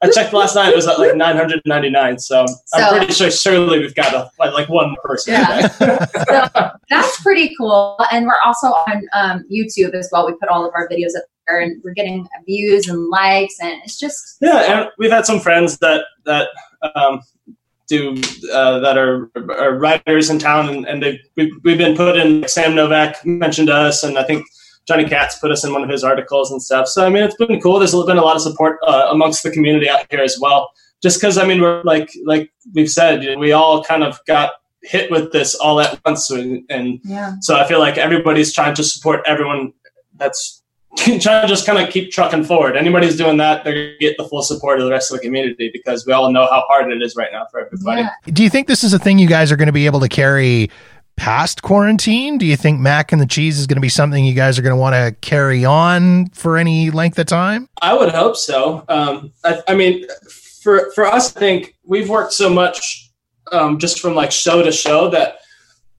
I 0.00 0.10
checked 0.10 0.32
last 0.32 0.54
night. 0.54 0.68
It 0.72 0.76
was 0.76 0.86
at 0.86 0.98
like 0.98 1.16
999. 1.16 2.18
So, 2.18 2.46
So- 2.46 2.78
I'm 2.78 2.98
pretty 2.98 3.12
sure 3.12 3.30
surely 3.30 3.80
we've 3.80 3.94
got 3.94 4.14
a, 4.14 4.30
like, 4.38 4.52
like 4.52 4.68
one 4.68 4.94
person. 5.02 5.34
Yeah. 5.34 5.68
So 5.68 6.70
that's 6.88 7.20
pretty 7.22 7.54
cool. 7.58 7.98
And 8.12 8.26
we're 8.26 8.40
also 8.44 8.68
on 8.68 9.02
um, 9.12 9.44
YouTube 9.52 9.94
as 9.94 10.08
well. 10.12 10.26
We 10.26 10.34
put 10.34 10.48
all 10.48 10.64
of 10.66 10.72
our 10.74 10.88
videos 10.88 11.16
up 11.16 11.24
there 11.46 11.60
and 11.60 11.82
we're 11.84 11.94
getting 11.94 12.28
views 12.46 12.88
and 12.88 13.08
likes. 13.08 13.56
And 13.60 13.80
it's 13.84 13.98
just, 13.98 14.36
Yeah, 14.40 14.80
and 14.82 14.90
we've 14.98 15.10
had 15.10 15.26
some 15.26 15.40
friends 15.40 15.78
that 15.78 16.04
that 16.26 16.48
um, 16.94 17.20
do 17.88 18.12
uh, 18.52 18.78
that 18.80 18.96
are, 18.98 19.30
are 19.58 19.78
writers 19.78 20.30
in 20.30 20.38
town, 20.38 20.68
and, 20.68 20.86
and 20.86 21.02
they've 21.02 21.18
we've, 21.36 21.52
we've 21.64 21.78
been 21.78 21.96
put 21.96 22.16
in. 22.16 22.46
Sam 22.46 22.74
Novak 22.74 23.24
mentioned 23.24 23.70
us, 23.70 24.04
and 24.04 24.18
I 24.18 24.22
think 24.24 24.46
Johnny 24.88 25.04
Kats 25.04 25.38
put 25.38 25.50
us 25.50 25.64
in 25.64 25.72
one 25.74 25.84
of 25.84 25.90
his 25.90 26.02
articles 26.02 26.50
and 26.50 26.62
stuff. 26.62 26.88
So 26.88 27.04
I 27.04 27.10
mean, 27.10 27.22
it's 27.22 27.36
been 27.36 27.60
cool. 27.60 27.78
There's 27.78 27.92
been 27.92 28.16
a 28.16 28.24
lot 28.24 28.36
of 28.36 28.42
support 28.42 28.78
uh, 28.82 29.08
amongst 29.10 29.42
the 29.42 29.50
community 29.50 29.88
out 29.88 30.06
here 30.10 30.20
as 30.20 30.38
well. 30.40 30.72
Just 31.02 31.20
because 31.20 31.36
I 31.36 31.46
mean, 31.46 31.60
we're 31.60 31.82
like 31.82 32.10
like 32.24 32.50
we've 32.74 32.88
said, 32.88 33.22
you 33.22 33.32
know, 33.32 33.38
we 33.38 33.52
all 33.52 33.84
kind 33.84 34.02
of 34.02 34.18
got 34.26 34.52
hit 34.82 35.10
with 35.10 35.30
this 35.30 35.54
all 35.54 35.78
at 35.80 36.00
once, 36.06 36.30
and, 36.30 36.64
and 36.70 37.00
yeah. 37.04 37.34
so 37.42 37.56
I 37.56 37.68
feel 37.68 37.80
like 37.80 37.98
everybody's 37.98 38.52
trying 38.54 38.74
to 38.76 38.82
support 38.82 39.20
everyone 39.26 39.74
that's 40.16 40.62
trying 40.96 41.20
to 41.20 41.46
just 41.46 41.66
kind 41.66 41.78
of 41.78 41.92
keep 41.92 42.10
trucking 42.10 42.44
forward. 42.44 42.74
Anybody's 42.74 43.16
doing 43.16 43.36
that, 43.36 43.64
they're 43.64 43.74
going 43.74 43.92
to 43.92 43.98
get 44.00 44.16
the 44.16 44.26
full 44.26 44.42
support 44.42 44.80
of 44.80 44.86
the 44.86 44.90
rest 44.90 45.12
of 45.12 45.18
the 45.18 45.22
community 45.22 45.68
because 45.70 46.06
we 46.06 46.14
all 46.14 46.32
know 46.32 46.46
how 46.46 46.64
hard 46.66 46.90
it 46.90 47.02
is 47.02 47.14
right 47.14 47.28
now 47.30 47.46
for 47.50 47.60
everybody. 47.60 48.02
Yeah. 48.02 48.32
Do 48.32 48.42
you 48.42 48.48
think 48.48 48.68
this 48.68 48.82
is 48.82 48.94
a 48.94 48.98
thing 48.98 49.18
you 49.18 49.28
guys 49.28 49.52
are 49.52 49.56
going 49.56 49.66
to 49.66 49.72
be 49.72 49.84
able 49.84 50.00
to 50.00 50.08
carry 50.08 50.70
past 51.18 51.62
quarantine? 51.62 52.38
Do 52.38 52.46
you 52.46 52.56
think 52.56 52.80
Mak 52.80 53.12
and 53.12 53.20
the 53.20 53.26
cheese 53.26 53.58
is 53.58 53.66
going 53.66 53.76
to 53.76 53.82
be 53.82 53.88
something 53.88 54.24
you 54.24 54.34
guys 54.34 54.58
are 54.58 54.62
going 54.62 54.74
to 54.74 54.80
want 54.80 54.94
to 54.94 55.14
carry 55.20 55.64
on 55.64 56.28
for 56.30 56.56
any 56.56 56.90
length 56.90 57.18
of 57.18 57.26
time? 57.26 57.68
I 57.82 57.92
would 57.92 58.10
hope 58.10 58.36
so. 58.36 58.84
Um, 58.88 59.32
I, 59.44 59.60
I 59.68 59.74
mean, 59.74 60.06
for 60.62 60.90
for 60.92 61.04
us, 61.04 61.36
I 61.36 61.40
think 61.40 61.76
we've 61.84 62.08
worked 62.08 62.32
so 62.32 62.48
much 62.48 63.10
um, 63.52 63.78
just 63.78 64.00
from 64.00 64.14
like 64.14 64.30
show 64.32 64.62
to 64.62 64.72
show 64.72 65.10
that 65.10 65.38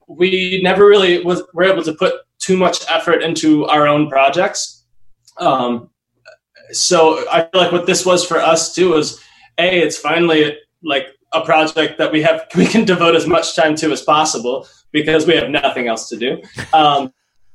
we 0.08 0.60
never 0.62 0.86
really 0.86 1.22
was 1.22 1.42
were 1.54 1.64
able 1.64 1.82
to 1.84 1.92
put 1.92 2.14
too 2.38 2.56
much 2.56 2.78
effort 2.90 3.22
into 3.22 3.66
our 3.66 3.86
own 3.86 4.08
projects. 4.08 4.84
Um, 5.36 5.90
so 6.72 7.28
I 7.30 7.42
feel 7.42 7.60
like 7.60 7.72
what 7.72 7.86
this 7.86 8.06
was 8.06 8.24
for 8.24 8.38
us 8.38 8.74
too 8.74 8.90
was 8.90 9.20
a 9.58 9.80
it's 9.80 9.98
finally 9.98 10.56
like 10.82 11.08
a 11.32 11.44
project 11.44 11.98
that 11.98 12.10
we 12.10 12.22
have 12.22 12.46
we 12.56 12.66
can 12.66 12.84
devote 12.84 13.14
as 13.14 13.26
much 13.26 13.54
time 13.54 13.76
to 13.76 13.92
as 13.92 14.02
possible 14.02 14.66
because 14.92 15.26
we 15.26 15.34
have 15.36 15.50
nothing 15.50 15.88
else 15.88 16.08
to 16.08 16.16
do. 16.16 16.42
Um, 16.72 17.12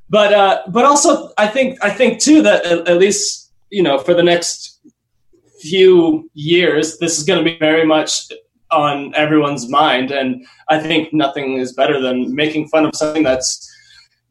but 0.09 0.33
uh, 0.33 0.61
but 0.67 0.85
also 0.85 1.31
I 1.37 1.47
think 1.47 1.83
I 1.83 1.89
think 1.89 2.19
too 2.21 2.41
that 2.43 2.65
at, 2.65 2.87
at 2.87 2.97
least 2.97 3.51
you 3.69 3.83
know 3.83 3.97
for 3.97 4.13
the 4.13 4.23
next 4.23 4.79
few 5.59 6.29
years 6.33 6.97
this 6.99 7.17
is 7.17 7.23
going 7.23 7.43
to 7.43 7.51
be 7.51 7.57
very 7.57 7.85
much 7.85 8.31
on 8.71 9.13
everyone's 9.15 9.69
mind 9.69 10.11
and 10.11 10.45
I 10.69 10.79
think 10.79 11.13
nothing 11.13 11.57
is 11.57 11.73
better 11.73 11.99
than 11.99 12.35
making 12.35 12.67
fun 12.67 12.85
of 12.85 12.95
something 12.95 13.23
that's 13.23 13.71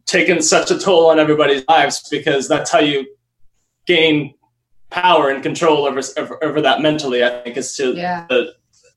taken 0.07 0.43
such 0.43 0.71
a 0.71 0.79
toll 0.79 1.11
on 1.11 1.19
everybody's 1.19 1.65
lives 1.69 2.07
because 2.11 2.47
that's 2.47 2.71
how 2.71 2.81
you 2.81 3.07
gain 3.87 4.35
power 4.91 5.31
and 5.31 5.43
control 5.43 5.87
over 5.87 6.01
over, 6.17 6.45
over 6.45 6.61
that 6.61 6.81
mentally. 6.81 7.25
I 7.25 7.43
think 7.43 7.57
is 7.57 7.77
to, 7.77 7.95
Yeah. 7.95 8.27
to 8.31 8.53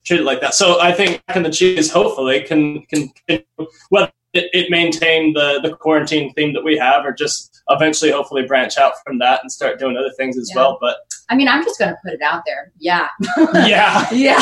treat 0.08 0.22
it 0.22 0.24
like 0.24 0.41
that. 0.41 0.54
So 0.56 0.80
I 0.80 0.91
think 0.93 1.22
Mak 1.28 1.36
and 1.38 1.46
the 1.46 1.52
cheese 1.52 1.91
hopefully 1.91 2.41
can 2.41 2.82
can 2.84 3.10
continue, 3.10 3.46
whether 3.89 4.12
it, 4.34 4.50
it 4.54 4.70
maintain 4.72 5.34
the 5.34 5.60
the 5.62 5.76
quarantine 5.76 6.34
theme 6.34 6.54
that 6.54 6.63
we 6.63 6.78
have 6.78 7.06
or 7.06 7.12
just 7.12 7.62
eventually 7.70 8.12
hopefully 8.12 8.43
branch 8.43 8.78
out 8.78 8.93
from 9.06 9.20
that 9.20 9.41
and 9.41 9.52
start 9.52 9.78
doing 9.78 9.98
other 9.98 10.12
things 10.17 10.38
as 10.38 10.50
Yeah. 10.50 10.62
well. 10.62 10.78
But 10.80 10.98
I 11.30 11.36
mean, 11.36 11.48
I'm 11.50 11.63
just 11.63 11.78
going 11.78 11.92
to 11.92 11.98
put 12.04 12.13
it 12.13 12.22
out 12.22 12.44
there. 12.46 12.72
Yeah. 12.80 13.10
yeah, 13.54 14.10
yeah. 14.13 14.38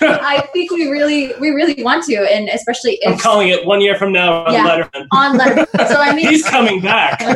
I 0.00 0.48
think 0.52 0.72
we 0.72 0.88
really, 0.90 1.32
we 1.40 1.50
really 1.50 1.80
want 1.82 2.04
to. 2.06 2.16
And 2.16 2.48
especially 2.48 2.98
I'm 3.06 3.18
calling 3.18 3.48
it 3.48 3.64
one 3.64 3.80
year 3.80 3.96
from 3.96 4.10
now 4.12 4.44
on 4.44 4.52
Yeah. 4.52 4.66
Letterman. 4.66 5.06
on 5.12 5.36
letter. 5.36 5.66
So 5.88 6.00
I 6.00 6.14
mean, 6.14 6.28
He's 6.28 6.44
coming 6.48 6.80
back. 6.80 7.20
So 7.20 7.28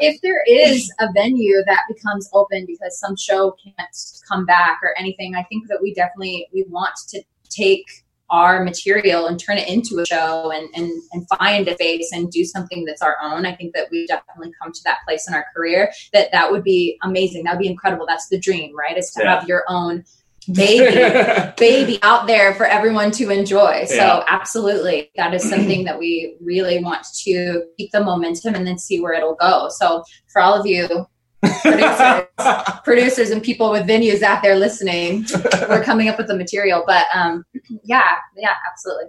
if 0.00 0.20
there 0.22 0.42
is 0.48 0.92
a 1.00 1.10
venue 1.12 1.62
that 1.66 1.82
becomes 1.88 2.28
open 2.32 2.66
because 2.66 2.98
some 2.98 3.16
show 3.16 3.56
can't 3.62 3.96
come 4.28 4.44
back 4.44 4.78
or 4.82 4.94
anything, 4.98 5.34
I 5.34 5.42
think 5.44 5.66
that 5.68 5.80
we 5.82 5.94
definitely 5.94 6.48
we 6.52 6.64
want 6.68 6.94
to 7.08 7.22
take 7.50 7.84
our 8.30 8.62
material 8.62 9.26
and 9.26 9.38
turn 9.40 9.58
it 9.58 9.68
into 9.68 9.98
a 10.00 10.06
show 10.06 10.50
and, 10.50 10.68
and, 10.74 10.90
and 11.12 11.26
find 11.38 11.66
a 11.68 11.76
face 11.76 12.10
and 12.12 12.30
do 12.30 12.44
something 12.44 12.84
that's 12.84 13.02
our 13.02 13.16
own. 13.22 13.46
I 13.46 13.54
think 13.54 13.74
that 13.74 13.88
we 13.90 14.06
definitely 14.06 14.52
come 14.60 14.72
to 14.72 14.80
that 14.84 14.98
place 15.06 15.26
in 15.28 15.34
our 15.34 15.46
career 15.54 15.90
that 16.12 16.30
that 16.32 16.50
would 16.50 16.64
be 16.64 16.98
amazing. 17.02 17.44
That 17.44 17.52
would 17.54 17.62
be 17.62 17.68
incredible. 17.68 18.06
That's 18.06 18.28
the 18.28 18.38
dream, 18.38 18.76
right? 18.76 18.96
Is 18.96 19.10
to 19.12 19.22
Yeah. 19.22 19.40
have 19.40 19.48
your 19.48 19.64
own 19.68 20.04
baby 20.52 21.52
baby 21.58 21.98
out 22.02 22.26
there 22.26 22.54
for 22.54 22.66
everyone 22.66 23.10
to 23.12 23.30
enjoy. 23.30 23.84
So 23.86 23.94
Yeah. 23.96 24.24
absolutely, 24.28 25.10
that 25.16 25.34
is 25.34 25.48
something 25.48 25.84
that 25.84 25.98
we 25.98 26.36
really 26.40 26.82
want 26.82 27.06
to 27.24 27.64
keep 27.76 27.92
the 27.92 28.02
momentum 28.02 28.54
and 28.54 28.66
then 28.66 28.78
see 28.78 29.00
where 29.00 29.12
it'll 29.12 29.34
go. 29.34 29.68
So 29.70 30.04
for 30.32 30.40
all 30.40 30.54
of 30.58 30.66
you 30.66 31.06
producers, 31.42 32.26
producers 32.84 33.30
and 33.30 33.42
people 33.42 33.70
with 33.70 33.86
venues 33.86 34.22
out 34.22 34.42
there 34.42 34.56
listening, 34.56 35.24
we're 35.68 35.82
coming 35.84 36.08
up 36.08 36.18
with 36.18 36.26
the 36.28 36.36
material. 36.36 36.84
But 36.86 37.06
um, 37.14 37.44
yeah, 37.84 38.16
yeah, 38.36 38.54
absolutely. 38.70 39.06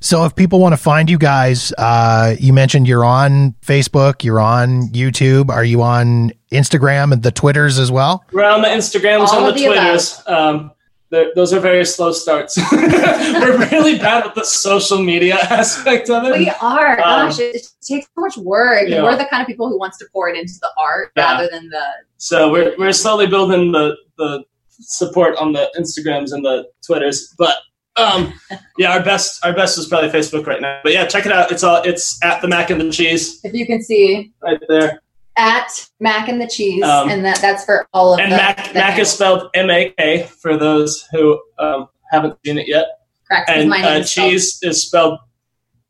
So 0.00 0.24
if 0.24 0.34
people 0.34 0.58
want 0.58 0.72
to 0.72 0.76
find 0.76 1.08
you 1.08 1.16
guys, 1.18 1.72
uh, 1.78 2.34
you 2.40 2.52
mentioned 2.52 2.88
you're 2.88 3.04
on 3.04 3.54
Facebook, 3.64 4.24
you're 4.24 4.40
on 4.40 4.88
YouTube. 4.88 5.48
Are 5.48 5.64
you 5.64 5.82
on 5.82 6.32
Instagram 6.50 7.12
and 7.12 7.22
the 7.22 7.30
Twitters 7.30 7.78
as 7.78 7.92
well? 7.92 8.24
We're 8.32 8.44
on 8.44 8.62
the 8.62 8.68
Instagrams 8.68 9.28
All 9.28 9.38
and 9.38 9.46
of 9.48 9.54
the 9.54 9.60
the 9.60 9.66
above. 9.66 9.82
Twitters. 9.84 10.22
Um, 10.26 10.58
they're- 10.58 10.70
those 11.10 11.52
are 11.52 11.60
very 11.60 11.84
slow 11.84 12.12
starts. 12.12 12.56
We're 12.72 13.58
really 13.70 13.98
bad 13.98 14.24
with 14.24 14.34
the 14.34 14.44
social 14.44 15.02
media 15.02 15.34
aspect 15.50 16.08
of 16.08 16.24
it. 16.24 16.38
We 16.38 16.50
are. 16.62 16.92
Um, 17.00 17.28
Gosh, 17.28 17.40
it, 17.40 17.56
it 17.56 17.66
takes 17.82 18.06
so 18.14 18.20
much 18.20 18.36
work. 18.36 18.88
Yeah. 18.88 19.02
We're 19.02 19.16
the 19.16 19.26
kind 19.26 19.42
of 19.42 19.46
people 19.46 19.68
who 19.68 19.78
wants 19.78 19.98
to 19.98 20.06
pour 20.12 20.28
it 20.28 20.36
into 20.38 20.54
the 20.60 20.70
art 20.78 21.12
Yeah. 21.16 21.32
rather 21.32 21.48
than 21.50 21.68
the 21.68 21.82
So 22.18 22.50
we're 22.50 22.74
we're 22.78 22.92
slowly 22.92 23.26
building 23.26 23.72
the 23.72 23.96
the 24.18 24.44
support 24.68 25.36
on 25.36 25.52
the 25.52 25.70
Instagrams 25.78 26.32
and 26.32 26.44
the 26.44 26.68
Twitters, 26.86 27.34
but 27.36 27.56
um, 27.96 28.32
yeah, 28.78 28.92
our 28.92 29.02
best 29.02 29.44
our 29.44 29.52
best 29.52 29.78
is 29.78 29.86
probably 29.86 30.10
Facebook 30.10 30.46
right 30.46 30.60
now. 30.60 30.80
But 30.82 30.92
yeah, 30.92 31.06
check 31.06 31.26
it 31.26 31.32
out. 31.32 31.50
It's 31.50 31.64
all 31.64 31.82
it's 31.82 32.22
at 32.24 32.40
the 32.40 32.48
Mak 32.48 32.70
and 32.70 32.80
the 32.80 32.90
Cheese 32.90 33.40
if 33.44 33.52
you 33.52 33.66
can 33.66 33.82
see 33.82 34.32
right 34.42 34.60
there. 34.68 35.02
At 35.36 35.88
Mak 36.00 36.28
and 36.28 36.40
the 36.40 36.46
Cheese, 36.48 36.82
Um, 36.82 37.08
and 37.08 37.24
that 37.24 37.40
that's 37.40 37.64
for 37.64 37.86
all 37.92 38.14
of 38.14 38.20
And 38.20 38.32
the, 38.32 38.36
Mak 38.36 38.68
the 38.68 38.74
Mak 38.74 38.98
is 38.98 39.10
spelled 39.10 39.48
M 39.54 39.70
A 39.70 39.90
K 39.96 40.24
for 40.40 40.56
those 40.56 41.06
who 41.12 41.40
um, 41.58 41.88
haven't 42.10 42.36
seen 42.44 42.58
it 42.58 42.68
yet. 42.68 42.86
correct. 43.28 43.48
And 43.48 43.72
uh, 43.72 43.76
spelled- 44.04 44.06
cheese 44.06 44.58
is 44.62 44.86
spelled 44.86 45.18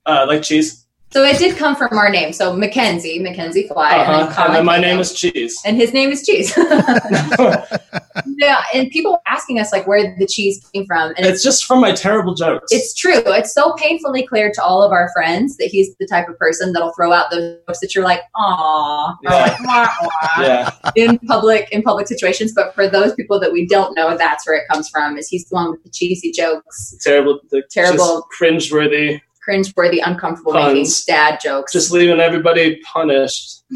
uh, 0.06 0.24
like 0.28 0.42
cheese. 0.42 0.79
So 1.12 1.24
it 1.24 1.38
did 1.38 1.56
come 1.56 1.74
from 1.74 1.98
our 1.98 2.08
name. 2.08 2.32
So 2.32 2.54
Makenzie, 2.54 3.20
Makenzie 3.20 3.66
Fly, 3.66 3.96
Uh-huh. 3.98 4.44
And 4.44 4.54
then 4.54 4.64
my 4.64 4.78
name 4.78 4.98
is 5.00 5.12
Cheese. 5.12 5.60
and 5.64 5.76
his 5.76 5.92
name 5.92 6.10
is 6.10 6.24
Cheese. 6.24 6.56
yeah, 8.38 8.62
and 8.74 8.90
people 8.90 9.20
asking 9.26 9.58
us 9.58 9.72
like 9.72 9.86
where 9.86 10.14
the 10.18 10.26
cheese 10.26 10.64
came 10.72 10.86
from, 10.86 11.08
and 11.16 11.20
it's 11.26 11.28
it's 11.36 11.42
just 11.44 11.64
from 11.64 11.80
my 11.80 11.92
terrible 11.92 12.34
jokes. 12.34 12.72
it's 12.72 12.94
true. 12.94 13.22
It's 13.26 13.52
so 13.52 13.72
painfully 13.74 14.26
clear 14.26 14.50
to 14.52 14.62
all 14.62 14.82
of 14.82 14.92
our 14.92 15.10
friends 15.12 15.56
that 15.56 15.66
he's 15.66 15.94
the 15.98 16.06
type 16.06 16.28
of 16.28 16.38
person 16.38 16.72
that'll 16.72 16.92
throw 16.92 17.12
out 17.12 17.30
those 17.30 17.58
jokes 17.66 17.80
that 17.80 17.94
you're 17.94 18.04
like, 18.04 18.20
"Aw," 18.36 19.16
Yeah. 19.22 19.30
like, 19.30 19.60
"Wah, 19.64 19.88
wah," 20.02 20.42
yeah. 20.42 20.70
in 20.96 21.18
public 21.20 21.68
in 21.72 21.82
public 21.82 22.06
situations. 22.08 22.52
But 22.54 22.74
for 22.74 22.88
those 22.88 23.14
people 23.14 23.40
that 23.40 23.52
we 23.52 23.66
don't 23.66 23.94
know, 23.96 24.16
that's 24.16 24.46
where 24.46 24.56
it 24.56 24.64
comes 24.70 24.88
from. 24.88 25.16
Is 25.18 25.28
he's 25.28 25.44
the 25.48 25.54
one 25.54 25.70
with 25.72 25.82
the 25.82 25.90
cheesy 25.90 26.30
jokes, 26.32 26.96
terrible, 27.02 27.40
the, 27.50 27.62
Terrible. 27.70 28.26
cringeworthy, 28.38 29.20
cringe-worthy, 29.42 30.00
uncomfortable 30.00 30.52
Puns. 30.52 30.74
making 30.74 30.92
dad 31.06 31.40
jokes. 31.42 31.72
just 31.72 31.90
leaving 31.90 32.20
everybody 32.20 32.80
punished. 32.92 33.62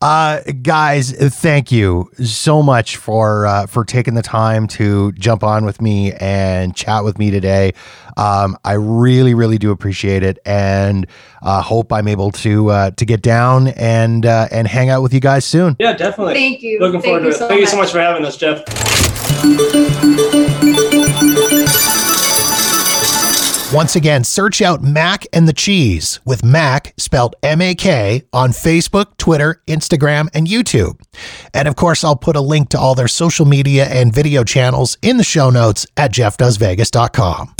Uh, 0.00 0.40
guys, 0.62 1.10
thank 1.40 1.72
you 1.72 2.08
so 2.24 2.62
much 2.62 2.96
for 2.96 3.46
uh, 3.46 3.66
for 3.66 3.84
taking 3.84 4.14
the 4.14 4.22
time 4.22 4.68
to 4.68 5.10
jump 5.12 5.42
on 5.42 5.64
with 5.64 5.80
me 5.82 6.12
and 6.14 6.76
chat 6.76 7.02
with 7.02 7.18
me 7.18 7.32
today. 7.32 7.72
Um, 8.16 8.56
I 8.64 8.74
really, 8.74 9.34
really 9.34 9.58
do 9.58 9.72
appreciate 9.72 10.22
it, 10.22 10.38
and 10.46 11.04
uh, 11.42 11.62
hope 11.62 11.92
I'm 11.92 12.06
able 12.06 12.30
to 12.32 12.70
uh, 12.70 12.90
to 12.92 13.04
get 13.04 13.22
down 13.22 13.68
and 13.68 14.24
uh, 14.24 14.46
and 14.52 14.68
hang 14.68 14.88
out 14.88 15.02
with 15.02 15.12
you 15.12 15.20
guys 15.20 15.44
soon. 15.44 15.74
Yeah, 15.80 15.94
definitely. 15.94 16.34
Thank 16.34 16.62
you. 16.62 16.78
Looking 16.78 17.00
Thank 17.00 17.04
forward 17.04 17.20
to 17.20 17.24
you 17.26 17.32
it. 17.32 17.38
so 17.38 17.48
Thank 17.48 17.60
you 17.60 17.66
so 17.66 17.76
much 17.76 17.90
for 17.90 17.98
having 17.98 18.24
us, 18.24 18.36
Jeff. 18.36 18.64
Once 23.72 23.94
again, 23.96 24.24
search 24.24 24.62
out 24.62 24.82
Mak 24.82 25.26
and 25.30 25.46
the 25.46 25.52
Cheese 25.52 26.20
with 26.24 26.42
Mak 26.42 26.94
spelled 26.96 27.36
M 27.42 27.60
A 27.60 27.74
K 27.74 28.22
on 28.32 28.50
Facebook, 28.50 29.18
Twitter, 29.18 29.62
Instagram, 29.66 30.28
and 30.32 30.46
YouTube. 30.46 30.98
And 31.52 31.68
of 31.68 31.76
course, 31.76 32.02
I'll 32.02 32.16
put 32.16 32.34
a 32.34 32.40
link 32.40 32.70
to 32.70 32.78
all 32.78 32.94
their 32.94 33.08
social 33.08 33.44
media 33.44 33.84
and 33.84 34.10
video 34.10 34.42
channels 34.42 34.96
in 35.02 35.18
the 35.18 35.24
show 35.24 35.50
notes 35.50 35.86
at 35.98 36.12
jeffdoesvegas.com. 36.12 37.57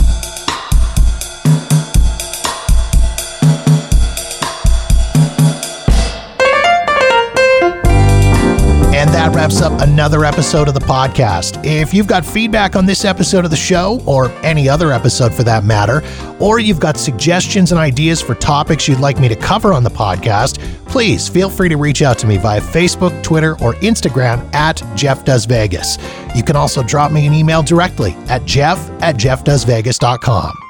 that 9.29 9.37
wraps 9.37 9.61
up 9.61 9.81
another 9.83 10.25
episode 10.25 10.69
of 10.69 10.75
the 10.75 10.81
podcast. 10.81 11.63
If 11.65 11.93
you've 11.93 12.07
got 12.07 12.25
feedback 12.25 12.77
on 12.77 12.87
this 12.87 13.05
episode 13.05 13.45
of 13.45 13.51
the 13.51 13.57
show, 13.57 14.01
or 14.07 14.31
any 14.43 14.69
other 14.69 14.93
episode 14.93 15.35
for 15.35 15.43
that 15.43 15.65
matter, 15.65 16.03
or 16.41 16.61
you've 16.61 16.81
got 16.81 16.97
suggestions 16.97 17.71
and 17.71 17.79
ideas 17.79 18.23
for 18.23 18.35
topics 18.35 18.89
you'd 18.89 19.01
like 19.01 19.19
me 19.19 19.29
to 19.29 19.37
cover 19.37 19.73
on 19.75 19.83
the 19.83 19.91
podcast, 19.91 20.59
please 20.87 21.29
feel 21.29 21.51
free 21.51 21.69
to 21.69 21.77
reach 21.77 22.01
out 22.01 22.19
to 22.19 22.27
me 22.27 22.39
via 22.39 22.61
Facebook, 22.61 23.23
Twitter, 23.23 23.53
or 23.63 23.75
Instagram 23.75 24.53
at 24.55 24.83
Jeff 24.95 25.25
Does 25.25 25.45
Vegas. 25.45 25.99
You 26.35 26.43
can 26.43 26.57
also 26.57 26.83
drop 26.83 27.13
me 27.13 27.27
an 27.27 27.35
email 27.35 27.63
directly 27.63 28.13
at 28.29 28.45
jeff 28.47 28.79
at 29.03 29.17
jeffdoesvegas.com. 29.17 30.68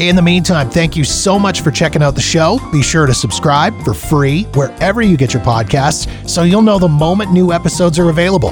In 0.00 0.16
the 0.16 0.22
meantime, 0.22 0.68
thank 0.68 0.96
you 0.96 1.04
so 1.04 1.38
much 1.38 1.60
for 1.60 1.70
checking 1.70 2.02
out 2.02 2.16
the 2.16 2.20
show. 2.20 2.58
Be 2.72 2.82
sure 2.82 3.06
to 3.06 3.14
subscribe 3.14 3.80
for 3.84 3.94
free 3.94 4.42
wherever 4.54 5.02
you 5.02 5.16
get 5.16 5.32
your 5.32 5.42
podcasts 5.42 6.28
so 6.28 6.42
you'll 6.42 6.62
know 6.62 6.80
the 6.80 6.88
moment 6.88 7.30
new 7.30 7.52
episodes 7.52 7.96
are 7.98 8.10
available. 8.10 8.50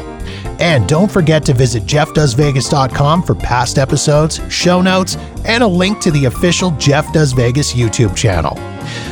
And 0.61 0.89
don't 0.89 1.11
forget 1.11 1.45
to 1.47 1.53
visit 1.53 1.83
jeffdoesvegas.com 1.83 3.25
for 3.25 3.35
past 3.35 3.77
episodes, 3.77 4.41
show 4.49 4.81
notes, 4.81 5.17
and 5.45 5.65
a 5.65 5.67
link 5.67 5.99
to 6.03 6.13
the 6.13 6.27
official 6.27 6.71
Jeff 6.73 7.13
Does 7.13 7.33
Vegas 7.33 7.73
YouTube 7.75 8.15
channel. 8.15 8.57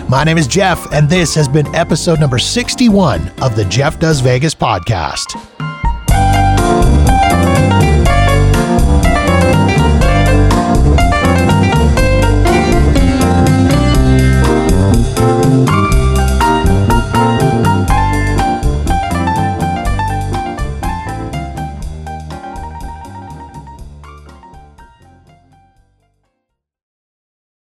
My 0.09 0.23
name 0.23 0.39
is 0.39 0.47
Jeff, 0.47 0.93
and 0.93 1.09
this 1.09 1.35
has 1.35 1.49
been 1.49 1.75
episode 1.75 2.21
number 2.21 2.39
61 2.39 3.29
of 3.43 3.57
the 3.57 3.65
Jeff 3.65 3.99
Does 3.99 4.21
Vegas 4.21 4.55
podcast. 4.55 5.50